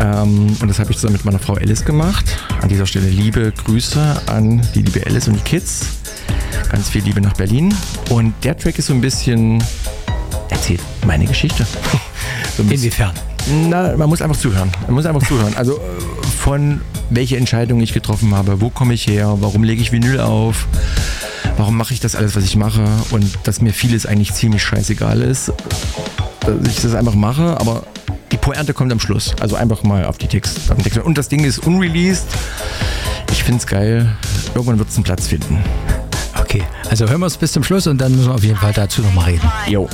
Ähm, 0.00 0.56
und 0.60 0.66
das 0.66 0.80
habe 0.80 0.90
ich 0.90 0.96
zusammen 0.96 1.12
mit 1.12 1.24
meiner 1.24 1.38
Frau 1.38 1.54
Alice 1.54 1.84
gemacht. 1.84 2.24
An 2.60 2.68
dieser 2.68 2.84
Stelle 2.84 3.08
liebe 3.08 3.52
Grüße 3.52 4.22
an 4.26 4.60
die 4.74 4.82
liebe 4.82 5.06
Alice 5.06 5.28
und 5.28 5.34
die 5.34 5.42
Kids. 5.42 5.86
Ganz 6.68 6.88
viel 6.88 7.04
Liebe 7.04 7.20
nach 7.20 7.34
Berlin. 7.34 7.72
Und 8.08 8.34
der 8.42 8.58
Track 8.58 8.78
ist 8.78 8.86
so 8.86 8.92
ein 8.92 9.00
bisschen, 9.00 9.62
erzählt 10.48 10.80
meine 11.06 11.26
Geschichte. 11.26 11.66
So 12.56 12.64
Inwiefern? 12.64 13.12
Na, 13.68 13.96
man 13.96 14.08
muss 14.08 14.20
einfach 14.20 14.36
zuhören. 14.36 14.70
Man 14.86 14.96
muss 14.96 15.06
einfach 15.06 15.26
zuhören. 15.26 15.54
Also 15.54 15.76
äh, 15.76 16.26
von 16.42 16.80
welche 17.08 17.36
Entscheidungen 17.36 17.80
ich 17.80 17.92
getroffen 17.92 18.34
habe, 18.34 18.60
wo 18.60 18.70
komme 18.70 18.94
ich 18.94 19.06
her, 19.06 19.36
warum 19.40 19.62
lege 19.62 19.80
ich 19.80 19.92
Vinyl 19.92 20.18
auf, 20.18 20.66
warum 21.56 21.76
mache 21.76 21.94
ich 21.94 22.00
das 22.00 22.16
alles, 22.16 22.34
was 22.34 22.44
ich 22.44 22.56
mache 22.56 22.84
und 23.12 23.38
dass 23.44 23.60
mir 23.60 23.72
vieles 23.72 24.04
eigentlich 24.04 24.34
ziemlich 24.34 24.62
scheißegal 24.64 25.22
ist, 25.22 25.52
dass 26.40 26.68
ich 26.68 26.82
das 26.82 26.94
einfach 26.94 27.14
mache, 27.14 27.58
aber 27.60 27.84
die 28.32 28.36
Pointe 28.36 28.74
kommt 28.74 28.92
am 28.92 29.00
Schluss. 29.00 29.34
Also 29.40 29.56
einfach 29.56 29.82
mal 29.82 30.04
auf 30.04 30.18
die 30.18 30.28
Text. 30.28 30.70
Auf 30.70 30.76
den 30.76 30.84
Text. 30.84 30.98
Und 30.98 31.18
das 31.18 31.28
Ding 31.28 31.44
ist 31.44 31.58
unreleased. 31.60 32.26
Ich 33.32 33.44
finde 33.44 33.58
es 33.60 33.66
geil. 33.66 34.16
Irgendwann 34.54 34.78
wird 34.78 34.88
es 34.88 34.96
einen 34.96 35.04
Platz 35.04 35.28
finden. 35.28 35.62
Okay, 36.38 36.62
also 36.88 37.08
hören 37.08 37.20
wir 37.20 37.26
es 37.26 37.36
bis 37.36 37.52
zum 37.52 37.62
Schluss 37.62 37.86
und 37.86 37.98
dann 37.98 38.12
müssen 38.12 38.28
wir 38.28 38.34
auf 38.34 38.42
jeden 38.42 38.56
Fall 38.56 38.72
dazu 38.72 39.02
nochmal 39.02 39.26
reden. 39.26 39.52
Jo. 39.68 39.88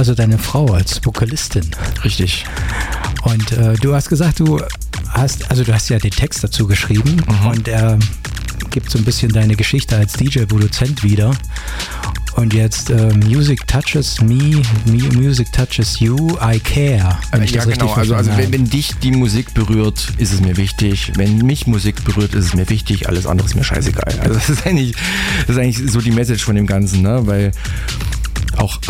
Also 0.00 0.14
deine 0.14 0.38
Frau 0.38 0.64
als 0.72 1.04
Vokalistin. 1.04 1.70
Richtig. 2.04 2.46
Und 3.22 3.52
äh, 3.52 3.74
du 3.74 3.94
hast 3.94 4.08
gesagt, 4.08 4.40
du 4.40 4.58
hast, 5.10 5.50
also 5.50 5.62
du 5.62 5.74
hast 5.74 5.90
ja 5.90 5.98
den 5.98 6.10
Text 6.10 6.42
dazu 6.42 6.66
geschrieben 6.66 7.22
und 7.46 7.68
er 7.68 7.98
gibt 8.70 8.90
so 8.90 8.96
ein 8.96 9.04
bisschen 9.04 9.30
deine 9.30 9.56
Geschichte 9.56 9.96
als 9.96 10.14
DJ-Produzent 10.14 11.02
wieder. 11.02 11.32
Und 12.36 12.54
jetzt 12.54 12.88
äh, 12.88 13.12
Music 13.12 13.66
touches 13.66 14.22
me, 14.22 14.62
me, 14.86 15.02
music 15.14 15.52
touches 15.52 16.00
you, 16.00 16.16
I 16.40 16.58
care. 16.58 17.18
wenn 17.32 17.42
ich 17.42 17.50
ja, 17.50 17.64
genau. 17.66 17.92
Also, 17.92 18.14
also 18.14 18.34
wenn, 18.38 18.52
wenn 18.52 18.64
dich 18.64 18.92
die 19.02 19.10
Musik 19.10 19.52
berührt, 19.52 20.14
ist 20.16 20.32
es 20.32 20.40
mir 20.40 20.56
wichtig. 20.56 21.12
Wenn 21.16 21.38
mich 21.38 21.66
Musik 21.66 22.02
berührt, 22.04 22.34
ist 22.34 22.46
es 22.46 22.54
mir 22.54 22.70
wichtig. 22.70 23.06
Alles 23.06 23.26
andere 23.26 23.46
ist 23.46 23.54
mir 23.54 23.64
scheißegal. 23.64 24.18
Also 24.20 24.32
das 24.32 24.48
ist 24.48 24.66
eigentlich, 24.66 24.94
das 25.46 25.56
ist 25.56 25.62
eigentlich 25.62 25.92
so 25.92 26.00
die 26.00 26.12
Message 26.12 26.42
von 26.42 26.54
dem 26.54 26.66
Ganzen, 26.66 27.02
ne? 27.02 27.20
Weil 27.26 27.52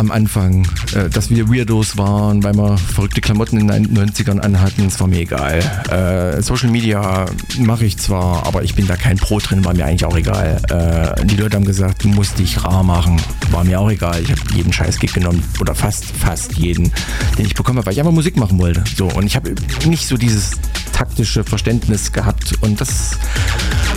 am 0.00 0.10
Anfang, 0.10 0.66
äh, 0.94 1.08
dass 1.10 1.30
wir 1.30 1.48
Weirdos 1.48 1.96
waren, 1.96 2.42
weil 2.42 2.54
wir 2.54 2.76
verrückte 2.78 3.20
Klamotten 3.20 3.60
in 3.60 3.68
den 3.68 3.96
90ern 3.96 4.40
anhatten, 4.40 4.86
es 4.86 4.98
war 4.98 5.06
mir 5.06 5.20
egal. 5.20 5.60
Äh, 5.90 6.42
Social 6.42 6.70
Media 6.70 7.26
mache 7.58 7.84
ich 7.84 7.98
zwar, 7.98 8.46
aber 8.46 8.64
ich 8.64 8.74
bin 8.74 8.86
da 8.86 8.96
kein 8.96 9.16
Pro 9.16 9.38
drin, 9.38 9.64
war 9.64 9.74
mir 9.74 9.84
eigentlich 9.84 10.04
auch 10.04 10.16
egal. 10.16 10.60
Äh, 10.70 11.26
die 11.26 11.36
Leute 11.36 11.56
haben 11.56 11.64
gesagt, 11.64 12.02
du 12.02 12.08
musst 12.08 12.38
dich 12.38 12.64
rar 12.64 12.82
machen, 12.82 13.20
war 13.50 13.62
mir 13.62 13.78
auch 13.78 13.90
egal. 13.90 14.22
Ich 14.22 14.30
habe 14.30 14.40
jeden 14.54 14.72
Scheiß-Gig 14.72 15.12
genommen 15.12 15.44
oder 15.60 15.74
fast, 15.74 16.04
fast 16.04 16.54
jeden, 16.54 16.90
den 17.38 17.46
ich 17.46 17.54
bekommen 17.54 17.78
habe, 17.78 17.86
weil 17.86 17.92
ich 17.92 18.00
einfach 18.00 18.12
Musik 18.12 18.36
machen 18.36 18.58
wollte. 18.58 18.82
So, 18.96 19.06
und 19.06 19.26
ich 19.26 19.36
habe 19.36 19.54
nicht 19.86 20.06
so 20.06 20.16
dieses 20.16 20.52
taktische 20.92 21.44
Verständnis 21.44 22.12
gehabt 22.12 22.54
und 22.62 22.80
das 22.80 23.18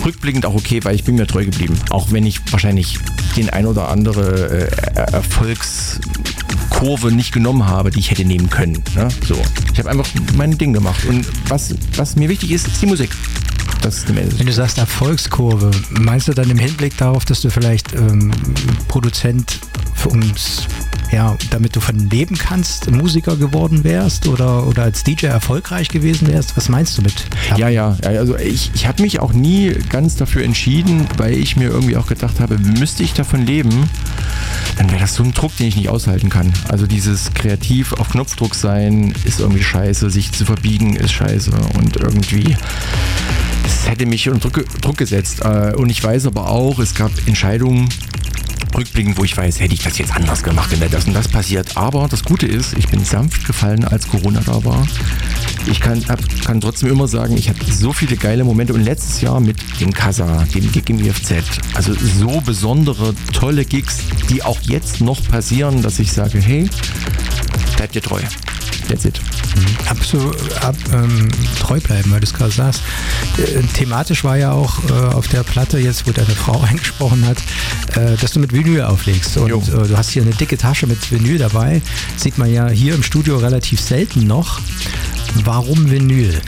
rückblickend 0.04 0.46
auch 0.46 0.54
okay, 0.54 0.80
weil 0.84 0.94
ich 0.94 1.04
bin 1.04 1.16
mir 1.16 1.26
treu 1.26 1.44
geblieben. 1.44 1.78
Auch 1.90 2.12
wenn 2.12 2.26
ich 2.26 2.40
wahrscheinlich 2.52 2.98
den 3.36 3.50
ein 3.50 3.66
oder 3.66 3.88
andere 3.88 4.68
äh, 4.68 5.22
Erfolgskurve 6.84 7.12
nicht 7.14 7.32
genommen 7.32 7.66
habe, 7.66 7.90
die 7.90 8.00
ich 8.00 8.10
hätte 8.10 8.24
nehmen 8.24 8.50
können. 8.50 8.82
Ne? 8.94 9.08
So. 9.26 9.36
Ich 9.72 9.78
habe 9.78 9.90
einfach 9.90 10.06
mein 10.36 10.56
Ding 10.58 10.72
gemacht. 10.72 11.04
Und 11.06 11.26
was, 11.48 11.74
was 11.96 12.16
mir 12.16 12.28
wichtig 12.28 12.52
ist, 12.52 12.66
ist 12.66 12.82
die 12.82 12.86
Musik. 12.86 13.10
Das 13.80 13.98
ist. 13.98 14.14
Wenn 14.14 14.46
du 14.46 14.52
sagst 14.52 14.78
Erfolgskurve, 14.78 15.70
meinst 15.90 16.28
du 16.28 16.32
dann 16.32 16.50
im 16.50 16.58
Hinblick 16.58 16.96
darauf, 16.96 17.24
dass 17.24 17.40
du 17.40 17.50
vielleicht 17.50 17.94
ähm, 17.94 18.32
Produzent 18.88 19.60
für 19.94 20.08
uns, 20.10 20.66
ja, 21.12 21.36
damit 21.50 21.76
du 21.76 21.80
von 21.80 22.10
leben 22.10 22.36
kannst, 22.36 22.90
Musiker 22.90 23.36
geworden 23.36 23.84
wärst 23.84 24.26
oder, 24.26 24.66
oder 24.66 24.84
als 24.84 25.04
DJ 25.04 25.26
erfolgreich 25.26 25.88
gewesen 25.88 26.28
wärst? 26.28 26.56
Was 26.56 26.68
meinst 26.68 26.96
du 26.98 27.02
mit? 27.02 27.26
Ja, 27.56 27.68
ja, 27.68 27.96
ja, 28.02 28.08
also 28.10 28.36
ich, 28.36 28.70
ich 28.74 28.86
habe 28.86 29.02
mich 29.02 29.20
auch 29.20 29.32
nie 29.32 29.74
ganz 29.90 30.16
dafür 30.16 30.44
entschieden, 30.44 31.06
weil 31.16 31.34
ich 31.34 31.56
mir 31.56 31.68
irgendwie 31.68 31.96
auch 31.96 32.06
gedacht 32.06 32.40
habe, 32.40 32.58
müsste 32.58 33.02
ich 33.02 33.12
davon 33.12 33.44
leben, 33.44 33.88
dann 34.76 34.90
wäre 34.90 35.00
das 35.00 35.14
so 35.14 35.22
ein 35.22 35.32
Druck, 35.32 35.56
den 35.56 35.68
ich 35.68 35.76
nicht 35.76 35.88
aushalten 35.88 36.28
kann. 36.28 36.52
Also 36.68 36.86
dieses 36.86 37.32
kreativ 37.34 37.92
auf 37.94 38.10
Knopfdruck 38.10 38.54
sein 38.54 39.14
ist 39.24 39.40
irgendwie 39.40 39.62
scheiße, 39.62 40.10
sich 40.10 40.32
zu 40.32 40.44
verbiegen 40.44 40.96
ist 40.96 41.12
scheiße 41.12 41.50
und 41.78 41.96
irgendwie 41.96 42.56
es 43.64 43.88
hätte 43.88 44.06
mich 44.06 44.28
unter 44.28 44.50
Druck, 44.50 44.80
Druck 44.80 44.96
gesetzt. 44.98 45.40
Äh, 45.42 45.72
Und 45.76 45.90
ich 45.90 46.02
weiß 46.02 46.26
aber 46.26 46.48
auch, 46.48 46.78
es 46.78 46.94
gab 46.94 47.10
Entscheidungen, 47.26 47.88
rückblickend, 48.74 49.16
wo 49.18 49.24
ich 49.24 49.36
weiß, 49.36 49.60
hätte 49.60 49.74
ich 49.74 49.82
das 49.82 49.98
jetzt 49.98 50.14
anders 50.14 50.42
gemacht, 50.42 50.70
wenn 50.70 50.80
da 50.80 50.88
das 50.88 51.06
und 51.06 51.14
das 51.14 51.28
passiert. 51.28 51.76
Aber 51.76 52.08
das 52.08 52.24
Gute 52.24 52.46
ist, 52.46 52.76
ich 52.76 52.88
bin 52.88 53.04
sanft 53.04 53.46
gefallen, 53.46 53.84
als 53.84 54.08
Corona 54.08 54.40
da 54.44 54.64
war. 54.64 54.86
Ich 55.66 55.80
kann, 55.80 56.04
hab, 56.08 56.20
kann 56.44 56.60
trotzdem 56.60 56.90
immer 56.90 57.08
sagen, 57.08 57.36
ich 57.36 57.48
hatte 57.48 57.72
so 57.72 57.92
viele 57.92 58.16
geile 58.16 58.44
Momente 58.44 58.74
und 58.74 58.82
letztes 58.84 59.20
Jahr 59.20 59.40
mit 59.40 59.56
dem 59.80 59.92
Casa, 59.92 60.44
dem 60.54 60.70
Gig 60.70 60.88
im 60.90 60.98
IFZ, 60.98 61.34
also 61.74 61.94
so 61.94 62.40
besondere, 62.42 63.14
tolle 63.32 63.64
Gigs, 63.64 63.98
die 64.28 64.42
auch 64.42 64.60
jetzt 64.62 65.00
noch 65.00 65.26
passieren, 65.28 65.82
dass 65.82 65.98
ich 65.98 66.12
sage, 66.12 66.38
hey, 66.38 66.68
bleibt 67.76 67.94
dir 67.94 68.02
treu. 68.02 68.20
That's 68.88 69.06
it. 69.06 69.20
Absolut 69.88 70.36
ab, 70.62 70.76
ähm, 70.92 71.28
treu 71.60 71.78
bleiben, 71.80 72.10
weil 72.10 72.20
du 72.20 72.26
es 72.26 72.34
gerade 72.34 72.50
sagst. 72.50 72.82
Äh, 73.38 73.62
thematisch 73.74 74.24
war 74.24 74.36
ja 74.36 74.52
auch 74.52 74.78
äh, 74.88 74.92
auf 75.14 75.28
der 75.28 75.42
Platte, 75.42 75.78
jetzt 75.78 76.06
wo 76.06 76.12
deine 76.12 76.34
Frau 76.34 76.60
eingesprochen 76.68 77.24
hat, 77.26 77.38
äh, 77.96 78.16
dass 78.16 78.32
du 78.32 78.40
mit 78.40 78.52
Vinyl 78.52 78.82
auflegst. 78.82 79.36
Und 79.36 79.50
äh, 79.50 79.88
du 79.88 79.96
hast 79.96 80.10
hier 80.10 80.22
eine 80.22 80.32
dicke 80.32 80.56
Tasche 80.56 80.86
mit 80.86 81.10
Vinyl 81.10 81.38
dabei. 81.38 81.82
Sieht 82.16 82.38
man 82.38 82.52
ja 82.52 82.68
hier 82.68 82.94
im 82.94 83.02
Studio 83.02 83.36
relativ 83.36 83.80
selten 83.80 84.26
noch. 84.26 84.60
Warum 85.44 85.90
Vinyl? 85.90 86.40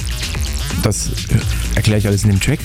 Das 0.82 1.08
äh, 1.08 1.76
erkläre 1.76 1.98
ich 1.98 2.06
alles 2.06 2.24
in 2.24 2.30
dem 2.30 2.40
Track. 2.40 2.60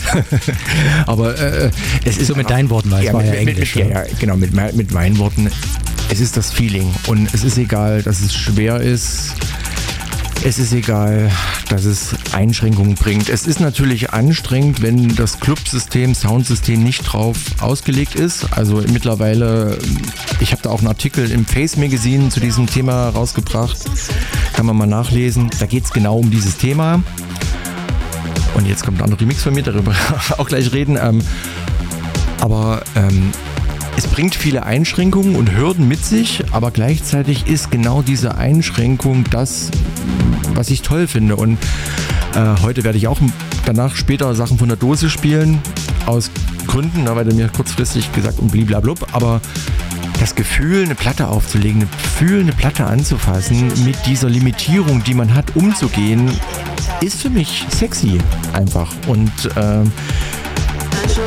Aber 1.06 1.38
äh, 1.38 1.72
es 2.06 2.18
ist 2.18 2.28
So 2.28 2.36
mit 2.36 2.50
deinen 2.50 2.70
Worten, 2.70 2.92
weil 2.92 3.06
es 3.06 3.14
war 3.14 3.24
ja 3.24 3.32
mit, 3.32 3.40
Englisch, 3.40 3.76
Mit, 3.76 3.86
ja, 3.86 3.92
oder? 3.92 4.10
ja, 4.10 4.16
genau, 4.20 4.38
mit, 4.38 4.54
mit 4.54 4.92
meinen 4.92 5.18
Worten. 5.18 5.50
Es 6.10 6.20
ist 6.20 6.36
das 6.36 6.52
Feeling 6.52 6.94
und 7.08 7.34
es 7.34 7.44
ist 7.44 7.58
egal, 7.58 8.04
dass 8.04 8.20
es 8.22 8.34
schwer 8.36 8.82
ist. 8.82 9.34
Es 10.44 10.58
ist 10.58 10.74
egal, 10.74 11.32
dass 11.70 11.86
es 11.86 12.16
Einschränkungen 12.34 12.96
bringt. 12.96 13.30
Es 13.30 13.46
ist 13.46 13.60
natürlich 13.60 14.10
anstrengend, 14.10 14.82
wenn 14.82 15.16
das 15.16 15.40
Clubsystem, 15.40 16.16
Soundsystem 16.16 16.84
nicht 16.84 17.04
drauf 17.04 17.38
ausgelegt 17.60 18.16
ist. 18.16 18.48
Also 18.58 18.84
mittlerweile, 18.92 19.78
ich 20.40 20.52
habe 20.52 20.64
da 20.64 20.72
auch 20.72 20.80
einen 20.80 20.88
Artikel 20.88 21.30
im 21.30 21.46
Face 21.46 21.78
Magazine 21.78 22.30
zu 22.30 22.40
diesem 22.40 22.66
Thema 22.66 23.10
rausgebracht. 23.10 23.78
Kann 24.54 24.66
man 24.66 24.76
mal 24.76 24.88
nachlesen. 24.88 25.52
Da 25.60 25.68
geht 25.68 25.86
es 25.86 25.92
genau 25.92 26.18
um 26.18 26.32
dieses 26.32 26.58
Thema. 26.58 27.04
Und 28.56 28.68
jetzt 28.68 28.84
kommt 28.84 28.98
ein 28.98 29.04
anderer 29.04 29.22
Remix 29.22 29.44
von 29.44 29.54
mir, 29.54 29.64
darüber 29.64 29.94
auch 30.38 30.48
gleich 30.48 30.74
reden. 30.74 30.98
Ähm, 31.00 31.22
aber 32.40 32.84
ähm, 32.96 33.32
es 33.98 34.08
bringt 34.08 34.36
viele 34.36 34.64
Einschränkungen 34.64 35.36
und 35.36 35.56
Hürden 35.56 35.88
mit 35.88 36.04
sich, 36.04 36.44
aber 36.52 36.72
gleichzeitig 36.72 37.48
ist 37.48 37.72
genau 37.72 38.02
diese 38.02 38.36
Einschränkung 38.36 39.26
das, 39.30 39.72
was 40.54 40.70
ich 40.70 40.82
toll 40.82 41.08
finde. 41.08 41.36
Und 41.36 41.58
äh, 42.36 42.62
heute 42.62 42.84
werde 42.84 42.98
ich 42.98 43.08
auch 43.08 43.20
danach 43.66 43.96
später 43.96 44.34
Sachen 44.36 44.58
von 44.58 44.68
der 44.68 44.78
Dose 44.78 45.10
spielen, 45.10 45.60
aus 46.06 46.32
Gründen, 46.68 47.04
ne, 47.04 47.16
weil 47.16 47.26
du 47.26 47.36
mir 47.36 47.50
kurzfristig 47.50 48.12
gesagt 48.14 48.40
und 48.40 48.52
bliblablub, 48.52 49.08
aber 49.12 49.42
das 50.20 50.36
Gefühl, 50.36 50.86
eine 50.86 50.96
Platte 50.96 51.28
aufzulegen, 51.28 51.82
das 51.82 51.92
Gefühl, 51.92 52.42
eine 52.42 52.52
Platte 52.52 52.86
anzufassen, 52.86 53.68
mit 53.84 53.98
dieser 54.06 54.30
Limitierung, 54.30 55.04
die 55.04 55.16
man 55.16 55.34
hat, 55.34 55.56
umzugehen, 55.56 56.32
ist 57.02 57.22
für 57.22 57.30
mich 57.30 57.66
sexy 57.70 58.20
einfach. 58.54 58.94
Und 59.08 59.32
ähm, 59.58 59.92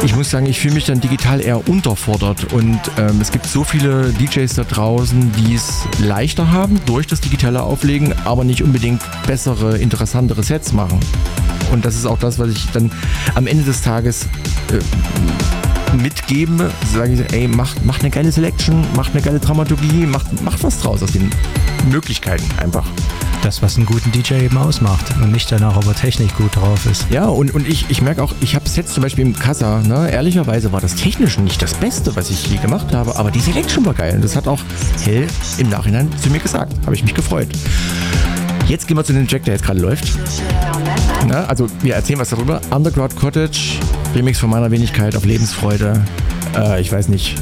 ich 0.02 0.14
muss 0.14 0.30
sagen, 0.30 0.46
ich 0.46 0.60
fühle 0.60 0.74
mich 0.74 0.84
dann 0.84 1.00
digital 1.00 1.40
eher 1.40 1.68
unterfordert 1.68 2.52
und 2.52 2.80
ähm, 2.98 3.20
es 3.20 3.30
gibt 3.30 3.46
so 3.46 3.64
viele 3.64 4.12
DJs 4.12 4.52
da 4.54 4.64
draußen, 4.64 5.32
die 5.32 5.54
es 5.54 5.84
leichter 5.98 6.50
haben 6.50 6.80
durch 6.86 7.06
das 7.06 7.20
digitale 7.20 7.62
Auflegen, 7.62 8.14
aber 8.24 8.44
nicht 8.44 8.62
unbedingt 8.62 9.02
bessere, 9.26 9.78
interessantere 9.78 10.42
Sets 10.42 10.72
machen. 10.72 11.00
Und 11.72 11.84
das 11.84 11.94
ist 11.96 12.06
auch 12.06 12.18
das, 12.18 12.38
was 12.38 12.50
ich 12.50 12.70
dann 12.72 12.92
am 13.34 13.46
Ende 13.46 13.64
des 13.64 13.82
Tages 13.82 14.26
äh, 14.70 15.96
mitgebe. 15.96 16.70
Sage 16.92 17.14
ich, 17.14 17.32
ey, 17.32 17.48
macht, 17.48 17.84
macht 17.84 18.02
eine 18.02 18.10
geile 18.10 18.30
Selection, 18.30 18.84
macht 18.94 19.12
eine 19.12 19.22
geile 19.22 19.40
Dramaturgie, 19.40 20.06
macht, 20.06 20.42
macht 20.42 20.62
was 20.62 20.80
draus 20.80 21.02
aus 21.02 21.12
den 21.12 21.30
Möglichkeiten 21.90 22.44
einfach. 22.58 22.86
Das, 23.44 23.60
was 23.60 23.76
einen 23.76 23.84
guten 23.84 24.10
DJ 24.10 24.36
eben 24.36 24.56
ausmacht 24.56 25.04
und 25.20 25.30
nicht 25.30 25.52
danach, 25.52 25.76
ob 25.76 25.86
er 25.86 25.94
technisch 25.94 26.34
gut 26.34 26.56
drauf 26.56 26.86
ist. 26.86 27.10
Ja, 27.10 27.26
und, 27.26 27.54
und 27.54 27.68
ich, 27.68 27.90
ich 27.90 28.00
merke 28.00 28.22
auch, 28.22 28.32
ich 28.40 28.54
habe 28.54 28.66
Sets 28.66 28.94
zum 28.94 29.02
Beispiel 29.02 29.22
im 29.26 29.38
Casa, 29.38 29.82
ne? 29.82 30.10
ehrlicherweise 30.10 30.72
war 30.72 30.80
das 30.80 30.94
technisch 30.94 31.38
nicht 31.38 31.60
das 31.60 31.74
Beste, 31.74 32.16
was 32.16 32.30
ich 32.30 32.46
je 32.46 32.56
gemacht 32.56 32.94
habe, 32.94 33.14
aber 33.16 33.30
die 33.30 33.40
Selection 33.40 33.84
war 33.84 33.92
geil. 33.92 34.14
Und 34.14 34.24
das 34.24 34.34
hat 34.34 34.48
auch 34.48 34.60
Hell 35.02 35.26
im 35.58 35.68
Nachhinein 35.68 36.08
zu 36.22 36.30
mir 36.30 36.38
gesagt. 36.38 36.72
Habe 36.86 36.94
ich 36.94 37.04
mich 37.04 37.12
gefreut. 37.12 37.48
Jetzt 38.66 38.88
gehen 38.88 38.96
wir 38.96 39.04
zu 39.04 39.12
dem 39.12 39.28
Track, 39.28 39.44
der 39.44 39.54
jetzt 39.54 39.64
gerade 39.66 39.80
läuft. 39.80 40.10
Na, 41.28 41.44
also 41.44 41.66
wir 41.82 41.96
erzählen 41.96 42.20
was 42.20 42.30
darüber. 42.30 42.62
Underground 42.70 43.14
Cottage, 43.14 43.78
Remix 44.14 44.38
von 44.38 44.48
meiner 44.48 44.70
Wenigkeit 44.70 45.14
auf 45.14 45.26
Lebensfreude. 45.26 46.02
Äh, 46.56 46.80
ich 46.80 46.90
weiß 46.90 47.08
nicht. 47.08 47.36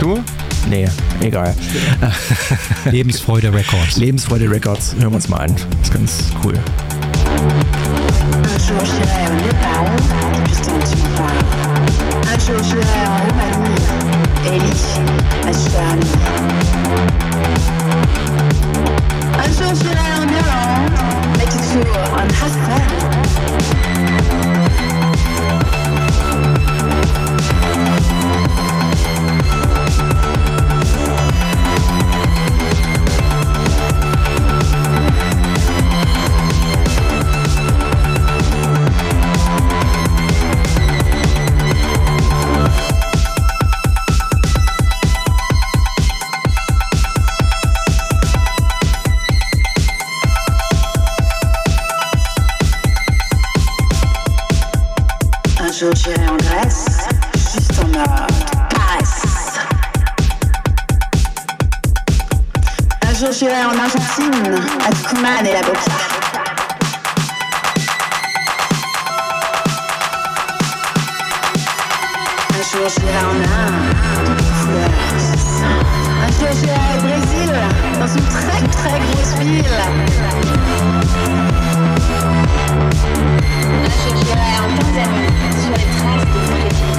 Du? 0.00 0.22
Nee, 0.68 0.88
egal. 1.20 1.54
Lebensfreude 2.90 3.50
Records. 3.52 3.96
Lebensfreude 3.96 4.48
Records, 4.50 4.94
hören 4.98 5.10
wir 5.10 5.16
uns 5.16 5.28
mal 5.28 5.40
an. 5.40 5.54
Das 5.54 5.64
ist 5.82 5.92
ganz 5.92 6.30
cool. 6.42 6.54
Un 6.54 6.58
jour 8.58 8.84
j'irai 8.84 9.26
au 9.26 9.34
Népal, 9.34 9.90
puisque 10.44 10.64
tu 10.64 10.70
m'en 11.02 11.10
parles. 11.16 11.44
Un 12.32 12.38
jour 12.38 12.62
j'irai 12.62 13.02
en 13.06 13.16
Roumanie, 13.26 13.80
Ellie, 14.46 14.84
ma 15.44 15.52
chère 15.52 15.88
amie. 15.92 16.16
Un 19.38 19.50
jour 19.52 19.72
j'irai 19.74 20.10
en 20.18 20.28
Irlande, 20.28 20.98
mais 21.38 21.46
toujours 21.46 22.12
en 22.12 22.26
Hassan. 22.28 22.99
J'irai 63.40 63.64
en 63.64 63.70
Argentine, 63.70 64.54
à 64.86 64.90
Tucumán 64.92 65.46
et 65.46 65.54
la 65.54 65.62
Boca. 65.62 65.80
Un 72.50 72.62
jour 72.70 72.86
j'irai 72.94 73.16
en 73.24 73.36
Inde. 73.40 73.80
Un 76.20 76.30
jour 76.32 76.52
j'irai 76.60 76.84
au 76.92 77.00
Brésil, 77.00 77.50
dans 77.98 78.08
une 78.08 78.28
très 78.28 78.60
très 78.76 78.98
grosse 78.98 79.34
ville. 79.38 79.78
Un 83.72 83.88
jour 83.88 84.16
j'irai 84.22 84.52
en 84.58 84.68
Tanzanie, 84.76 85.32
sur 85.62 85.72
les 85.78 85.88
traces 85.96 86.26
de 86.26 86.40
Freddy. 86.44 86.90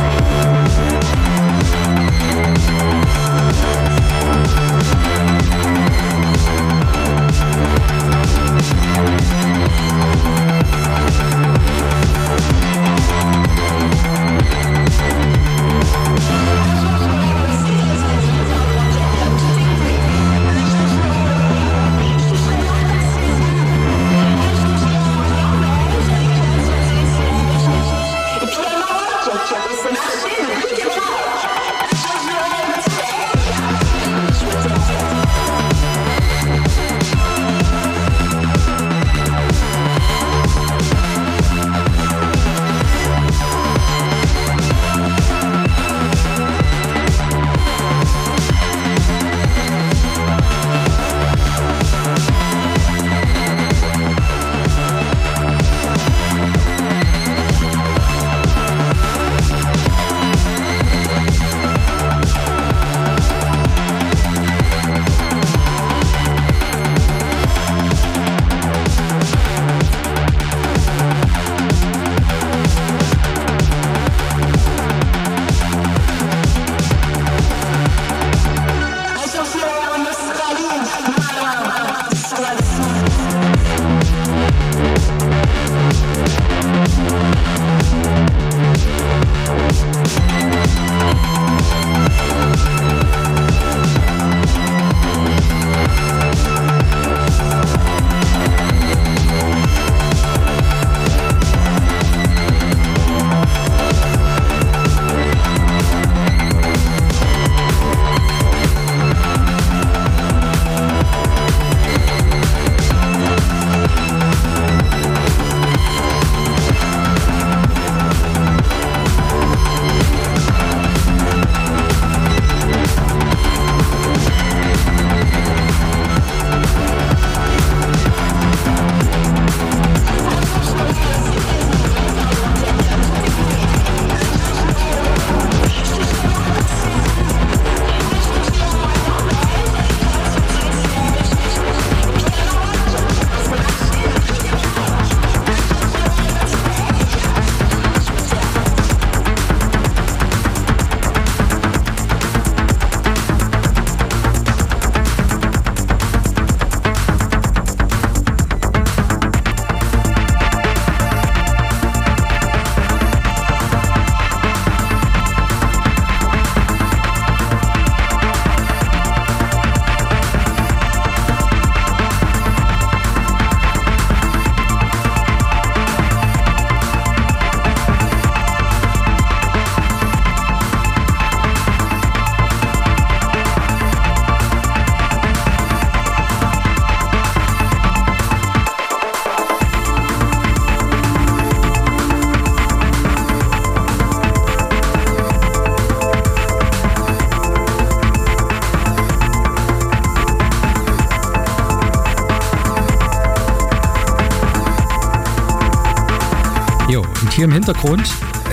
Hintergrund 207.72 208.04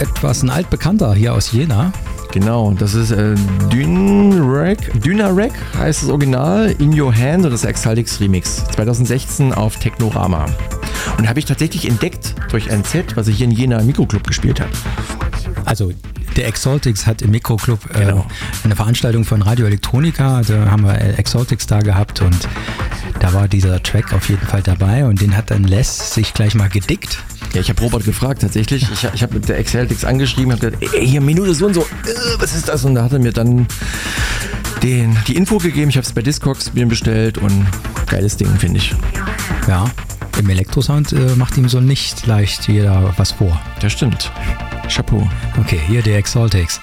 etwas 0.01 0.45
ein 0.45 0.51
altbekannter 0.51 1.12
hier 1.12 1.35
aus 1.35 1.51
Jena. 1.51 1.93
Genau, 2.31 2.73
das 2.78 2.95
ist 2.95 3.11
äh, 3.11 3.35
Dynarec, 3.73 5.03
Dynarec 5.03 5.53
heißt 5.77 6.05
das 6.05 6.09
Original, 6.09 6.73
In 6.78 6.99
Your 6.99 7.12
Hand 7.12 7.45
und 7.45 7.51
das 7.51 7.65
Exaltix 7.65 8.20
Remix. 8.20 8.65
2016 8.77 9.53
auf 9.53 9.77
Technorama. 9.77 10.47
Und 11.16 11.28
habe 11.28 11.40
ich 11.40 11.47
tatsächlich 11.47 11.89
entdeckt 11.89 12.36
durch 12.53 12.70
ein 12.70 12.85
Set, 12.85 13.16
was 13.16 13.27
ich 13.27 13.39
hier 13.39 13.47
in 13.47 13.51
Jena 13.51 13.81
im 13.81 13.86
Mikroclub 13.86 14.24
gespielt 14.24 14.61
habe. 14.61 14.70
Also 15.65 15.93
der 16.36 16.47
Exaltix 16.47 17.05
hat 17.05 17.20
im 17.20 17.32
Mikroclub 17.32 17.81
äh, 17.97 18.15
eine 18.62 18.77
Veranstaltung 18.77 19.24
von 19.24 19.43
Radio 19.43 19.66
Electronica, 19.66 20.43
da 20.43 20.70
haben 20.70 20.85
wir 20.85 21.19
Exaltix 21.19 21.66
da 21.66 21.81
gehabt 21.81 22.20
und 22.20 22.49
da 23.19 23.32
war 23.32 23.49
dieser 23.49 23.82
Track 23.82 24.12
auf 24.12 24.28
jeden 24.28 24.47
Fall 24.47 24.62
dabei 24.62 25.07
und 25.07 25.20
den 25.20 25.36
hat 25.36 25.51
dann 25.51 25.65
Les 25.65 26.15
sich 26.15 26.35
gleich 26.35 26.55
mal 26.55 26.69
gedickt. 26.69 27.24
Ja, 27.54 27.60
ich 27.60 27.68
habe 27.70 27.80
Robert 27.80 28.04
gefragt 28.04 28.42
tatsächlich. 28.42 28.86
Ich, 28.92 29.08
ich 29.14 29.22
habe 29.22 29.34
mit 29.34 29.48
der 29.48 29.58
Exaltix 29.58 30.04
angeschrieben, 30.04 30.52
habe 30.52 30.70
gesagt, 30.70 30.94
ey, 30.94 31.06
hier 31.06 31.20
Minute 31.20 31.54
so 31.54 31.66
und 31.66 31.74
so, 31.74 31.80
äh, 31.80 31.84
was 32.38 32.54
ist 32.54 32.68
das? 32.68 32.84
Und 32.84 32.94
da 32.94 33.04
hat 33.04 33.12
er 33.12 33.18
mir 33.18 33.32
dann 33.32 33.66
den, 34.82 35.16
die 35.26 35.36
Info 35.36 35.58
gegeben. 35.58 35.90
Ich 35.90 35.96
habe 35.96 36.06
es 36.06 36.12
bei 36.12 36.22
Discogs 36.22 36.72
mir 36.74 36.86
bestellt 36.86 37.38
und 37.38 37.66
geiles 38.06 38.36
Ding, 38.36 38.54
finde 38.58 38.78
ich. 38.78 38.94
Ja, 39.66 39.90
im 40.38 40.48
Elektrosound 40.48 41.12
äh, 41.12 41.34
macht 41.36 41.56
ihm 41.56 41.68
so 41.68 41.80
nicht 41.80 42.26
leicht 42.26 42.68
jeder 42.68 43.12
was 43.16 43.32
vor. 43.32 43.60
Das 43.80 43.92
stimmt. 43.92 44.30
Chapeau. 44.88 45.28
Okay, 45.58 45.80
hier 45.86 46.02
der 46.02 46.18
Exaltix. 46.18 46.80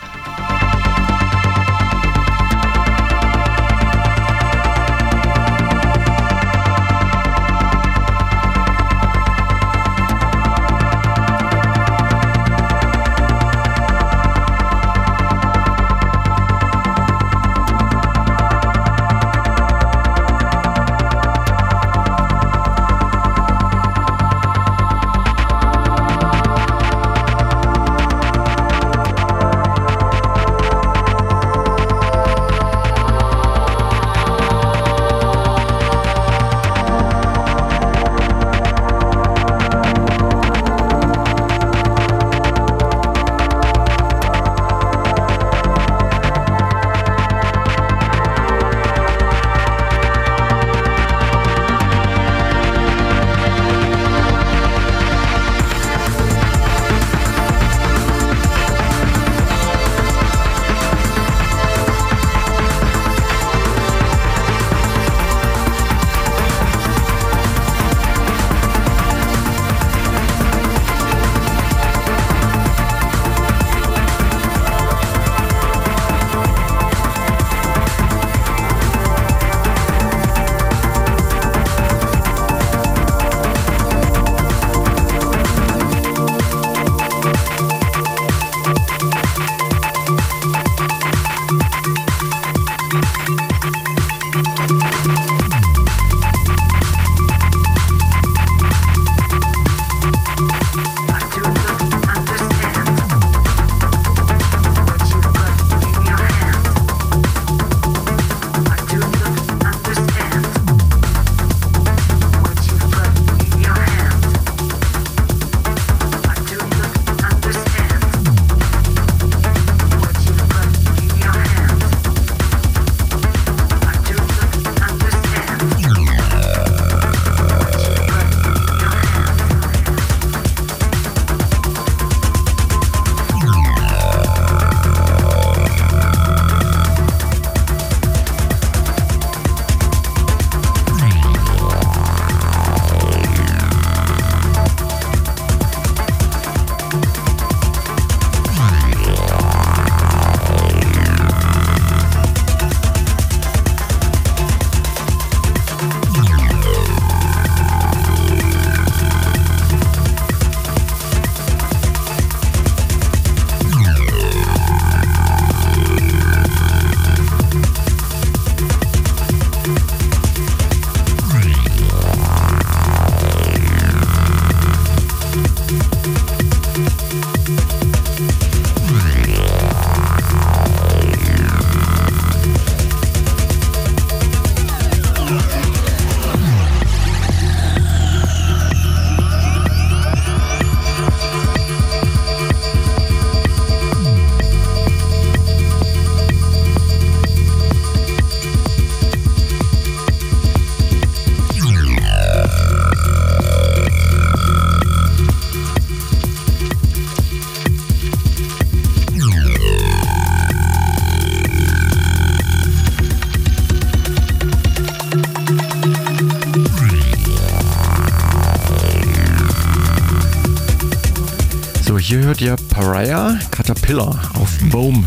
Caterpillar 223.86 224.20
auf 224.34 224.58
Boom 224.72 225.06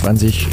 2022. 0.00 0.45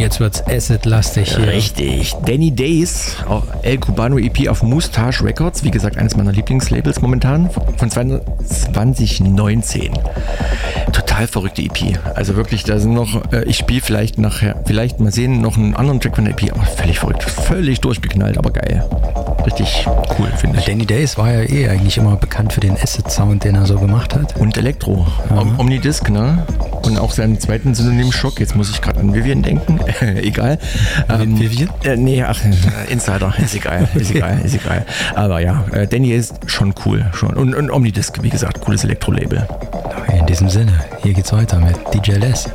jetzt 0.00 0.18
wird's 0.18 0.42
Acid-lastig 0.46 1.36
hier. 1.36 1.46
Richtig. 1.46 2.16
Danny 2.24 2.50
Days, 2.50 3.16
El 3.62 3.76
Cubano 3.78 4.18
EP 4.18 4.48
auf 4.48 4.62
Moustache 4.62 5.22
Records. 5.24 5.62
Wie 5.62 5.70
gesagt, 5.70 5.98
eines 5.98 6.16
meiner 6.16 6.32
Lieblingslabels 6.32 7.02
momentan. 7.02 7.50
Von 7.76 7.90
2019. 7.90 9.92
Total 10.92 11.26
verrückte 11.26 11.60
EP. 11.62 11.98
Also 12.14 12.36
wirklich, 12.36 12.64
da 12.64 12.78
sind 12.78 12.94
noch, 12.94 13.32
äh, 13.32 13.44
ich 13.44 13.58
spiele 13.58 13.82
vielleicht 13.82 14.18
nachher, 14.18 14.56
vielleicht 14.64 15.00
mal 15.00 15.12
sehen, 15.12 15.40
noch 15.40 15.56
einen 15.56 15.74
anderen 15.76 16.00
Track 16.00 16.16
von 16.16 16.24
der 16.24 16.34
EP. 16.34 16.50
Aber 16.52 16.64
völlig 16.64 16.98
verrückt. 16.98 17.22
Völlig 17.22 17.80
durchgeknallt, 17.80 18.38
aber 18.38 18.50
geil. 18.50 18.84
Richtig 19.50 19.84
cool, 20.18 20.28
finde 20.36 20.60
ich. 20.60 20.66
Danny 20.66 20.86
Days 20.86 21.18
war 21.18 21.30
ja 21.32 21.42
eh 21.42 21.68
eigentlich 21.68 21.98
immer 21.98 22.16
bekannt 22.16 22.52
für 22.52 22.60
den 22.60 22.76
Acid-Sound, 22.76 23.42
den 23.42 23.56
er 23.56 23.66
so 23.66 23.78
gemacht 23.78 24.14
hat. 24.14 24.36
Und 24.36 24.56
Elektro. 24.56 25.06
Om 25.28 25.58
Omnidisc, 25.58 26.08
ne? 26.08 26.46
Und 26.82 26.98
auch 26.98 27.10
seinen 27.10 27.40
zweiten 27.40 27.74
Synonym 27.74 28.12
Schock. 28.12 28.38
Jetzt 28.38 28.54
muss 28.54 28.70
ich 28.70 28.80
gerade 28.80 29.00
an 29.00 29.12
Vivian 29.12 29.42
denken. 29.42 29.80
egal. 30.00 30.58
Ähm, 31.08 31.38
Vivian? 31.40 31.68
Äh, 31.82 31.96
nee, 31.96 32.22
ach, 32.22 32.40
äh, 32.44 32.92
Insider. 32.92 33.34
Ist 33.38 33.54
egal. 33.56 33.88
Ist 33.94 34.12
egal. 34.12 34.40
Ist 34.44 34.54
egal. 34.54 34.86
Aber 35.16 35.40
ja, 35.40 35.64
äh, 35.72 35.86
Danny 35.86 36.12
ist 36.12 36.34
schon 36.46 36.72
cool. 36.84 37.06
Schon. 37.12 37.34
Und, 37.34 37.54
und 37.54 37.70
Omnidisc, 37.70 38.22
wie 38.22 38.30
gesagt, 38.30 38.60
cooles 38.60 38.84
Elektro-Label. 38.84 39.48
In 40.16 40.26
diesem 40.26 40.48
Sinne, 40.48 40.72
hier 41.02 41.12
geht's 41.12 41.32
weiter 41.32 41.58
mit 41.58 41.76
DJ 41.92 42.12
Les. 42.12 42.48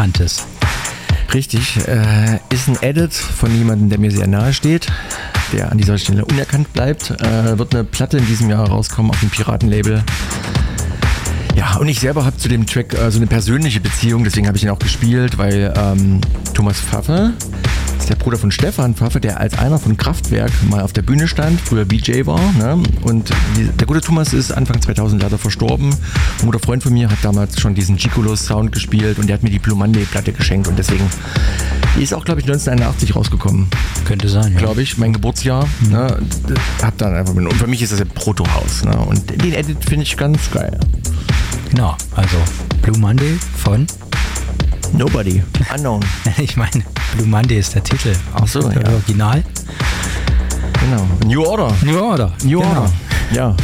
Etwas 0.00 0.36
sehr 0.36 0.46
Bekanntes. 0.46 0.46
Richtig, 1.34 1.76
äh, 1.86 2.40
ist 2.50 2.68
ein 2.68 2.78
Edit 2.80 3.12
von 3.12 3.54
jemandem, 3.54 3.88
der 3.88 3.98
mir 3.98 4.10
sehr 4.10 4.26
nahe 4.26 4.52
steht, 4.52 4.86
der 5.52 5.70
an 5.70 5.78
dieser 5.78 5.98
Stelle 5.98 6.24
unerkannt 6.24 6.72
bleibt. 6.72 7.10
Äh, 7.10 7.58
wird 7.58 7.74
eine 7.74 7.84
Platte 7.84 8.18
in 8.18 8.26
diesem 8.26 8.50
Jahr 8.50 8.68
rauskommen 8.68 9.10
auf 9.10 9.20
dem 9.20 9.30
Piratenlabel. 9.30 10.02
Ja, 11.54 11.76
und 11.76 11.88
ich 11.88 12.00
selber 12.00 12.24
habe 12.24 12.36
zu 12.36 12.48
dem 12.48 12.66
Track 12.66 12.94
äh, 12.94 13.10
so 13.10 13.18
eine 13.18 13.26
persönliche 13.26 13.80
Beziehung, 13.80 14.24
deswegen 14.24 14.46
habe 14.46 14.56
ich 14.56 14.64
ihn 14.64 14.70
auch 14.70 14.78
gespielt, 14.78 15.38
weil 15.38 15.72
ähm, 15.76 16.20
Thomas 16.54 16.80
Pfaffe 16.80 17.32
der 18.10 18.16
Bruder 18.16 18.36
von 18.36 18.50
Stefan 18.50 18.94
Pfaffe, 18.94 19.20
der 19.20 19.38
als 19.38 19.56
einer 19.58 19.78
von 19.78 19.96
Kraftwerk 19.96 20.50
mal 20.68 20.82
auf 20.82 20.92
der 20.92 21.02
Bühne 21.02 21.28
stand, 21.28 21.60
früher 21.60 21.86
VJ 21.86 22.26
war. 22.26 22.40
Ne? 22.58 22.82
Und 23.02 23.30
der 23.78 23.86
gute 23.86 24.00
Thomas 24.00 24.32
ist 24.32 24.50
Anfang 24.50 24.82
2000 24.82 25.22
leider 25.22 25.38
verstorben. 25.38 25.90
Ein 26.40 26.46
guter 26.46 26.58
Freund 26.58 26.82
von 26.82 26.92
mir 26.92 27.08
hat 27.08 27.18
damals 27.22 27.60
schon 27.60 27.74
diesen 27.74 27.96
Gicolos-Sound 27.96 28.72
gespielt 28.72 29.18
und 29.18 29.28
der 29.28 29.34
hat 29.34 29.42
mir 29.44 29.50
die 29.50 29.60
Blue 29.60 29.78
Monday-Platte 29.78 30.32
geschenkt 30.32 30.66
und 30.66 30.78
deswegen, 30.78 31.04
die 31.96 32.02
ist 32.02 32.12
auch, 32.12 32.24
glaube 32.24 32.40
ich, 32.40 32.46
1981 32.46 33.14
rausgekommen. 33.14 33.68
Könnte 34.04 34.28
sein, 34.28 34.54
ja. 34.54 34.58
Glaube 34.58 34.82
ich, 34.82 34.98
mein 34.98 35.12
Geburtsjahr. 35.12 35.68
Ne? 35.88 36.18
Hab 36.82 36.98
dann 36.98 37.14
einfach 37.14 37.34
mit, 37.34 37.46
und 37.46 37.54
für 37.54 37.68
mich 37.68 37.80
ist 37.80 37.92
das 37.92 38.00
ein 38.00 38.08
Proto-Haus. 38.08 38.84
Ne? 38.84 38.98
Und 38.98 39.30
den 39.30 39.52
Edit 39.52 39.84
finde 39.84 40.02
ich 40.02 40.16
ganz 40.16 40.50
geil. 40.50 40.78
Genau, 41.70 41.96
also 42.16 42.36
Blue 42.82 42.98
Monday 42.98 43.38
von 43.56 43.86
Nobody. 44.92 45.42
Unknown. 45.72 46.04
ich 46.38 46.56
meine, 46.56 46.82
Blue 47.16 47.26
Monday 47.26 47.58
ist 47.58 47.74
der 47.74 47.82
Titel. 47.82 48.14
Ach 48.34 48.46
so, 48.46 48.60
ja. 48.70 48.88
Original. 48.92 49.42
Genau. 50.80 51.06
New 51.26 51.44
Order. 51.44 51.74
New 51.82 51.98
Order. 51.98 52.32
New 52.44 52.60
genau. 52.60 52.82
Order. 52.82 52.92
Ja. 53.32 53.56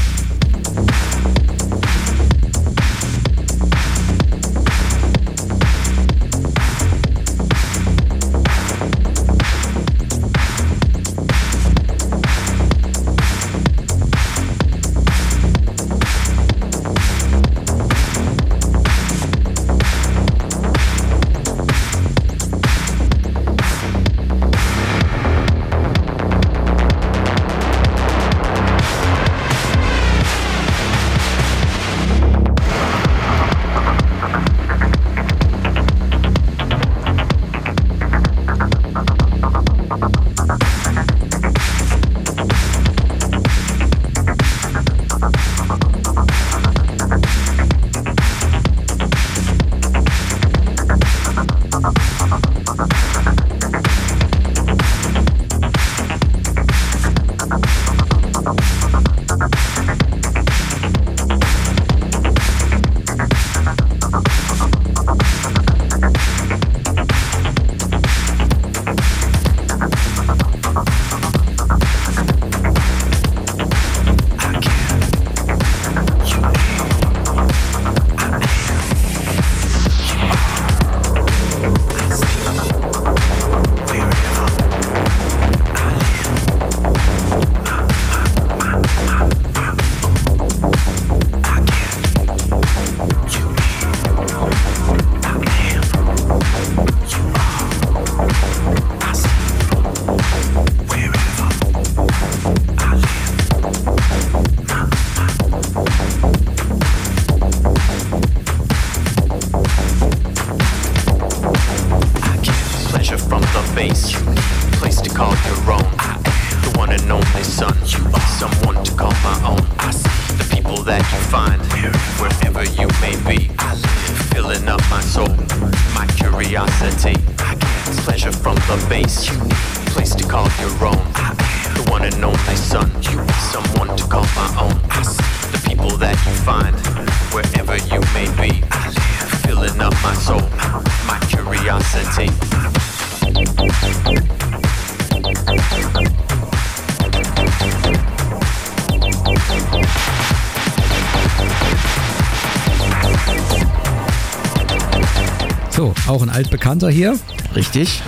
Altbekannter 156.36 156.90
hier. 156.90 157.18
Richtig. 157.55 158.02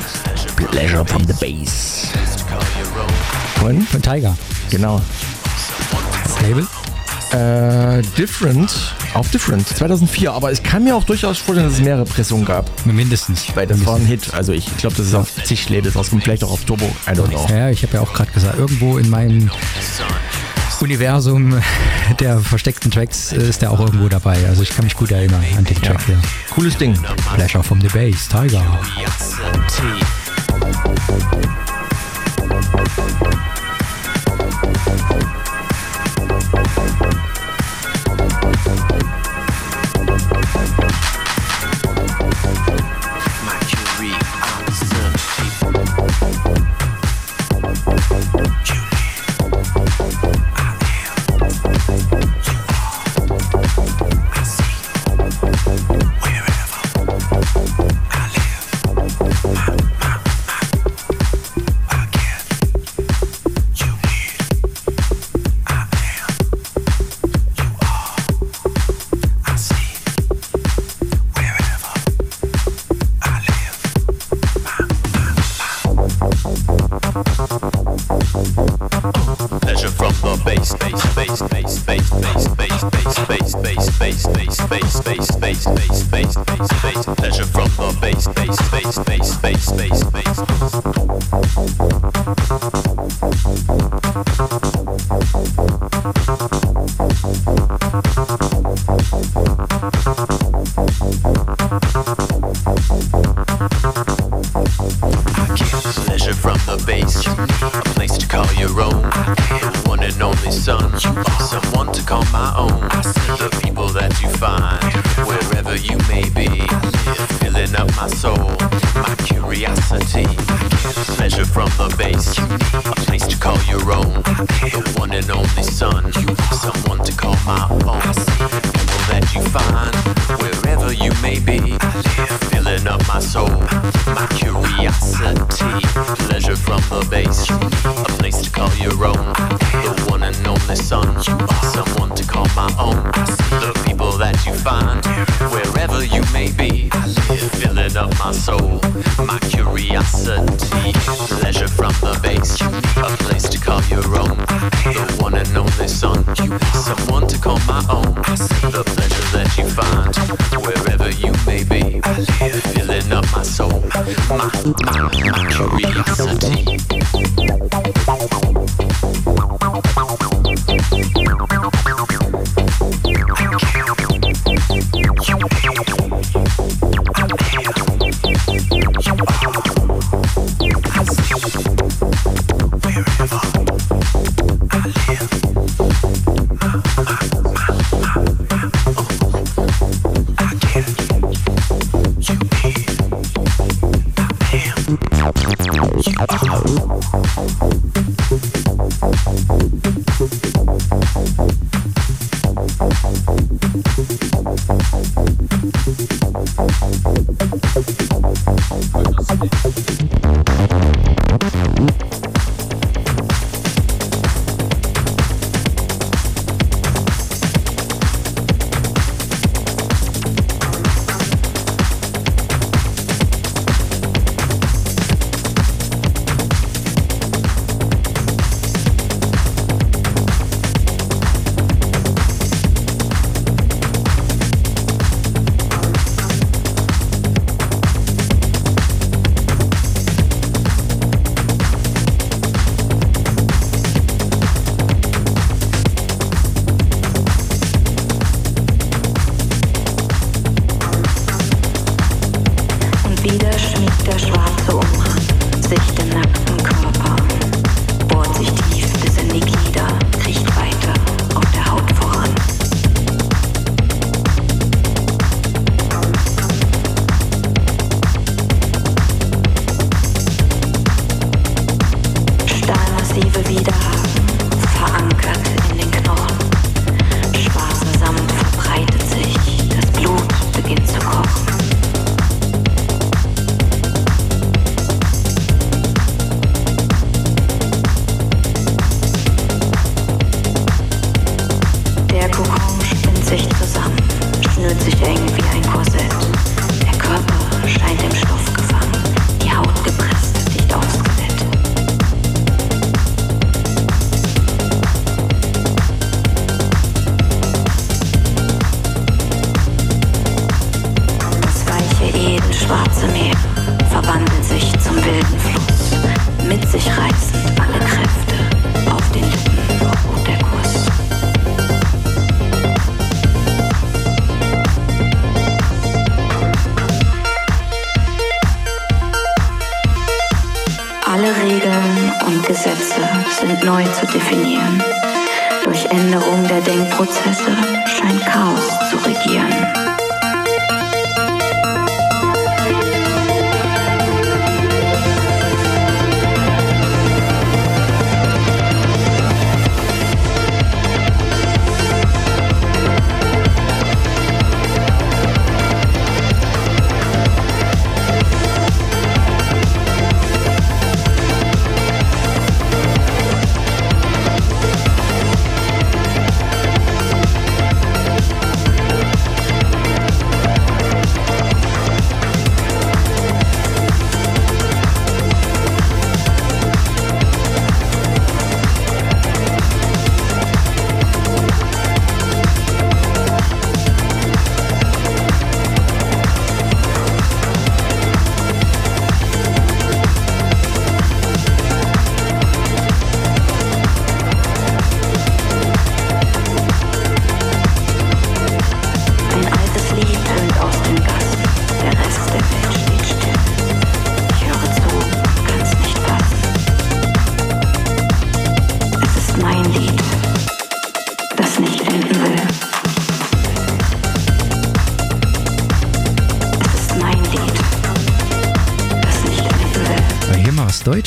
Pleasure 0.71 1.03
from 1.07 1.27
the 1.27 1.33
Bass. 1.33 2.09
Von? 3.55 3.81
Von 3.81 4.03
Tiger. 4.03 4.37
Genau. 4.69 5.01
Das 6.25 6.43
Label? 6.43 6.67
Äh, 7.33 8.03
Different. 8.19 8.95
Auf 9.15 9.31
Different. 9.31 9.67
2004. 9.67 10.31
Aber 10.31 10.53
es 10.53 10.63
kann 10.63 10.85
mir 10.85 10.95
auch 10.95 11.05
durchaus 11.05 11.39
vorstellen, 11.39 11.69
dass 11.69 11.79
es 11.79 11.85
mehrere 11.85 12.05
Pressungen 12.05 12.45
gab. 12.45 12.71
Mindestens. 12.85 13.47
Weil 13.55 13.67
das 13.67 13.87
war 13.87 13.97
ein 13.97 14.05
Hit. 14.05 14.35
Also 14.35 14.53
ich 14.53 14.77
glaube, 14.77 14.95
das 14.97 15.07
ist 15.07 15.15
auf 15.15 15.33
zig 15.45 15.67
Labels 15.71 15.97
rausgekommen. 15.97 16.23
Vielleicht 16.23 16.45
auch 16.45 16.53
auf 16.53 16.65
Turbo. 16.65 16.85
I 17.07 17.13
don't 17.13 17.29
know. 17.29 17.47
Ja, 17.49 17.71
ich 17.71 17.83
habe 17.83 17.95
ja 17.95 18.03
auch 18.03 18.13
gerade 18.13 18.31
gesagt, 18.33 18.59
irgendwo 18.59 18.99
in 18.99 19.09
meinem 19.09 19.51
Universum 20.81 21.59
der 22.21 22.41
versteckten 22.41 22.91
Tracks 22.91 23.33
ist 23.33 23.63
der 23.63 23.71
auch 23.71 23.81
irgendwo 23.81 24.09
dabei. 24.09 24.37
Also 24.47 24.63
ich 24.63 24.69
kann 24.69 24.85
mich 24.85 24.97
gut 24.97 25.13
erinnern 25.13 25.43
an 25.57 25.65
den 25.65 25.81
Track 25.81 26.05
hier. 26.05 26.19
Cooles 26.59 26.75
Ding. 26.75 26.95
Pleasure 26.95 27.63
from 27.63 27.79
the 27.79 27.89
Bass, 27.91 28.27
Tiger. 28.27 28.59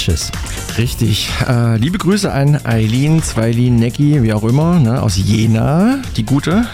Deutsches. 0.01 0.31
Richtig. 0.79 1.29
Äh, 1.47 1.77
liebe 1.77 1.99
Grüße 1.99 2.31
an 2.31 2.59
Eileen, 2.65 3.21
Zweilin, 3.21 3.75
Necki, 3.75 4.23
wie 4.23 4.33
auch 4.33 4.43
immer, 4.43 4.79
ne, 4.79 4.99
aus 4.99 5.15
Jena, 5.15 5.99
die 6.17 6.25
gute. 6.25 6.65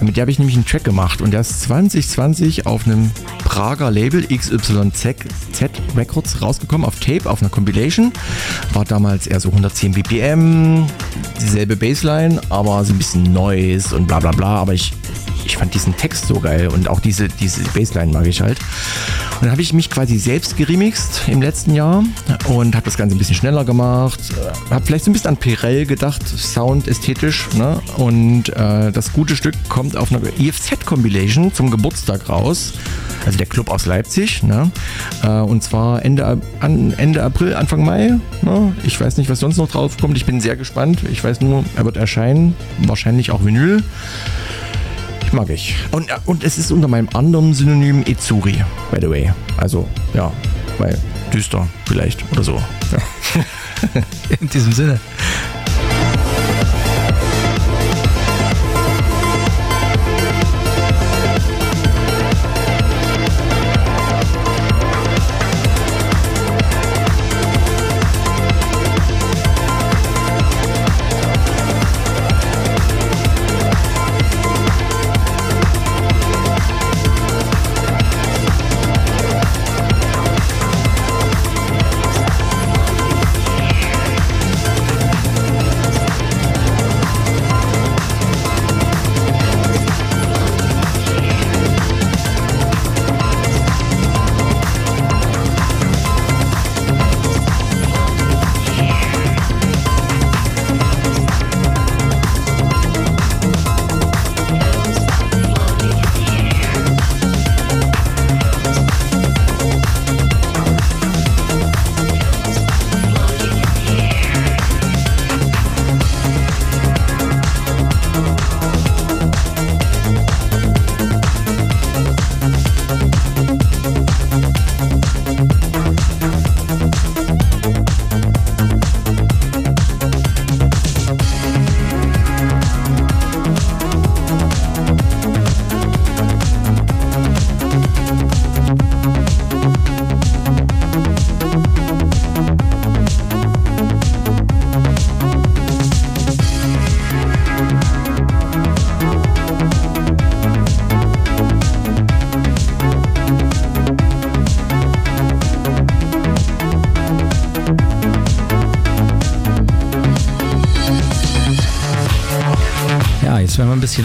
Mit 0.00 0.16
der 0.16 0.22
habe 0.22 0.30
ich 0.30 0.38
nämlich 0.38 0.54
einen 0.54 0.64
Track 0.64 0.84
gemacht 0.84 1.20
und 1.20 1.32
der 1.32 1.40
ist 1.40 1.62
2020 1.62 2.66
auf 2.66 2.86
einem 2.86 3.10
Prager 3.44 3.90
Label 3.90 4.24
XYZ 4.28 5.16
Records 5.96 6.40
rausgekommen, 6.40 6.86
auf 6.86 7.00
Tape, 7.00 7.28
auf 7.28 7.40
einer 7.42 7.50
Compilation. 7.50 8.12
War 8.74 8.84
damals 8.84 9.26
eher 9.26 9.40
so 9.40 9.48
110 9.48 9.94
BPM, 9.94 10.86
dieselbe 11.40 11.74
Bassline, 11.74 12.40
aber 12.48 12.84
so 12.84 12.92
ein 12.92 12.98
bisschen 12.98 13.24
Noise 13.24 13.96
und 13.96 14.06
bla 14.06 14.20
bla 14.20 14.30
bla. 14.30 14.56
Aber 14.58 14.72
ich, 14.72 14.92
ich 15.44 15.56
fand 15.56 15.74
diesen 15.74 15.96
Text 15.96 16.28
so 16.28 16.38
geil 16.38 16.68
und 16.68 16.88
auch 16.88 17.00
diese, 17.00 17.26
diese 17.26 17.62
Bassline 17.74 18.12
mag 18.12 18.26
ich 18.26 18.40
halt. 18.40 18.58
Dann 19.42 19.50
habe 19.50 19.60
ich 19.60 19.72
mich 19.72 19.90
quasi 19.90 20.18
selbst 20.18 20.56
geremixed 20.56 21.22
im 21.26 21.42
letzten 21.42 21.74
Jahr 21.74 22.04
und 22.46 22.76
habe 22.76 22.84
das 22.84 22.96
Ganze 22.96 23.16
ein 23.16 23.18
bisschen 23.18 23.34
schneller 23.34 23.64
gemacht. 23.64 24.20
Habe 24.70 24.86
vielleicht 24.86 25.04
so 25.04 25.10
ein 25.10 25.14
bisschen 25.14 25.30
an 25.30 25.36
Pirell 25.36 25.84
gedacht, 25.84 26.22
Sound 26.28 26.86
ästhetisch. 26.86 27.48
Ne? 27.54 27.80
Und 27.96 28.50
äh, 28.50 28.92
das 28.92 29.12
gute 29.12 29.34
Stück 29.34 29.54
kommt 29.68 29.96
auf 29.96 30.12
einer 30.12 30.20
EFZ-Compilation 30.38 31.52
zum 31.52 31.72
Geburtstag 31.72 32.28
raus. 32.28 32.74
Also 33.26 33.36
der 33.36 33.48
Club 33.48 33.68
aus 33.68 33.84
Leipzig. 33.84 34.44
Ne? 34.44 34.70
Äh, 35.24 35.28
und 35.28 35.64
zwar 35.64 36.04
Ende, 36.04 36.40
an, 36.60 36.92
Ende 36.96 37.24
April, 37.24 37.54
Anfang 37.54 37.84
Mai. 37.84 38.18
Ne? 38.42 38.76
Ich 38.84 39.00
weiß 39.00 39.16
nicht, 39.16 39.28
was 39.28 39.40
sonst 39.40 39.56
noch 39.56 39.68
drauf 39.68 39.96
kommt. 40.00 40.16
Ich 40.16 40.24
bin 40.24 40.40
sehr 40.40 40.54
gespannt. 40.54 41.00
Ich 41.10 41.24
weiß 41.24 41.40
nur, 41.40 41.64
er 41.74 41.84
wird 41.84 41.96
erscheinen. 41.96 42.54
Wahrscheinlich 42.78 43.32
auch 43.32 43.44
Vinyl. 43.44 43.82
Mag 45.32 45.48
ich. 45.48 45.74
Und, 45.92 46.10
äh, 46.10 46.18
und 46.26 46.44
es 46.44 46.58
ist 46.58 46.70
unter 46.70 46.88
meinem 46.88 47.08
anderen 47.14 47.54
Synonym 47.54 48.02
Izuri, 48.06 48.62
by 48.90 48.98
the 49.00 49.08
way. 49.08 49.32
Also, 49.56 49.88
ja, 50.12 50.30
weil 50.78 50.98
düster 51.32 51.66
vielleicht 51.86 52.22
oder 52.32 52.42
so. 52.42 52.54
Ja. 52.54 52.98
In 54.40 54.48
diesem 54.48 54.72
Sinne. 54.72 55.00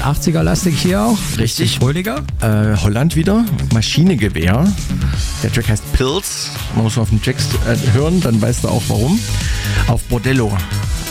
80er-lastig 0.07 0.79
hier 0.79 1.01
auch. 1.01 1.17
Richtig. 1.37 1.79
Fröhlicher. 1.79 2.23
Äh, 2.41 2.77
Holland 2.77 3.15
wieder, 3.15 3.45
Maschinengewehr. 3.73 4.65
Der 5.43 5.51
Track 5.51 5.69
heißt 5.69 5.93
Pills. 5.93 6.51
Man 6.75 6.85
muss 6.85 6.97
auf 6.97 7.09
den 7.09 7.21
Text 7.21 7.51
äh, 7.67 7.75
hören, 7.93 8.21
dann 8.21 8.41
weißt 8.41 8.63
du 8.63 8.69
auch 8.69 8.83
warum. 8.87 9.19
Auf 9.87 10.03
Bordello 10.03 10.55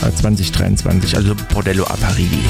äh, 0.03 0.13
2023, 0.13 1.17
also 1.17 1.35
Bordello 1.53 1.85
Aparigi. 1.85 2.41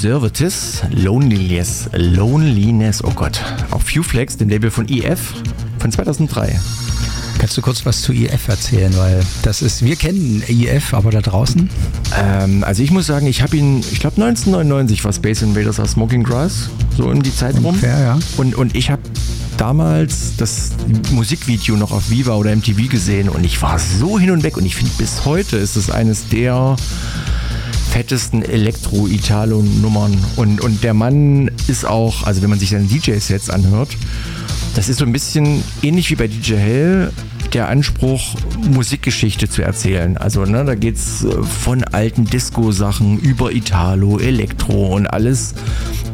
Conservatives, 0.00 0.82
Loneliness, 0.92 1.90
Loneliness, 1.92 3.02
oh 3.02 3.10
Gott. 3.10 3.42
Auf 3.72 3.82
Fewflex, 3.82 4.36
dem 4.36 4.48
Label 4.48 4.70
von 4.70 4.88
EF 4.88 5.34
von 5.80 5.90
2003. 5.90 6.56
Kannst 7.40 7.56
du 7.56 7.62
kurz 7.62 7.84
was 7.84 8.02
zu 8.02 8.12
IF 8.12 8.46
erzählen? 8.46 8.96
Weil 8.96 9.20
das 9.42 9.60
ist, 9.60 9.84
wir 9.84 9.96
kennen 9.96 10.44
IF, 10.46 10.94
aber 10.94 11.10
da 11.10 11.20
draußen? 11.20 11.68
Ähm, 12.16 12.62
also 12.62 12.84
ich 12.84 12.92
muss 12.92 13.06
sagen, 13.06 13.26
ich 13.26 13.42
habe 13.42 13.56
ihn, 13.56 13.80
ich 13.80 13.98
glaube 13.98 14.22
1999 14.22 15.04
war 15.04 15.12
Space 15.12 15.42
Invaders 15.42 15.80
aus 15.80 15.90
Smoking 15.90 16.22
Grass, 16.22 16.70
so 16.96 17.08
um 17.08 17.20
die 17.20 17.34
Zeit 17.34 17.56
rum. 17.56 17.66
Ungefähr, 17.66 17.98
ja. 17.98 18.18
Und, 18.36 18.54
und 18.54 18.76
ich 18.76 18.92
habe 18.92 19.02
damals 19.56 20.36
das 20.36 20.70
Musikvideo 21.10 21.74
noch 21.74 21.90
auf 21.90 22.08
Viva 22.08 22.36
oder 22.36 22.54
MTV 22.54 22.88
gesehen 22.88 23.28
und 23.28 23.44
ich 23.44 23.60
war 23.60 23.80
so 23.80 24.16
hin 24.16 24.30
und 24.30 24.44
weg 24.44 24.56
und 24.56 24.64
ich 24.64 24.76
finde 24.76 24.92
bis 24.96 25.24
heute 25.24 25.56
ist 25.56 25.74
es 25.74 25.90
eines 25.90 26.28
der 26.28 26.76
fettesten 27.98 28.44
Elektro-Italo-Nummern 28.44 30.16
und, 30.36 30.60
und 30.60 30.84
der 30.84 30.94
Mann 30.94 31.50
ist 31.66 31.84
auch, 31.84 32.22
also 32.22 32.42
wenn 32.42 32.50
man 32.50 32.60
sich 32.60 32.70
seine 32.70 32.84
DJ-Sets 32.84 33.50
anhört, 33.50 33.88
das 34.76 34.88
ist 34.88 34.98
so 34.98 35.04
ein 35.04 35.10
bisschen 35.10 35.64
ähnlich 35.82 36.08
wie 36.12 36.14
bei 36.14 36.28
DJ 36.28 36.54
Hell 36.54 37.12
der 37.54 37.68
Anspruch, 37.68 38.36
Musikgeschichte 38.70 39.48
zu 39.48 39.62
erzählen. 39.62 40.16
Also 40.16 40.44
ne, 40.44 40.64
da 40.64 40.76
geht 40.76 40.94
es 40.94 41.26
von 41.64 41.82
alten 41.82 42.24
Disco-Sachen 42.24 43.18
über 43.18 43.50
Italo, 43.50 44.20
Elektro 44.20 44.94
und 44.94 45.08
alles 45.08 45.54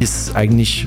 ist 0.01 0.35
eigentlich 0.35 0.87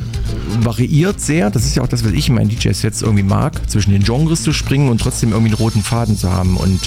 variiert 0.61 1.22
sehr. 1.22 1.51
Das 1.51 1.64
ist 1.64 1.76
ja 1.76 1.84
auch 1.84 1.88
das, 1.88 2.03
was 2.03 2.14
ich 2.14 2.27
in 2.30 2.34
meinen 2.34 2.50
DJ-Sets 2.50 3.03
irgendwie 3.03 3.22
mag, 3.22 3.69
zwischen 3.69 3.92
den 3.92 4.01
Genres 4.01 4.42
zu 4.42 4.51
springen 4.51 4.90
und 4.90 5.00
trotzdem 5.00 5.30
irgendwie 5.30 5.51
einen 5.51 5.61
roten 5.61 5.84
Faden 5.84 6.17
zu 6.17 6.34
haben. 6.34 6.58
Und 6.58 6.80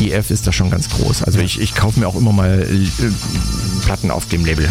EF 0.00 0.30
ist 0.30 0.46
da 0.46 0.52
schon 0.52 0.70
ganz 0.70 0.88
groß. 0.88 1.22
Also 1.24 1.38
ich, 1.40 1.60
ich 1.60 1.74
kaufe 1.74 2.00
mir 2.00 2.06
auch 2.08 2.16
immer 2.16 2.32
mal 2.32 2.62
äh, 2.62 2.86
Platten 3.84 4.10
auf 4.10 4.26
dem 4.26 4.44
Label. 4.44 4.70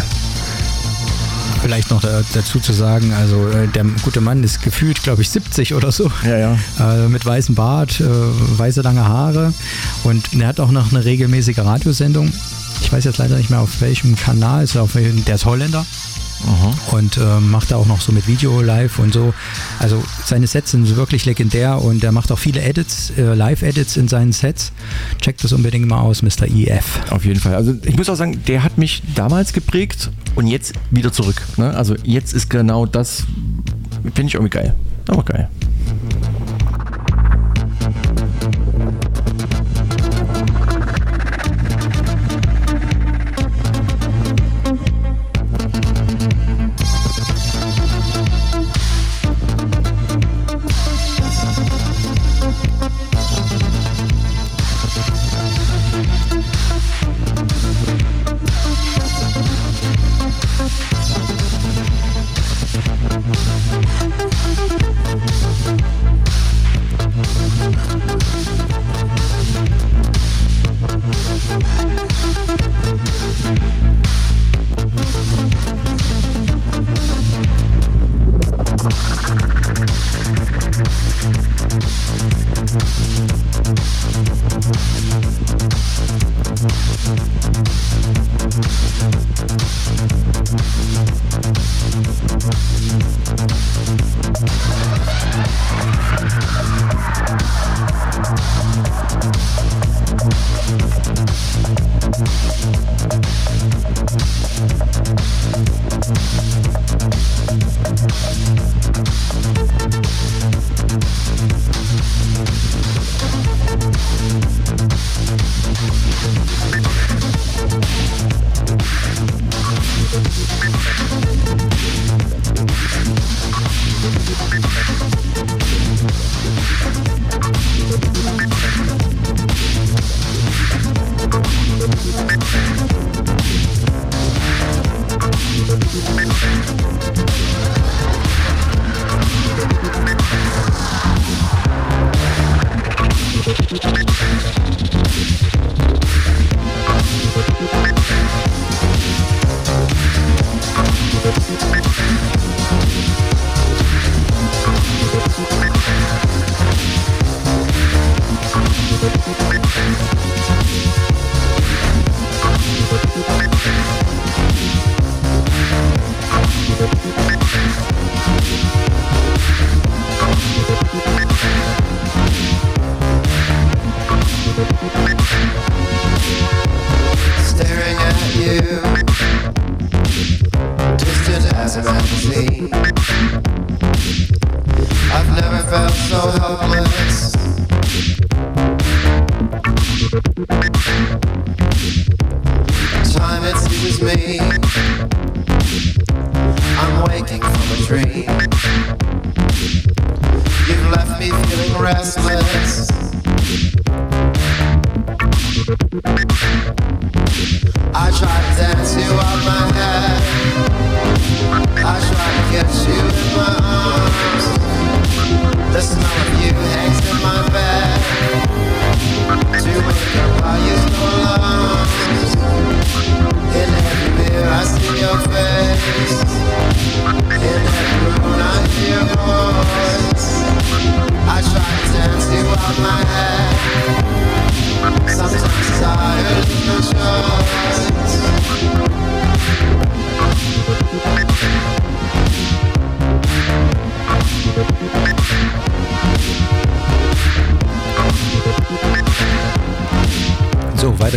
Vielleicht 1.62 1.90
noch 1.90 2.00
da, 2.00 2.22
dazu 2.32 2.58
zu 2.58 2.72
sagen, 2.72 3.12
also 3.12 3.48
äh, 3.48 3.68
der 3.68 3.84
gute 4.02 4.22
Mann 4.22 4.42
ist 4.42 4.62
gefühlt, 4.62 5.02
glaube 5.02 5.20
ich, 5.22 5.28
70 5.28 5.74
oder 5.74 5.92
so. 5.92 6.10
Ja, 6.24 6.38
ja. 6.38 6.58
Äh, 7.04 7.08
mit 7.08 7.24
weißem 7.26 7.54
Bart, 7.54 8.00
äh, 8.00 8.04
weiße 8.08 8.80
lange 8.80 9.04
Haare 9.06 9.52
und 10.04 10.32
er 10.40 10.48
hat 10.48 10.58
auch 10.58 10.70
noch 10.70 10.90
eine 10.90 11.04
regelmäßige 11.04 11.58
Radiosendung. 11.58 12.32
Ich 12.80 12.90
weiß 12.90 13.04
jetzt 13.04 13.18
leider 13.18 13.36
nicht 13.36 13.50
mehr 13.50 13.60
auf 13.60 13.80
welchem 13.82 14.16
Kanal, 14.16 14.64
ist 14.64 14.76
auf, 14.78 14.94
welchem- 14.94 15.22
der 15.26 15.34
ist 15.34 15.44
Holländer. 15.44 15.84
Und 16.92 17.18
äh, 17.18 17.38
macht 17.40 17.70
da 17.70 17.76
auch 17.76 17.84
noch 17.84 18.00
so 18.00 18.12
mit 18.12 18.26
Video 18.26 18.62
live 18.62 18.98
und 18.98 19.12
so. 19.12 19.34
Also 19.78 20.02
seine 20.24 20.46
Sets 20.46 20.70
sind 20.70 20.96
wirklich 20.96 21.26
legendär 21.26 21.82
und 21.82 22.02
er 22.02 22.12
macht 22.12 22.32
auch 22.32 22.38
viele 22.38 22.62
Edits, 22.62 23.12
äh, 23.18 23.34
Live-Edits 23.34 23.98
in 23.98 24.08
seinen 24.08 24.32
Sets. 24.32 24.72
Checkt 25.20 25.44
das 25.44 25.52
unbedingt 25.52 25.86
mal 25.86 26.00
aus, 26.00 26.22
Mr. 26.22 26.46
EF. 26.48 27.10
Auf 27.10 27.26
jeden 27.26 27.38
Fall. 27.38 27.54
Also 27.54 27.74
ich 27.84 27.96
muss 27.96 28.08
auch 28.08 28.14
sagen, 28.14 28.42
der 28.46 28.62
hat 28.62 28.78
mich 28.78 29.02
damals 29.14 29.52
geprägt 29.52 30.10
und 30.34 30.46
jetzt 30.46 30.72
wieder 30.90 31.12
zurück. 31.12 31.42
Ne? 31.58 31.76
Also 31.76 31.94
jetzt 32.04 32.32
ist 32.32 32.48
genau 32.48 32.86
das, 32.86 33.24
finde 34.14 34.28
ich 34.28 34.34
irgendwie 34.34 34.50
geil. 34.50 34.74
Aber 35.08 35.22
geil. 35.22 35.49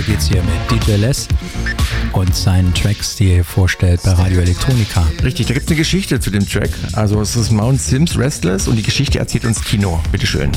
Geht's 0.06 0.28
hier 0.28 0.42
mit 0.44 0.86
DJ 0.86 0.96
Les 0.96 1.28
und 2.14 2.36
seinen 2.36 2.74
Tracks, 2.74 3.16
die 3.16 3.32
er 3.32 3.44
vorstellt 3.44 4.02
bei 4.04 4.12
Radio 4.12 4.42
Electronica. 4.42 5.06
Richtig, 5.24 5.48
da 5.48 5.54
gibt 5.54 5.66
es 5.66 5.72
eine 5.72 5.78
Geschichte 5.78 6.20
zu 6.20 6.30
dem 6.30 6.48
Track. 6.48 6.72
Also 6.94 7.22
es 7.22 7.36
ist 7.36 7.52
Mount 7.52 7.82
Sims 7.82 8.18
Restless 8.18 8.68
und 8.68 8.76
die 8.76 8.84
Geschichte 8.84 9.20
erzählt 9.20 9.46
uns 9.46 9.64
Kino. 9.64 10.02
Bitteschön. 10.12 10.52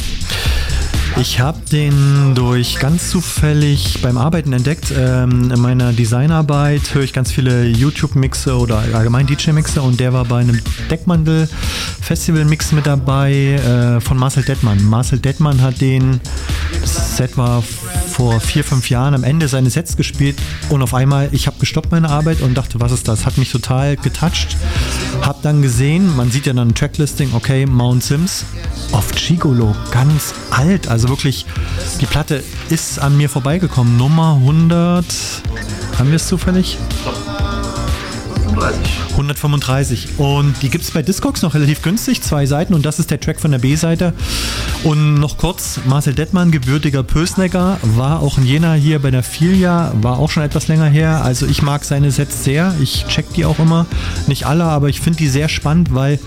Ich 1.18 1.40
habe 1.40 1.58
den 1.72 2.34
durch 2.34 2.78
ganz 2.78 3.10
zufällig 3.10 4.02
beim 4.02 4.18
Arbeiten 4.18 4.52
entdeckt. 4.52 4.92
Ähm, 4.96 5.50
in 5.50 5.60
meiner 5.60 5.92
Designarbeit 5.92 6.94
höre 6.94 7.04
ich 7.04 7.14
ganz 7.14 7.32
viele 7.32 7.64
YouTube-Mixe 7.64 8.56
oder 8.56 8.84
allgemein 8.92 9.26
DJ-Mixe 9.26 9.80
und 9.80 9.98
der 9.98 10.12
war 10.12 10.26
bei 10.26 10.40
einem 10.40 10.60
Deckmantel-Festival-Mix 10.90 12.72
mit 12.72 12.86
dabei 12.86 13.32
äh, 13.32 14.00
von 14.00 14.18
Marcel 14.18 14.42
Detmann. 14.42 14.84
Marcel 14.84 15.18
Detmann 15.18 15.62
hat 15.62 15.80
den, 15.80 16.20
das 16.82 17.16
Set 17.16 17.38
war 17.38 17.62
vor 18.16 18.40
vier, 18.40 18.64
fünf 18.64 18.88
Jahren 18.88 19.12
am 19.12 19.24
Ende 19.24 19.46
seines 19.46 19.74
Sets 19.74 19.94
gespielt 19.94 20.38
und 20.70 20.80
auf 20.80 20.94
einmal, 20.94 21.28
ich 21.32 21.46
habe 21.46 21.58
gestoppt 21.58 21.92
meine 21.92 22.08
Arbeit 22.08 22.40
und 22.40 22.54
dachte, 22.54 22.80
was 22.80 22.90
ist 22.90 23.08
das? 23.08 23.26
Hat 23.26 23.36
mich 23.36 23.52
total 23.52 23.96
getoucht. 23.96 24.56
Hab 25.20 25.42
dann 25.42 25.60
gesehen, 25.60 26.16
man 26.16 26.30
sieht 26.30 26.46
ja 26.46 26.54
dann 26.54 26.74
Tracklisting, 26.74 27.34
okay, 27.34 27.66
Mount 27.66 28.02
Sims 28.02 28.46
auf 28.92 29.12
Gigolo, 29.12 29.76
ganz 29.90 30.32
alt, 30.48 30.88
also 30.88 31.10
wirklich, 31.10 31.44
die 32.00 32.06
Platte 32.06 32.42
ist 32.70 32.98
an 32.98 33.18
mir 33.18 33.28
vorbeigekommen. 33.28 33.98
Nummer 33.98 34.36
100, 34.40 35.04
haben 35.98 36.08
wir 36.08 36.16
es 36.16 36.26
zufällig? 36.26 36.78
135. 39.10 40.18
Und 40.18 40.54
die 40.62 40.68
gibt 40.68 40.84
es 40.84 40.90
bei 40.90 41.02
Discogs 41.02 41.42
noch 41.42 41.54
relativ 41.54 41.82
günstig, 41.82 42.22
zwei 42.22 42.46
Seiten 42.46 42.74
und 42.74 42.84
das 42.84 42.98
ist 42.98 43.10
der 43.10 43.20
Track 43.20 43.40
von 43.40 43.50
der 43.50 43.58
B-Seite. 43.58 44.12
Und 44.84 45.14
noch 45.14 45.38
kurz, 45.38 45.80
Marcel 45.86 46.14
Detmann, 46.14 46.50
gebürtiger 46.50 47.02
Pösnecker, 47.02 47.78
war 47.82 48.20
auch 48.20 48.38
in 48.38 48.46
Jena 48.46 48.74
hier 48.74 48.98
bei 49.00 49.10
der 49.10 49.22
Filia, 49.22 49.92
war 50.00 50.18
auch 50.18 50.30
schon 50.30 50.42
etwas 50.42 50.68
länger 50.68 50.86
her. 50.86 51.22
Also 51.24 51.46
ich 51.46 51.62
mag 51.62 51.84
seine 51.84 52.10
Sets 52.10 52.44
sehr, 52.44 52.74
ich 52.80 53.06
check 53.06 53.32
die 53.34 53.44
auch 53.44 53.58
immer. 53.58 53.86
Nicht 54.26 54.46
alle, 54.46 54.64
aber 54.64 54.88
ich 54.88 55.00
finde 55.00 55.18
die 55.18 55.28
sehr 55.28 55.48
spannend, 55.48 55.94
weil 55.94 56.18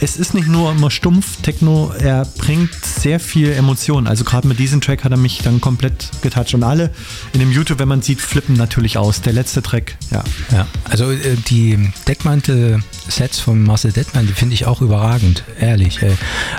es 0.00 0.16
ist 0.16 0.34
nicht 0.34 0.48
nur 0.48 0.70
immer 0.70 0.90
stumpf 0.90 1.40
Techno, 1.42 1.92
er 1.98 2.24
bringt 2.24 2.74
sehr 2.84 3.20
viel 3.20 3.52
Emotion. 3.52 4.06
Also 4.06 4.24
gerade 4.24 4.46
mit 4.46 4.58
diesem 4.58 4.80
Track 4.80 5.04
hat 5.04 5.12
er 5.12 5.18
mich 5.18 5.40
dann 5.42 5.60
komplett 5.60 6.10
getoucht. 6.22 6.54
Und 6.54 6.62
alle 6.62 6.90
in 7.32 7.40
dem 7.40 7.50
YouTube, 7.50 7.78
wenn 7.78 7.88
man 7.88 8.02
sieht, 8.02 8.20
flippen 8.20 8.56
natürlich 8.56 8.98
aus. 8.98 9.20
Der 9.20 9.32
letzte 9.32 9.62
Track, 9.62 9.96
ja. 10.10 10.22
Ja, 10.52 10.66
also 10.84 11.10
äh, 11.10 11.36
die 11.48 11.90
Deckmantel-Sets 12.06 13.40
von 13.40 13.62
Marcel 13.62 13.92
Dettmann, 13.92 14.26
die 14.26 14.32
finde 14.32 14.54
ich 14.54 14.66
auch 14.66 14.80
überragend, 14.80 15.44
ehrlich. 15.60 16.02
Äh, 16.02 16.12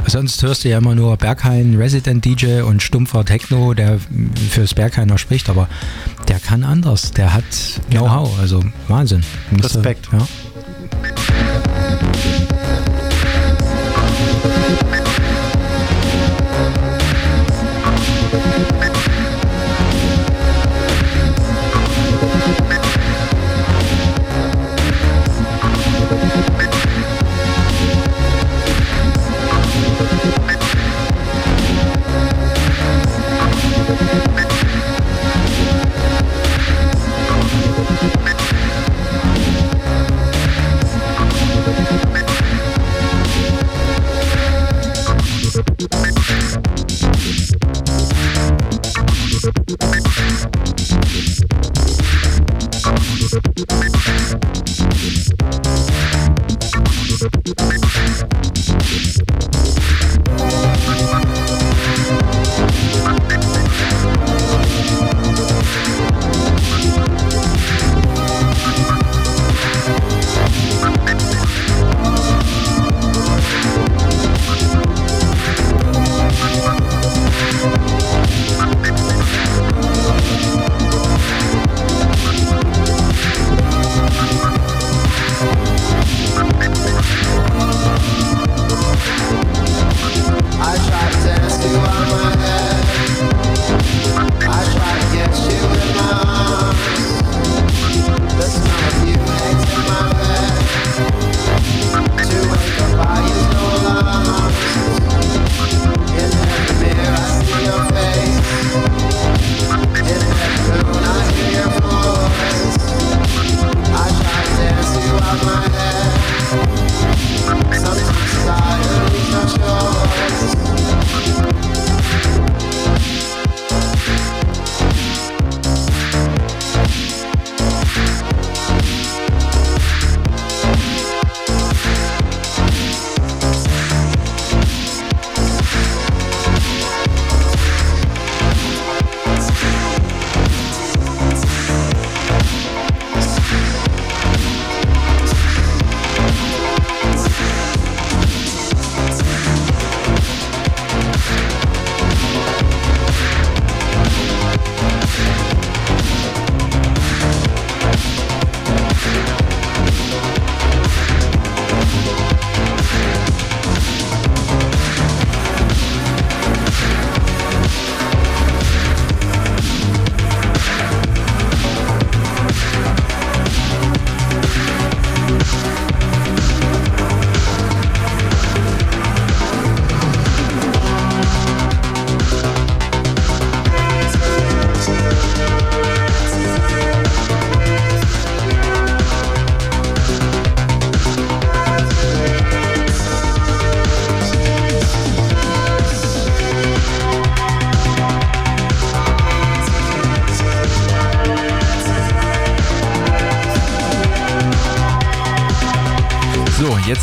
sonst 0.06 0.42
hörst 0.44 0.64
du 0.64 0.70
ja 0.70 0.78
immer 0.78 0.96
nur 0.96 1.18
Berghain, 1.18 1.76
Resident 1.76 2.26
DJ 2.26 2.62
und 2.62 2.84
stumpfer 2.84 3.26
Techno, 3.26 3.74
der 3.74 4.00
fürs 4.52 4.74
Berghainer 4.74 5.18
spricht, 5.18 5.50
aber 5.50 5.70
der 6.28 6.40
kann 6.40 6.64
anders. 6.64 7.12
Der 7.12 7.34
hat 7.34 7.44
Know-how, 7.90 8.38
also 8.40 8.64
Wahnsinn. 8.88 9.24
Respekt. 9.62 10.10
Ja. 10.12 10.28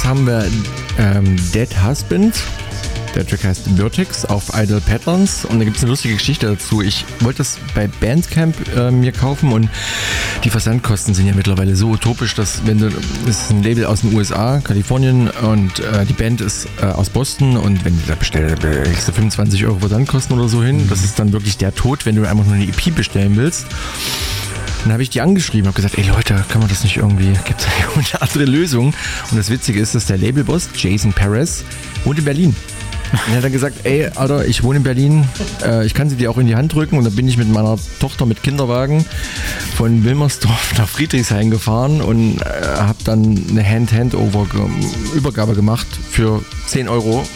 Haben 0.07 0.27
wir 0.27 0.49
ähm, 0.99 1.37
Dead 1.53 1.69
Husband. 1.85 2.35
Der 3.17 3.27
Track 3.27 3.45
heißt 3.45 3.63
Vertex 3.77 4.25
auf 4.27 4.53
Idle 4.55 4.81
Patterns 4.81 5.45
und 5.47 5.59
da 5.59 5.65
gibt 5.65 5.79
es 5.79 5.83
eine 5.83 5.91
lustige 5.91 6.15
Geschichte 6.15 6.47
dazu. 6.47 6.83
Ich 6.83 7.05
wollte 7.21 7.39
das 7.39 7.59
bei 7.75 7.89
Bandcamp 7.89 8.55
äh, 8.77 8.91
mir 8.91 9.11
kaufen 9.11 9.53
und 9.53 9.71
die 10.45 10.51
Versandkosten 10.51 11.15
sind 11.15 11.27
ja 11.27 11.33
mittlerweile 11.35 11.75
so 11.77 11.89
utopisch, 11.89 12.35
dass 12.35 12.67
wenn 12.67 12.79
du, 12.79 12.91
das 13.27 13.45
ist 13.45 13.51
ein 13.51 13.63
Label 13.63 13.87
aus 13.87 14.03
den 14.03 14.15
USA, 14.15 14.61
Kalifornien 14.61 15.31
und 15.31 15.81
äh, 15.81 16.05
die 16.05 16.13
Band 16.13 16.43
ist 16.43 16.69
äh, 16.81 16.85
aus 16.85 17.09
Boston 17.11 17.57
und 17.57 17.85
wenn 17.85 17.99
du 17.99 18.07
da 18.07 18.15
bestellst, 18.15 18.63
da 18.63 18.69
legst 18.69 19.09
du 19.09 19.13
25 19.13 19.65
Euro 19.65 19.79
Versandkosten 19.79 20.39
oder 20.39 20.49
so 20.49 20.63
hin. 20.63 20.87
Das 20.89 21.03
ist 21.03 21.19
dann 21.19 21.33
wirklich 21.33 21.57
der 21.57 21.75
Tod, 21.75 22.07
wenn 22.07 22.17
du 22.17 22.29
einfach 22.29 22.45
nur 22.45 22.55
eine 22.55 22.65
EP 22.65 22.95
bestellen 22.95 23.37
willst. 23.37 23.67
Dann 24.87 24.93
habe 24.93 25.03
ich 25.03 25.11
die 25.11 25.21
angeschrieben, 25.21 25.67
habe 25.67 25.75
gesagt, 25.75 25.99
ey 25.99 26.05
Leute, 26.05 26.45
kann 26.49 26.61
man 26.61 26.71
das 26.71 26.85
nicht 26.85 26.97
irgendwie, 26.97 27.33
gibt 27.45 27.61
es 27.61 27.67
eine 28.13 28.23
andere 28.23 28.45
Lösung? 28.45 28.95
Und 29.33 29.37
das 29.37 29.51
Witzige 29.51 29.81
ist, 29.81 29.97
dass 29.97 30.07
der 30.07 30.17
Labelboss, 30.17 30.69
Jason 30.77 31.13
Perez, 31.13 31.65
wohnt 32.05 32.21
in 32.21 32.25
Berlin. 32.25 32.57
Und 33.11 33.33
er 33.33 33.39
hat 33.39 33.45
dann 33.45 33.51
gesagt, 33.51 33.79
ey, 33.83 34.07
Alter, 34.15 34.47
ich 34.47 34.63
wohne 34.63 34.77
in 34.77 34.83
Berlin, 34.85 35.27
äh, 35.65 35.85
ich 35.85 35.93
kann 35.93 36.09
sie 36.09 36.15
dir 36.15 36.31
auch 36.31 36.39
in 36.39 36.47
die 36.47 36.55
Hand 36.55 36.73
drücken. 36.73 36.99
Und 36.99 37.03
dann 37.03 37.17
bin 37.17 37.27
ich 37.27 37.37
mit 37.37 37.49
meiner 37.49 37.77
Tochter 37.99 38.27
mit 38.27 38.45
Kinderwagen 38.45 39.05
von 39.75 40.05
Wilmersdorf 40.05 40.79
nach 40.79 40.89
Friedrichshain 40.89 41.51
gefahren 41.51 42.01
und 42.01 42.41
äh, 42.43 42.45
habe 42.45 43.03
dann 43.03 43.45
eine 43.51 43.69
Hand-Hand-Over-Übergabe 43.69 45.55
gemacht 45.55 45.89
für 46.13 46.45
10 46.69 46.89
Euro. 46.89 47.27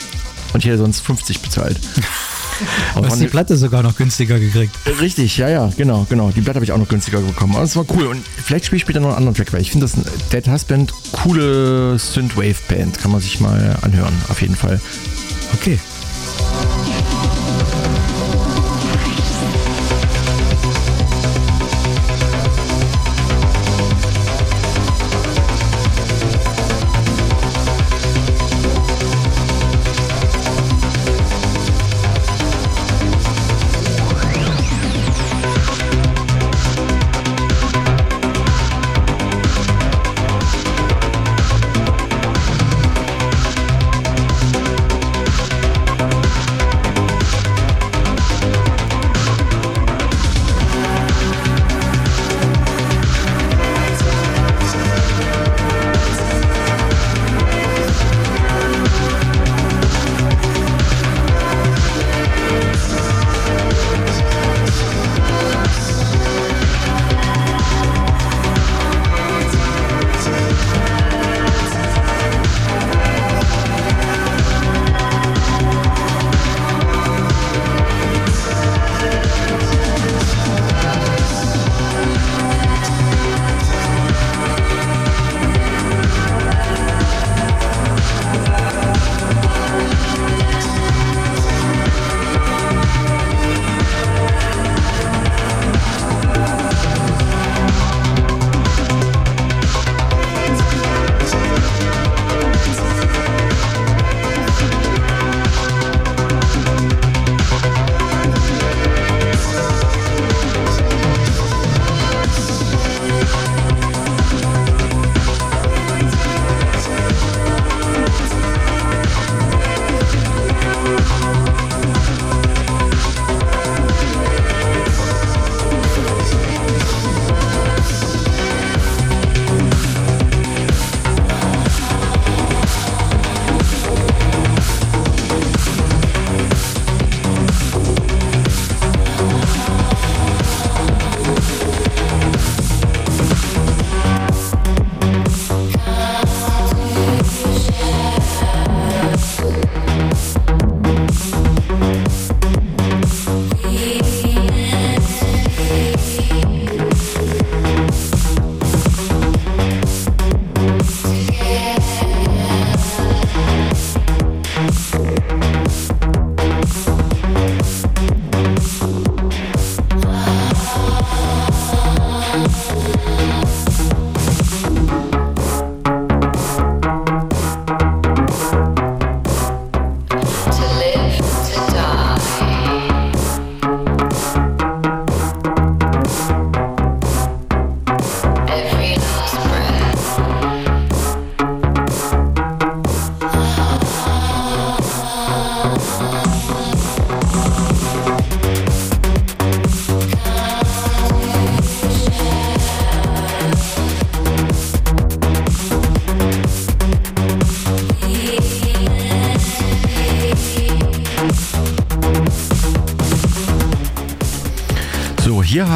Und 0.52 0.60
ich 0.60 0.66
hätte 0.66 0.78
sonst 0.78 1.00
50 1.00 1.40
bezahlt. 1.40 1.80
Du 2.94 3.06
hast 3.06 3.20
die 3.20 3.26
Platte 3.26 3.56
sogar 3.56 3.82
noch 3.82 3.96
günstiger 3.96 4.38
gekriegt. 4.38 4.74
Richtig, 5.00 5.36
ja, 5.36 5.48
ja, 5.48 5.70
genau, 5.76 6.06
genau. 6.08 6.30
Die 6.30 6.40
Platte 6.40 6.56
habe 6.56 6.64
ich 6.64 6.72
auch 6.72 6.78
noch 6.78 6.88
günstiger 6.88 7.20
bekommen. 7.20 7.54
Aber 7.54 7.64
es 7.64 7.76
war 7.76 7.84
cool. 7.94 8.06
Und 8.06 8.24
vielleicht 8.44 8.66
spiele 8.66 8.76
ich 8.78 8.82
später 8.82 9.00
noch 9.00 9.08
einen 9.08 9.18
anderen 9.18 9.34
Track, 9.36 9.52
weil 9.52 9.60
ich 9.60 9.70
finde 9.70 9.86
das 9.86 9.96
ein 9.96 10.04
Dead 10.32 10.46
Husband 10.48 10.92
coole 11.12 11.98
Synthwave-Band. 11.98 12.98
Kann 12.98 13.10
man 13.10 13.20
sich 13.20 13.40
mal 13.40 13.76
anhören, 13.82 14.14
auf 14.28 14.42
jeden 14.42 14.56
Fall. 14.56 14.80
Okay. 15.54 15.78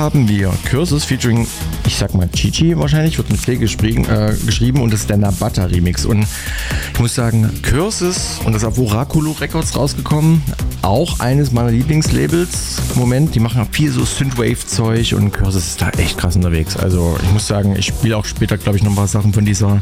Haben 0.05 0.29
wir 0.29 0.53
Curses 0.69 1.03
featuring, 1.03 1.47
ich 1.87 1.97
sag 1.97 2.13
mal 2.13 2.29
Chichi 2.29 2.77
wahrscheinlich, 2.77 3.17
wird 3.17 3.31
mit 3.31 3.41
C 3.41 3.55
äh, 3.55 3.57
geschrieben 3.57 4.83
und 4.83 4.93
das 4.93 5.01
ist 5.01 5.09
der 5.09 5.17
Nabata 5.17 5.65
Remix. 5.65 6.05
Und 6.05 6.27
ich 6.93 7.01
muss 7.01 7.15
sagen, 7.15 7.51
Curses 7.63 8.39
und 8.45 8.53
das 8.53 8.61
ist 8.61 8.69
auf 8.69 8.79
Oraculo 8.79 9.31
Records 9.33 9.75
rausgekommen, 9.75 10.43
auch 10.83 11.21
eines 11.21 11.53
meiner 11.53 11.71
Lieblingslabels 11.71 12.83
im 12.93 13.01
Moment. 13.01 13.35
Die 13.35 13.41
machen 13.41 13.67
viel 13.71 13.91
so 13.91 14.05
Synthwave-Zeug 14.05 15.15
und 15.15 15.33
Curses 15.33 15.69
ist 15.69 15.81
da 15.81 15.89
echt 15.93 16.19
krass 16.19 16.37
unterwegs. 16.37 16.77
Also 16.77 17.17
ich 17.23 17.33
muss 17.33 17.47
sagen, 17.47 17.75
ich 17.75 17.87
spiele 17.87 18.19
auch 18.19 18.27
später, 18.27 18.59
glaube 18.59 18.77
ich, 18.77 18.85
noch 18.85 18.91
ein 18.93 18.97
paar 18.97 19.09
Sachen 19.09 19.33
von 19.33 19.47
dieser 19.47 19.81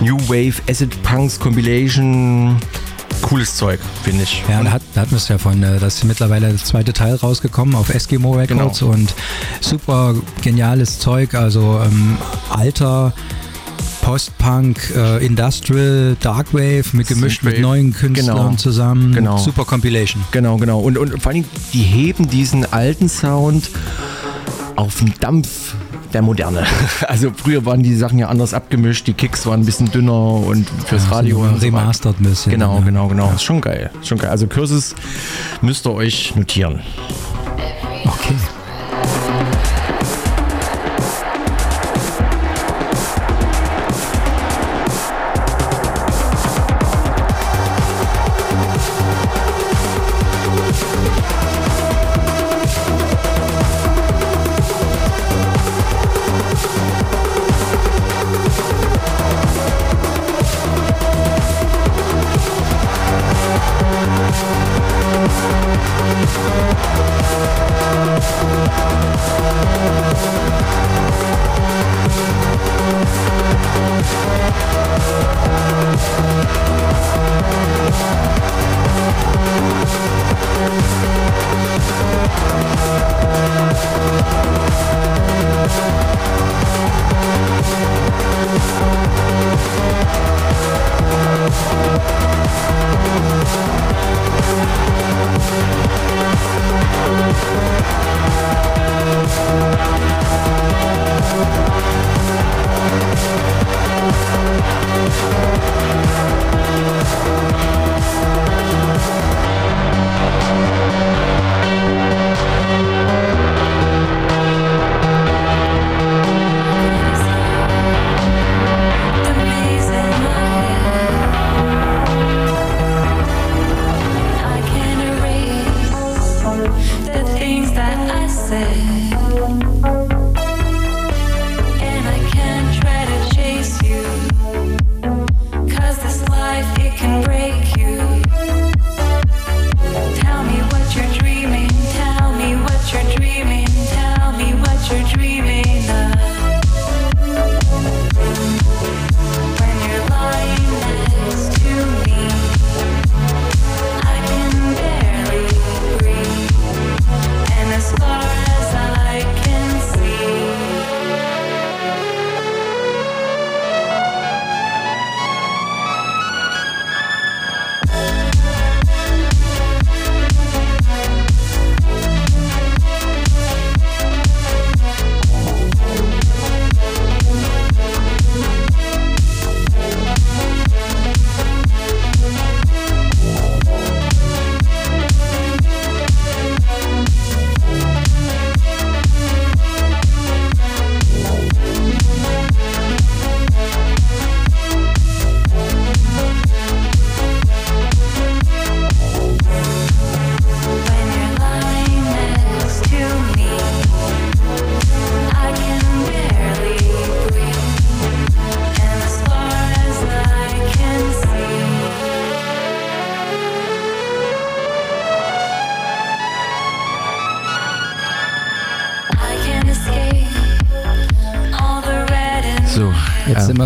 New 0.00 0.18
Wave 0.26 0.54
Acid 0.70 1.02
Punks 1.02 1.38
Compilation. 1.38 2.56
Cooles 3.24 3.56
Zeug, 3.56 3.80
finde 4.02 4.22
ich. 4.24 4.42
Ja, 4.48 4.62
da, 4.62 4.70
hat, 4.72 4.82
da 4.94 5.00
hatten 5.02 5.12
wir 5.12 5.16
es 5.18 5.28
ja 5.28 5.38
von, 5.38 5.62
äh, 5.62 5.78
das 5.78 5.96
ist 5.96 6.04
mittlerweile 6.04 6.52
das 6.52 6.64
zweite 6.64 6.92
Teil 6.92 7.14
rausgekommen 7.14 7.74
auf 7.74 7.88
Eskimo 7.92 8.32
Records 8.32 8.80
Genau. 8.80 8.92
und 8.92 9.14
super 9.60 10.14
geniales 10.42 10.98
Zeug, 10.98 11.34
also 11.34 11.80
ähm, 11.84 12.16
alter 12.50 13.12
Post-Punk, 14.02 14.92
äh, 14.94 15.24
Industrial, 15.24 16.14
Darkwave 16.20 16.84
mit 16.92 17.06
gemischt 17.08 17.42
mit 17.42 17.54
Synthwave. 17.54 17.60
neuen 17.62 17.92
Künstlern 17.94 18.36
Genau. 18.36 18.54
zusammen. 18.56 19.12
Genau. 19.14 19.38
Super 19.38 19.64
Compilation. 19.64 20.22
Genau, 20.30 20.58
genau. 20.58 20.80
Und, 20.80 20.98
und 20.98 21.22
vor 21.22 21.32
allem, 21.32 21.44
die 21.72 21.82
heben 21.82 22.28
diesen 22.28 22.70
alten 22.70 23.08
Sound 23.08 23.70
auf 24.76 24.98
den 24.98 25.14
Dampf 25.20 25.74
der 26.14 26.22
Moderne. 26.22 26.64
Also 27.06 27.30
früher 27.34 27.64
waren 27.66 27.82
die 27.82 27.94
Sachen 27.94 28.18
ja 28.18 28.28
anders 28.28 28.54
abgemischt, 28.54 29.06
die 29.06 29.12
Kicks 29.12 29.46
waren 29.46 29.60
ein 29.60 29.66
bisschen 29.66 29.90
dünner 29.90 30.34
und 30.34 30.68
fürs 30.86 31.04
Ja, 31.04 31.16
Radio 31.16 31.38
so 31.38 31.42
und 31.42 31.60
so 31.60 31.66
remastered 31.66 32.20
ein 32.20 32.24
bisschen. 32.24 32.52
Genau, 32.52 32.78
ja. 32.78 32.84
genau, 32.84 33.08
genau. 33.08 33.32
Ist 33.32 33.42
schon 33.42 33.60
geil. 33.60 33.90
Schon 34.02 34.18
geil. 34.18 34.30
Also 34.30 34.46
Curses 34.46 34.94
müsst 35.60 35.86
ihr 35.86 35.92
euch 35.92 36.34
notieren. 36.34 36.80
Okay. 38.04 38.34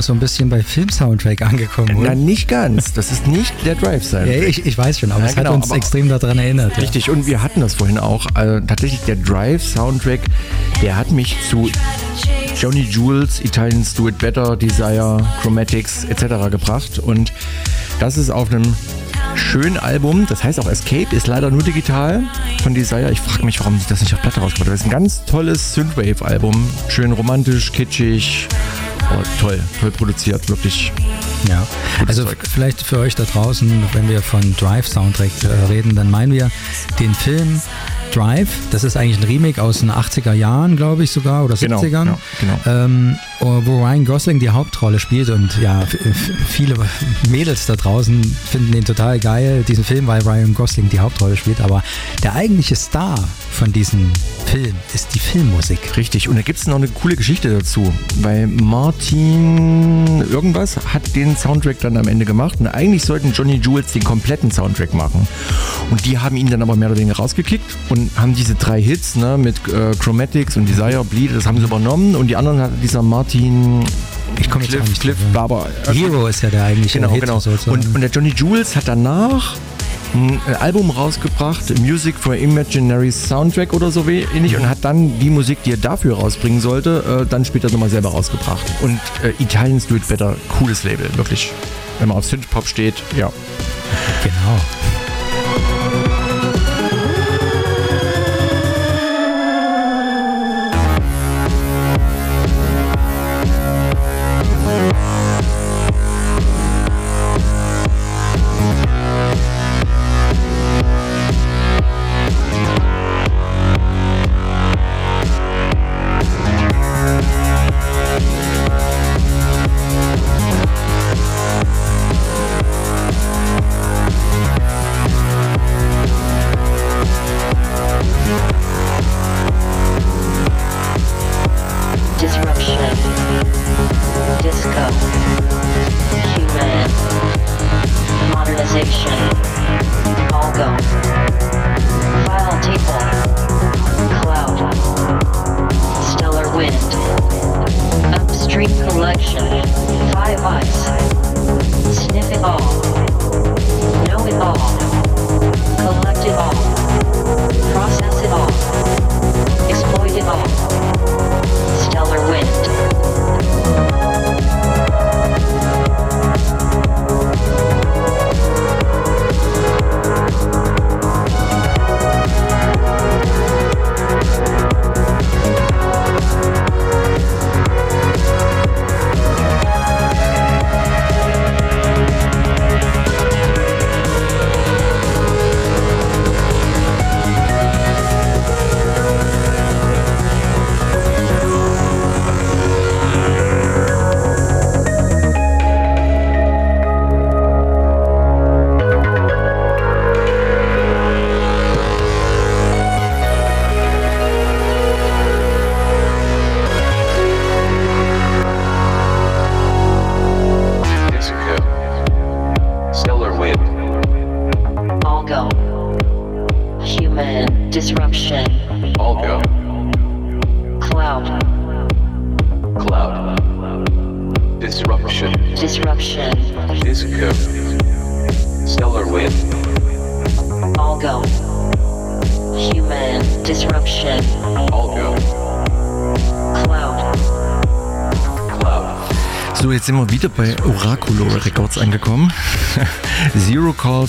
So 0.09 0.15
ein 0.15 0.21
bisschen 0.21 0.49
bei 0.49 0.63
Film-Soundtrack 0.63 1.43
angekommen, 1.43 1.97
oder? 1.97 2.09
Na, 2.09 2.15
nicht 2.15 2.49
ganz. 2.49 2.95
Das 2.95 3.13
ist 3.13 3.27
nicht 3.27 3.53
der 3.67 3.75
Drive 3.75 4.03
sein. 4.03 4.27
Ja, 4.27 4.33
ich, 4.33 4.65
ich 4.65 4.79
weiß 4.79 5.01
schon, 5.01 5.13
aber 5.13 5.21
Ja, 5.21 5.27
es 5.27 5.35
genau, 5.35 5.51
hat 5.51 5.57
uns 5.57 5.71
extrem 5.71 6.09
daran 6.09 6.39
erinnert. 6.39 6.73
Ja. 6.77 6.79
Richtig, 6.79 7.11
und 7.11 7.27
wir 7.27 7.43
hatten 7.43 7.61
das 7.61 7.75
vorhin 7.75 7.99
auch. 7.99 8.25
Also 8.33 8.59
tatsächlich 8.67 9.01
der 9.03 9.17
Drive-Soundtrack, 9.17 10.21
der 10.81 10.97
hat 10.97 11.11
mich 11.11 11.37
zu 11.51 11.71
Johnny 12.57 12.89
Jules, 12.91 13.41
Italians 13.45 13.93
Do 13.93 14.09
It 14.09 14.17
Better, 14.17 14.57
Desire, 14.57 15.19
Chromatics 15.43 16.05
etc. 16.05 16.51
gebracht. 16.51 16.99
Und 16.99 17.35
das 18.01 18.17
ist 18.17 18.31
auf 18.31 18.51
einem 18.51 18.75
schönen 19.35 19.77
Album, 19.77 20.27
das 20.27 20.43
heißt 20.43 20.59
auch 20.59 20.71
Escape, 20.71 21.15
ist 21.15 21.27
leider 21.27 21.51
nur 21.51 21.63
digital 21.63 22.23
von 22.63 22.73
Desire. 22.73 23.11
Ich 23.13 23.21
frage 23.21 23.45
mich, 23.45 23.61
warum 23.61 23.79
sie 23.79 23.85
das 23.91 24.01
nicht 24.01 24.15
auf 24.15 24.23
Platte 24.23 24.41
rausgebracht 24.41 24.69
haben. 24.69 24.73
Das 24.73 24.81
ist 24.81 24.87
ein 24.87 24.91
ganz 24.91 25.25
tolles 25.27 25.75
Synthwave-Album. 25.75 26.67
Schön 26.89 27.13
romantisch, 27.13 27.73
kitschig. 27.73 28.49
Oh, 29.11 29.23
toll, 29.41 29.61
toll 29.81 29.91
produziert, 29.91 30.49
wirklich. 30.49 30.93
Ja, 31.49 31.67
also 32.07 32.27
vielleicht 32.53 32.83
für 32.83 32.99
euch 32.99 33.15
da 33.15 33.25
draußen, 33.25 33.83
wenn 33.93 34.09
wir 34.09 34.21
von 34.23 34.55
Drive 34.57 34.87
Soundtrack 34.89 35.31
äh, 35.45 35.67
reden, 35.73 35.95
dann 35.95 36.11
meinen 36.11 36.33
wir 36.33 36.51
den 36.99 37.15
Film 37.15 37.61
Drive. 38.13 38.49
Das 38.71 38.85
ist 38.85 38.97
eigentlich 38.97 39.19
ein 39.19 39.25
Remake 39.25 39.63
aus 39.63 39.81
den 39.81 39.91
80er 39.91 40.33
Jahren, 40.33 40.77
glaube 40.77 41.05
ich 41.05 41.11
sogar, 41.11 41.45
oder 41.45 41.57
Genau, 41.57 41.81
70ern. 41.81 42.07
ja, 42.07 42.19
genau. 42.41 42.59
Ähm, 42.67 43.19
wo 43.41 43.85
Ryan 43.85 44.05
Gosling 44.05 44.41
die 44.41 44.51
Hauptrolle 44.51 44.99
spielt 44.99 45.31
und 45.31 45.57
ja, 45.59 45.85
viele 46.49 46.75
Mädels 47.31 47.67
da 47.67 47.77
draußen 47.77 48.23
finden 48.51 48.73
den 48.73 48.85
total 48.85 49.19
geil, 49.21 49.65
diesen 49.67 49.85
Film, 49.85 50.07
weil 50.07 50.23
Ryan 50.23 50.55
Gosling 50.55 50.89
die 50.89 51.01
Hauptrolle 51.01 51.37
spielt, 51.37 51.61
aber 51.61 51.83
der 52.23 52.35
eigentliche 52.35 52.77
Star 52.77 53.17
von 53.51 53.73
diesem 53.73 54.11
Film 54.51 54.75
ist 54.95 55.15
die 55.15 55.19
Filmmusik. 55.19 55.99
Richtig, 55.99 56.27
und 56.27 56.37
da 56.37 56.41
gibt 56.41 56.59
es 56.59 56.67
noch 56.67 56.77
eine 56.77 56.89
coole 56.89 57.17
Geschichte 57.17 57.51
dazu, 57.51 57.93
weil 58.23 58.47
Martin 58.47 60.23
irgendwas 60.31 60.79
hat 60.87 61.15
den 61.15 61.37
Soundtrack 61.37 61.81
dann 61.81 61.99
am 61.99 62.09
Ende 62.09 62.25
gemacht 62.25 62.59
und 62.59 62.67
eigentlich 62.67 63.03
sollten 63.03 63.35
Johnny 63.35 63.57
Jules 63.57 63.93
den 63.93 64.05
kompletten 64.05 64.51
Soundtrack 64.51 64.95
machen. 64.95 65.29
Und 65.91 66.07
die 66.07 66.19
haben 66.19 66.39
ihn 66.39 66.49
dann 66.49 66.63
aber 66.63 66.77
mehr 66.77 66.89
oder 66.89 66.99
weniger 66.99 67.17
rausgekickt 67.17 67.77
und 67.91 68.11
haben 68.17 68.35
diese 68.35 68.55
drei 68.55 68.81
Hits 68.81 69.17
ne, 69.17 69.37
mit 69.37 69.57
äh, 69.69 69.91
Chromatics 69.99 70.57
und 70.57 70.67
Desire, 70.67 71.05
Bleed, 71.05 71.37
das 71.37 71.45
haben 71.45 71.59
sie 71.59 71.65
übernommen 71.65 72.17
und 72.17 72.29
die 72.29 72.37
anderen 72.37 72.59
hat 72.59 72.71
dieser 72.83 73.03
Martin 73.03 73.85
Ich 74.41 74.49
komme 74.49 74.65
jetzt 74.65 74.73
Cliff, 74.73 74.89
nicht 74.89 75.01
Cliff 75.03 75.19
ja. 75.21 75.33
Barber. 75.35 75.69
Hero 75.93 76.27
ist 76.27 76.41
ja 76.43 76.49
der 76.49 76.65
eigentliche 76.65 77.01
Genau, 77.01 77.13
Hit 77.13 77.21
genau. 77.21 77.39
sozusagen. 77.39 77.73
Und, 77.73 77.95
und 77.95 78.01
der 78.01 78.09
Johnny 78.09 78.33
Jules 78.35 78.77
hat 78.77 78.89
danach 78.89 79.57
ein 80.15 80.41
Album 80.61 80.91
rausgebracht, 80.91 81.79
Music 81.81 82.17
for 82.17 82.35
Imaginary 82.35 83.13
Soundtrack 83.13 83.73
oder 83.73 83.91
so 83.91 84.07
wie- 84.09 84.27
ähnlich, 84.35 84.57
und 84.57 84.69
hat 84.69 84.79
dann 84.83 85.19
die 85.19 85.31
Musik, 85.31 85.63
die 85.65 85.73
er 85.73 85.77
dafür 85.77 86.17
rausbringen 86.19 86.61
sollte, 86.61 87.23
äh, 87.23 87.27
dann 87.29 87.45
später 87.45 87.71
nochmal 87.71 87.91
selber 87.91 88.11
rausgebracht. 88.11 88.65
Und 88.81 89.01
äh, 89.23 89.33
Italians 89.43 89.87
Do 89.87 89.97
It 89.97 90.07
Better, 90.09 90.37
cooles 90.49 90.85
Label, 90.85 91.09
wirklich. 91.17 91.53
Wenn 91.99 92.09
man 92.09 92.17
auf 92.19 92.25
Synthpop 92.25 92.67
steht, 92.67 92.95
ja. 93.17 93.31
Genau. 94.23 94.61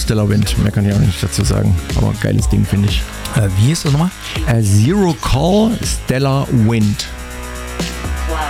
Zero 0.09 0.25
Call 0.25 0.25
Stellar 0.25 0.29
Wind. 0.29 0.57
Mehr 0.63 0.71
kann 0.71 0.85
ich 0.89 0.93
auch 0.93 0.99
nicht 0.99 1.21
dazu 1.21 1.43
sagen. 1.43 1.75
Aber 1.95 2.13
geiles 2.19 2.49
Ding, 2.49 2.65
finde 2.65 2.89
ich. 2.89 3.03
Äh, 3.35 3.47
wie 3.59 3.71
ist 3.71 3.85
das 3.85 3.91
nochmal? 3.91 4.09
Äh, 4.47 4.61
Zero 4.63 5.15
Call 5.21 5.77
Stellar 5.83 6.47
Wind. 6.51 7.07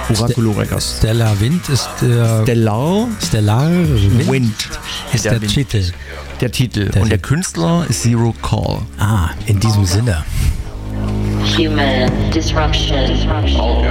Oraculo 0.10 0.52
Records. 0.52 0.96
Stellar 1.00 1.38
Wind 1.42 1.68
ist 1.68 1.90
der. 2.02 2.44
Stellar, 2.44 3.08
Stellar 3.22 3.70
Wind, 3.70 4.32
Wind. 4.32 4.70
ist 5.12 5.26
der, 5.26 5.42
Wind. 5.42 5.52
Titel. 5.52 5.84
Der 6.40 6.52
Titel. 6.52 6.90
Der 6.90 7.02
Und 7.02 7.12
der. 7.12 7.18
Künstler 7.20 7.86
ist 7.90 8.04
Zero 8.04 8.34
Call. 8.42 8.80
Ah, 8.98 9.30
in 9.46 9.60
diesem 9.60 9.84
Sinne. 9.86 10.24
Human 11.58 12.10
disruption. 12.34 12.98
Algo. 13.30 13.82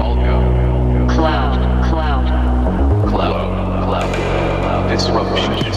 Algo. 0.00 1.06
Cloud. 1.12 1.58
Cloud. 1.88 2.26
Cloud. 3.08 3.84
Cloud. 3.84 4.90
Disruption. 4.92 5.75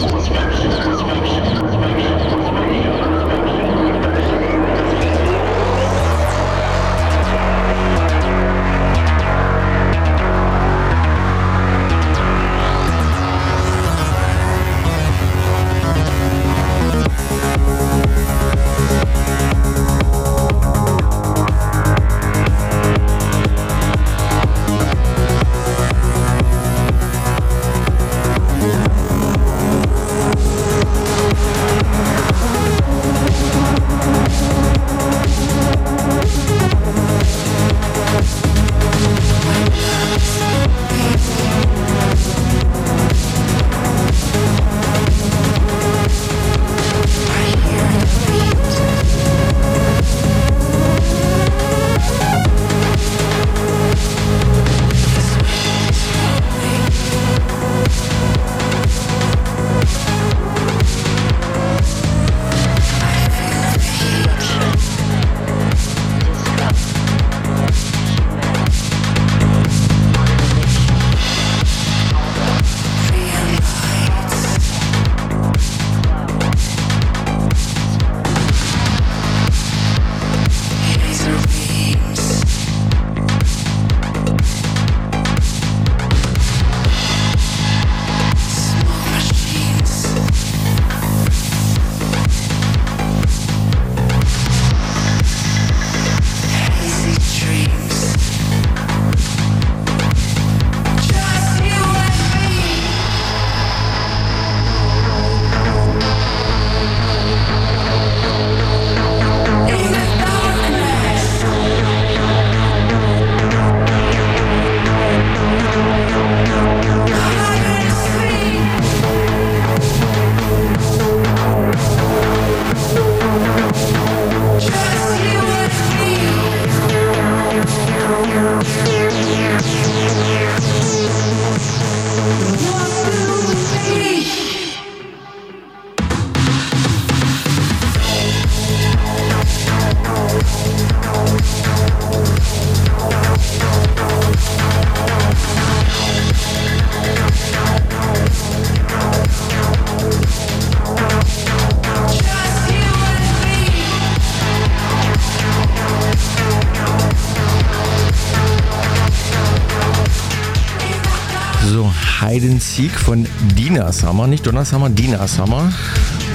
Seek 162.80 162.98
von 162.98 163.26
Dina 163.58 163.92
Summer, 163.92 164.26
nicht 164.26 164.46
Donna 164.46 164.64
Summer, 164.64 164.88
Dina 164.88 165.28
Summer 165.28 165.70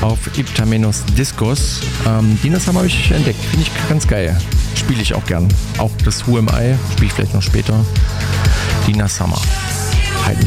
auf 0.01 0.19
Iptamenos 0.37 1.03
Discos. 1.17 1.79
Ähm, 2.07 2.37
Dina 2.43 2.59
Summer 2.59 2.81
habe 2.81 2.87
ich 2.87 3.09
entdeckt, 3.09 3.43
finde 3.45 3.65
ich 3.65 3.89
ganz 3.89 4.07
geil. 4.07 4.37
Spiele 4.75 5.01
ich 5.01 5.15
auch 5.15 5.25
gern. 5.25 5.47
Auch 5.79 5.89
das 6.03 6.27
Who 6.27 6.37
Am 6.37 6.47
I 6.49 6.75
spiele 6.91 7.07
ich 7.07 7.13
vielleicht 7.13 7.33
noch 7.33 7.41
später. 7.41 7.83
Dina 8.85 9.07
Summer, 9.07 9.41
Hide. 10.27 10.45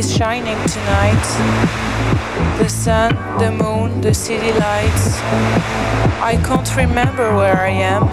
Is 0.00 0.16
shining 0.16 0.56
tonight. 0.66 1.26
The 2.58 2.68
sun, 2.68 3.14
the 3.38 3.50
moon, 3.50 4.00
the 4.00 4.14
city 4.14 4.50
lights. 4.52 5.18
I 6.22 6.40
can't 6.42 6.74
remember 6.74 7.36
where 7.36 7.58
I 7.60 7.72
am. 7.92 8.04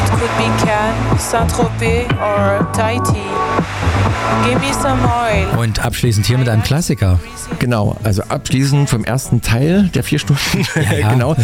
It 0.00 0.06
could 0.18 0.34
be 0.42 0.48
Cannes, 0.64 1.20
Saint-Tropez 1.20 2.06
or 2.28 2.72
Tahiti. 2.72 3.33
Und 5.58 5.84
abschließend 5.84 6.26
hier 6.26 6.38
mit 6.38 6.48
einem 6.48 6.62
Klassiker. 6.62 7.20
Genau, 7.58 7.96
also 8.02 8.22
abschließend 8.22 8.90
vom 8.90 9.04
ersten 9.04 9.40
Teil 9.42 9.88
der 9.94 10.02
vier 10.04 10.18
Stunden. 10.18 10.66
ja, 11.00 11.10
genau. 11.12 11.36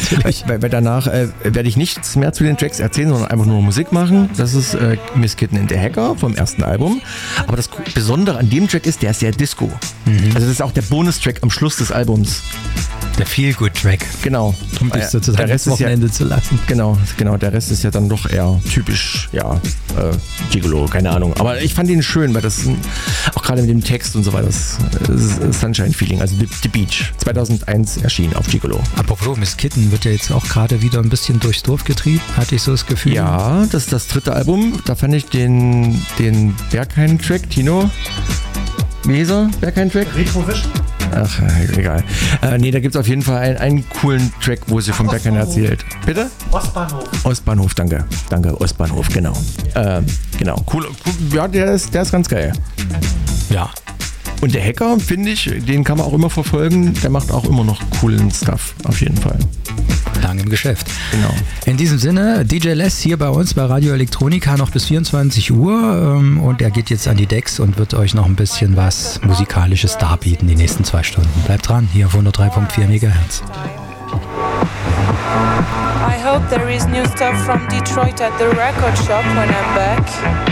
Weil, 0.47 0.63
weil 0.63 0.71
danach 0.71 1.07
äh, 1.07 1.29
werde 1.43 1.69
ich 1.69 1.77
nichts 1.77 2.17
mehr 2.17 2.33
zu 2.33 2.45
den 2.45 2.57
Tracks 2.57 2.81
erzählen, 2.81 3.09
sondern 3.11 3.31
einfach 3.31 3.47
nur 3.47 3.63
Musik 3.63 3.93
machen. 3.93 4.29
Das 4.37 4.55
ist 4.55 4.75
äh, 4.75 4.97
Miss 5.15 5.37
Kitten 5.37 5.57
in 5.57 5.69
the 5.69 5.79
Hacker 5.79 6.17
vom 6.17 6.35
ersten 6.35 6.63
Album. 6.63 7.01
Aber 7.47 7.57
das 7.57 7.69
Besondere 7.95 8.39
an 8.39 8.51
dem 8.51 8.69
Track 8.69 8.87
ist, 8.87 9.03
der 9.03 9.11
ist 9.13 9.21
sehr 9.21 9.33
Disco. 9.33 9.71
Also 10.07 10.39
das 10.41 10.45
ist 10.49 10.63
auch 10.63 10.73
der 10.73 10.83
Bonustrack 10.83 11.37
am 11.43 11.51
Schluss 11.51 11.77
des 11.77 11.93
Albums. 11.93 12.43
Der 13.19 13.27
Feel 13.27 13.53
Good 13.55 13.75
Track. 13.75 14.07
Genau. 14.23 14.55
Um 14.81 14.91
dich 14.91 15.03
Äh, 15.03 15.09
sozusagen 15.09 15.47
der 15.47 15.55
Rest 15.55 15.67
das 15.67 15.75
ist 15.75 15.81
ja- 15.81 15.87
Wochenende 15.87 16.11
zu 16.11 16.25
lassen. 16.25 16.59
Genau, 16.67 16.97
genau. 17.17 17.37
Der 17.37 17.53
Rest 17.53 17.71
ist 17.71 17.83
ja 17.83 17.91
dann 17.91 18.09
doch 18.09 18.29
eher 18.31 18.59
typisch, 18.73 19.29
ja, 19.33 19.55
äh, 19.97 20.17
Gigolo, 20.51 20.87
keine 20.87 21.11
Ahnung. 21.11 21.35
Aber 21.39 21.61
ich 21.63 21.75
fand 21.75 21.89
ihn 21.91 22.03
schön, 22.03 22.35
weil 22.35 22.43
das 22.43 22.67
ein- 22.67 22.77
auch 23.35 23.43
gerade 23.43 23.63
mit 23.63 23.71
dem 23.71 23.83
Text 23.83 24.17
und 24.17 24.25
so 24.25 24.33
weiter, 24.33 24.47
das, 24.49 24.77
das 25.09 25.61
Sunshine 25.61 25.93
Feeling, 25.93 26.21
also 26.21 26.37
The, 26.37 26.49
The 26.63 26.69
Beach, 26.69 27.13
2001 27.19 27.99
erschienen 27.99 28.35
auf 28.37 28.47
Gigolo. 28.49 28.81
Apropos, 28.97 29.37
Miss 29.39 29.57
Kitten 29.57 29.91
wird 29.93 30.05
ja 30.05 30.11
jetzt 30.13 30.31
auch 30.33 30.45
gerade 30.49 30.83
wieder 30.83 30.99
ein 31.01 31.09
bisschen 31.09 31.41
durchs 31.41 31.63
Dorf 31.63 31.85
getrieben, 31.85 32.21
hatte 32.37 32.55
ich 32.57 32.63
so 32.63 32.73
das 32.73 32.87
Gefühl. 32.87 33.15
Ja, 33.15 33.65
das 33.71 33.85
ist 33.85 33.93
das 33.93 34.09
dritte 34.09 34.33
Album. 34.35 34.81
Da 34.85 34.95
fand 34.95 35.15
ich 35.15 35.27
den, 35.27 36.01
den 36.19 36.55
Berghain-Track, 36.71 37.49
Tino. 37.51 37.91
Wie 39.05 39.17
hieß 39.17 39.31
er? 39.31 39.51
Berghain-Track? 39.61 40.09
Retrovision? 40.15 40.71
Ach, 41.13 41.41
egal. 41.77 42.05
Äh, 42.41 42.59
nee, 42.59 42.71
da 42.71 42.79
gibt 42.79 42.95
es 42.95 43.01
auf 43.01 43.09
jeden 43.09 43.23
Fall 43.23 43.39
einen, 43.43 43.57
einen 43.57 43.89
coolen 44.01 44.33
Track, 44.41 44.61
wo 44.69 44.81
sie 44.81 44.93
vom 44.93 45.09
Berghain 45.09 45.35
erzählt. 45.35 45.85
Bitte? 46.07 46.31
Ostbahnhof. 46.53 47.03
Ostbahnhof, 47.25 47.75
danke. 47.75 48.05
Danke, 48.29 48.61
Ostbahnhof, 48.61 49.09
genau. 49.09 49.33
Ähm, 49.75 50.07
genau, 50.41 50.57
cool. 50.73 50.89
Ja, 51.33 51.47
der 51.47 51.73
ist, 51.73 51.95
der 51.95 52.03
ist 52.03 52.11
ganz 52.11 52.29
geil. 52.29 52.53
Ja. 53.51 53.71
Und 54.41 54.55
der 54.55 54.65
Hacker, 54.65 54.99
finde 54.99 55.31
ich, 55.31 55.51
den 55.67 55.85
kann 55.85 55.99
man 55.99 56.07
auch 56.07 56.15
immer 56.15 56.31
verfolgen. 56.31 56.95
Der 57.03 57.11
macht 57.11 57.31
auch 57.31 57.45
immer 57.45 57.63
noch 57.63 57.79
coolen 58.01 58.31
Stuff, 58.31 58.75
auf 58.85 59.01
jeden 59.01 59.17
Fall. 59.17 59.39
Lang 60.23 60.39
im 60.39 60.49
Geschäft. 60.49 60.87
Genau. 61.13 61.33
In 61.67 61.77
diesem 61.77 61.99
Sinne, 61.99 62.45
DJ 62.45 62.71
Les 62.71 62.99
hier 62.99 63.19
bei 63.19 63.29
uns 63.29 63.55
bei 63.55 63.65
Radio 63.65 63.93
Elektronika 63.93 64.57
noch 64.57 64.71
bis 64.71 64.87
24 64.87 65.53
Uhr 65.53 66.17
ähm, 66.17 66.41
und 66.41 66.63
er 66.63 66.71
geht 66.71 66.91
jetzt 66.91 67.07
an 67.07 67.17
die 67.17 67.27
Decks 67.27 67.61
und 67.61 67.79
wird 67.79 67.95
euch 67.95 68.15
noch 68.15 68.27
ein 68.27 68.37
bisschen 68.37 68.77
was 68.77 69.21
Musikalisches 69.23 69.99
darbieten 69.99 70.49
die 70.49 70.57
nächsten 70.57 70.85
zwei 70.85 71.03
Stunden. 71.03 71.29
Bleibt 71.45 71.69
dran, 71.69 71.89
hier 71.93 72.07
auf 72.07 72.15
103.4 72.15 72.87
MHz. 72.87 73.43
I 76.11 76.19
hope 76.19 76.43
there 76.51 76.69
is 76.69 76.89
new 76.89 77.07
stuff 77.07 77.37
from 77.47 77.69
Detroit 77.69 78.21
at 78.21 78.37
the 78.37 78.51
record 78.51 78.99
shop 79.07 79.25
when 79.37 79.49
I'm 79.49 79.75
back. 79.77 80.50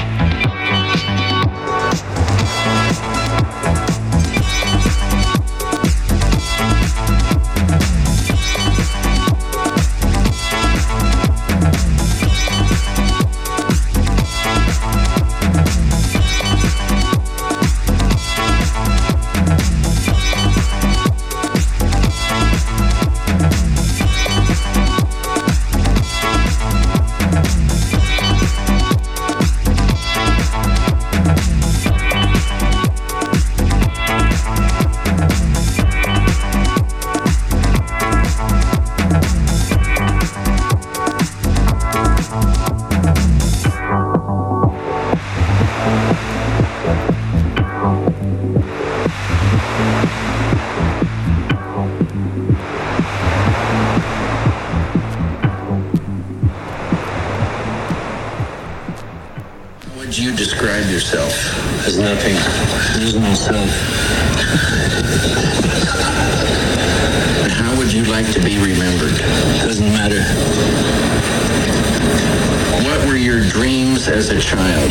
Yourself? 60.99 61.87
As 61.87 61.97
nothing. 61.97 62.35
There's 62.99 63.15
no 63.15 63.33
self. 63.33 63.71
How 67.55 67.77
would 67.79 67.93
you 67.93 68.03
like 68.07 68.27
to 68.33 68.41
be 68.41 68.59
remembered? 68.59 69.17
Doesn't 69.63 69.93
matter. 69.93 70.25
What 72.83 73.07
were 73.07 73.15
your 73.15 73.45
dreams 73.49 74.09
as 74.09 74.31
a 74.31 74.41
child? 74.41 74.91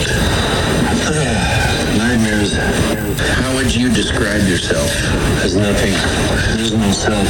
Nightmares. 1.97 2.55
How 3.35 3.53
would 3.55 3.75
you 3.75 3.91
describe 3.91 4.47
yourself? 4.47 4.89
As 5.43 5.57
nothing. 5.57 5.91
There's 6.55 6.71
no 6.71 6.89
self. 6.93 7.27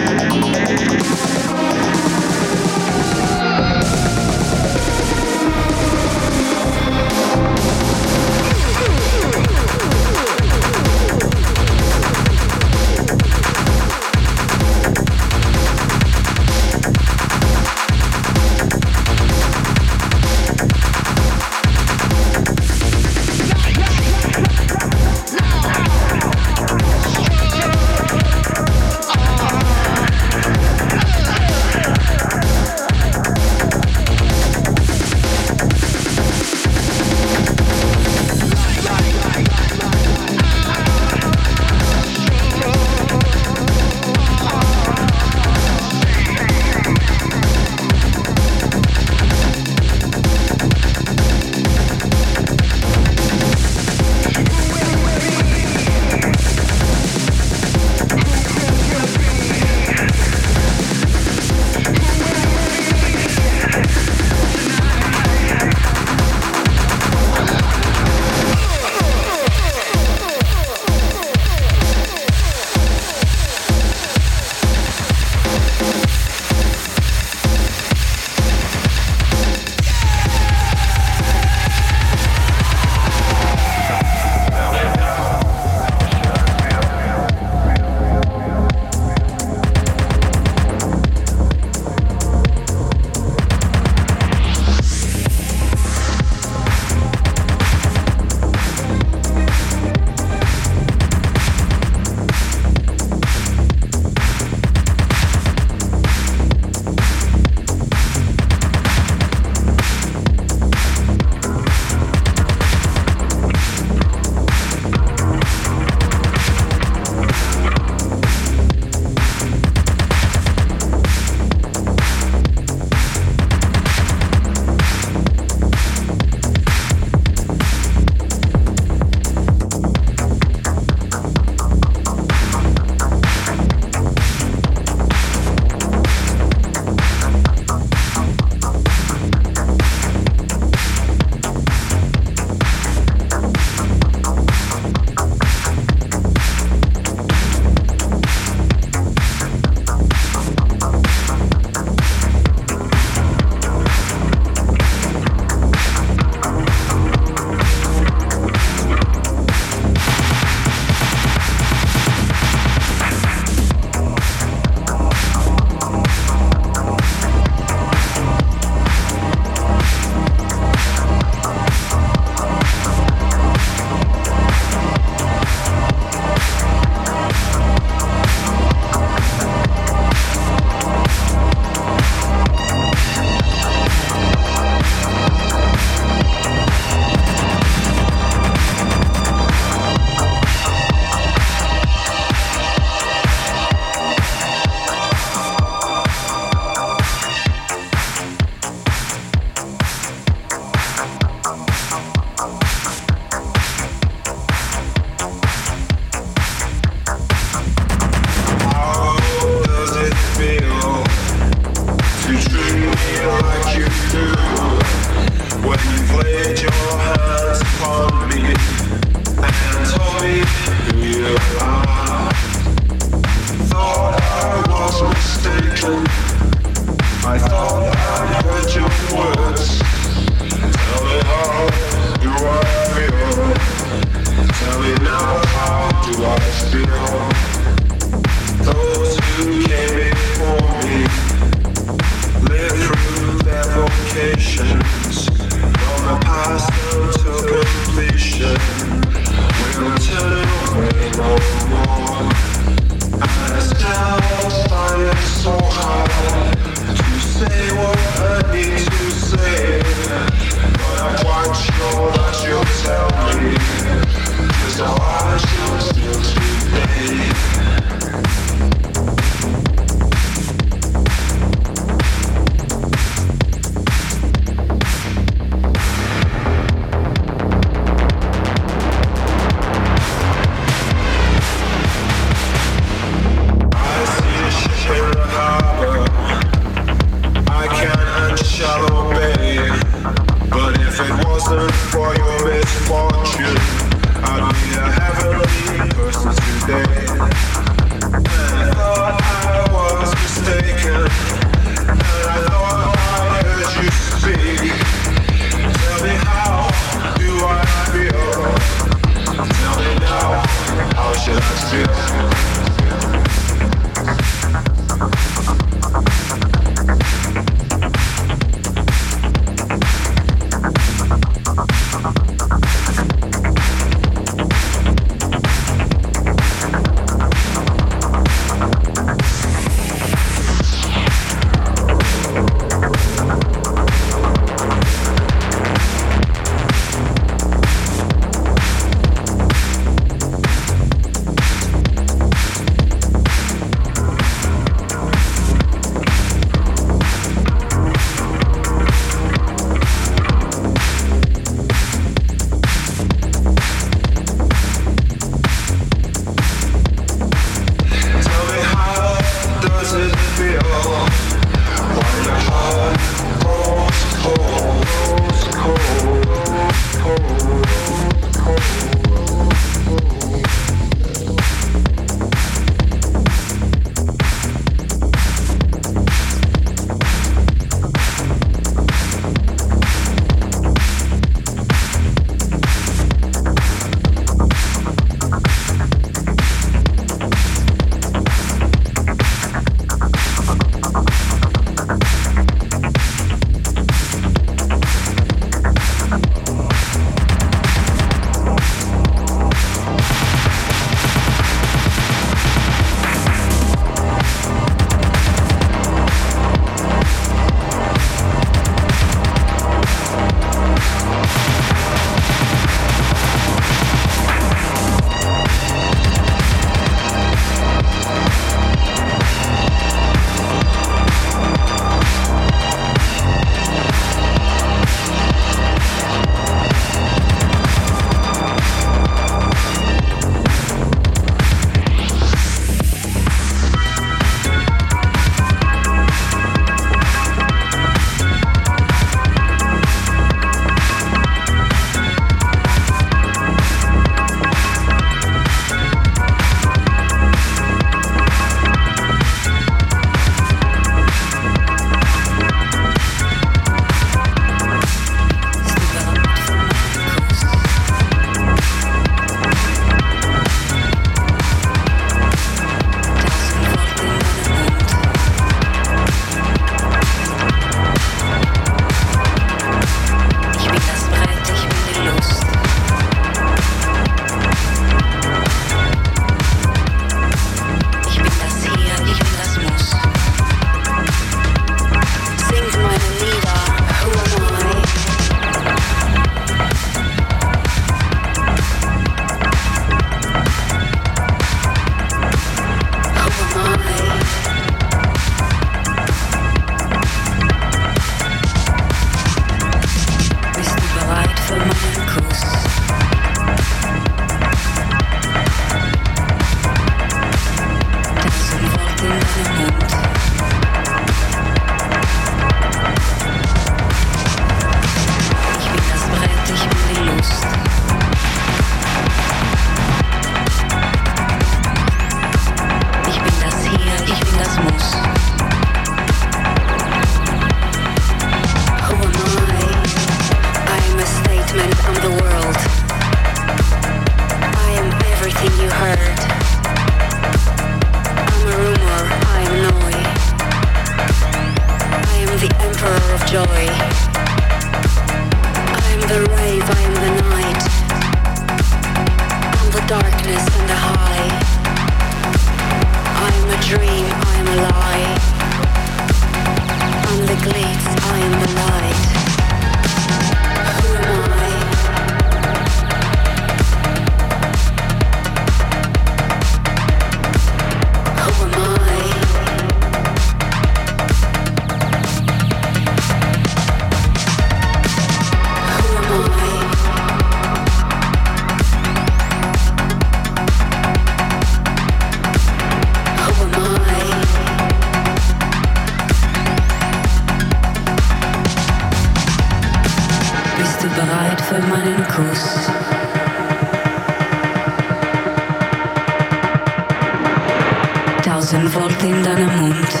Dana 599.23 599.47
Mundo. 599.55 600.00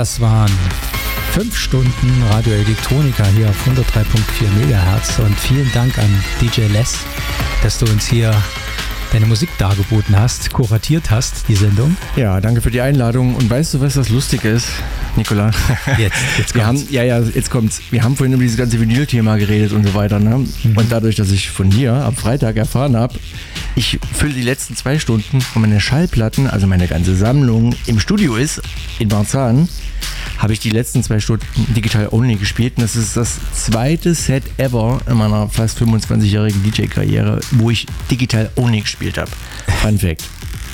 Das 0.00 0.18
waren 0.18 0.50
fünf 1.32 1.54
Stunden 1.54 2.22
Radio 2.30 2.54
Elektronika 2.54 3.22
hier 3.36 3.50
auf 3.50 3.66
103.4 3.66 4.66
MHz 4.66 5.18
und 5.18 5.38
vielen 5.38 5.70
Dank 5.74 5.98
an 5.98 6.08
DJ 6.40 6.72
Les, 6.72 6.94
dass 7.62 7.76
du 7.76 7.84
uns 7.84 8.06
hier 8.06 8.34
deine 9.12 9.26
Musik 9.26 9.50
dargeboten 9.58 10.18
hast, 10.18 10.54
kuratiert 10.54 11.10
hast, 11.10 11.48
die 11.48 11.54
Sendung. 11.54 11.98
Ja, 12.16 12.40
danke 12.40 12.62
für 12.62 12.70
die 12.70 12.80
Einladung. 12.80 13.34
Und 13.34 13.50
weißt 13.50 13.74
du, 13.74 13.80
was 13.82 13.92
das 13.92 14.08
Lustige 14.08 14.48
ist, 14.48 14.68
Nikola? 15.16 15.50
Jetzt, 15.98 16.16
jetzt 16.38 16.54
Wir 16.54 16.62
kommt's. 16.62 16.82
haben, 16.84 16.92
ja, 16.94 17.02
ja, 17.02 17.20
jetzt 17.20 17.50
kommt's. 17.50 17.82
Wir 17.90 18.02
haben 18.02 18.16
vorhin 18.16 18.32
über 18.32 18.42
dieses 18.42 18.56
ganze 18.56 18.80
Vinyl-Thema 18.80 19.36
geredet 19.36 19.72
und 19.72 19.86
so 19.86 19.92
weiter. 19.92 20.18
Ne? 20.18 20.46
Mhm. 20.62 20.76
Und 20.76 20.90
dadurch, 20.90 21.16
dass 21.16 21.30
ich 21.30 21.50
von 21.50 21.68
dir 21.68 21.92
am 21.92 22.14
Freitag 22.14 22.56
erfahren 22.56 22.96
habe, 22.96 23.18
ich 23.74 23.98
fülle 24.14 24.32
die 24.32 24.42
letzten 24.42 24.76
zwei 24.76 24.98
Stunden 24.98 25.40
von 25.40 25.62
meine 25.62 25.80
Schallplatten, 25.80 26.46
also 26.46 26.66
meine 26.66 26.88
ganze 26.88 27.14
Sammlung, 27.14 27.74
im 27.86 28.00
Studio 28.00 28.36
ist, 28.36 28.62
in 28.98 29.08
Marzahn, 29.08 29.68
habe 30.40 30.52
ich 30.52 30.58
die 30.58 30.70
letzten 30.70 31.02
zwei 31.02 31.20
Stunden 31.20 31.46
digital 31.74 32.08
only 32.10 32.34
gespielt. 32.34 32.74
Und 32.76 32.82
das 32.82 32.96
ist 32.96 33.16
das 33.16 33.38
zweite 33.54 34.14
Set 34.14 34.42
ever 34.56 35.00
in 35.08 35.16
meiner 35.16 35.48
fast 35.48 35.78
25-jährigen 35.78 36.62
DJ-Karriere, 36.62 37.40
wo 37.52 37.70
ich 37.70 37.86
digital 38.10 38.50
only 38.56 38.80
gespielt 38.80 39.18
habe. 39.18 39.30
Fun 39.80 39.98
Fact. 39.98 40.24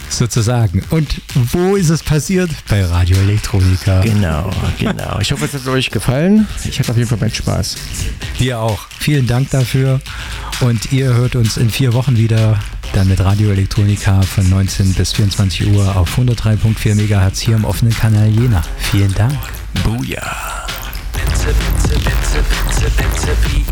sozusagen. 0.09 0.83
Und 0.91 1.21
wo 1.53 1.77
ist 1.77 1.91
es 1.91 2.03
passiert? 2.03 2.51
Bei 2.69 2.85
Radio 2.85 3.17
Elektronika. 3.19 4.01
Genau, 4.03 4.51
genau. 4.79 5.19
Ich 5.21 5.33
hoffe, 5.33 5.47
es 5.47 5.53
hat 5.55 5.67
euch 5.67 5.91
gefallen. 5.91 6.47
Ich 6.69 6.79
hatte 6.79 6.93
auf 6.93 6.97
jeden 6.97 7.09
Fall 7.09 7.19
meinen 7.19 7.35
Spaß. 7.35 7.77
Wir 8.39 8.61
auch. 8.61 8.87
Vielen 8.99 9.27
Dank 9.27 9.51
dafür. 9.51 10.01
Und 10.61 10.93
ihr 10.93 11.13
hört 11.13 11.37
uns 11.37 11.57
in 11.57 11.71
vier 11.71 11.93
Wochen 11.93 12.17
wieder, 12.17 12.59
dann 12.93 13.09
mit 13.09 13.21
Radio 13.21 13.51
Elektronika 13.51 14.23
von 14.23 14.49
19 14.49 14.95
bis 14.95 15.13
24 15.13 15.67
Uhr 15.73 15.97
auf 15.97 16.17
103.4 16.19 16.95
MHz 16.95 17.41
hier 17.41 17.57
im 17.57 17.65
offenen 17.65 17.95
Kanal 17.95 18.29
Jena. 18.29 18.63
Vielen 18.79 19.13
Dank. 19.13 19.37
Booyah. 19.87 20.67
Bitte, 21.13 21.55
bitte, 21.55 21.95
bitte, 21.99 22.43
bitte, 22.43 22.91
bitte, 22.97 23.37
be 23.43 23.66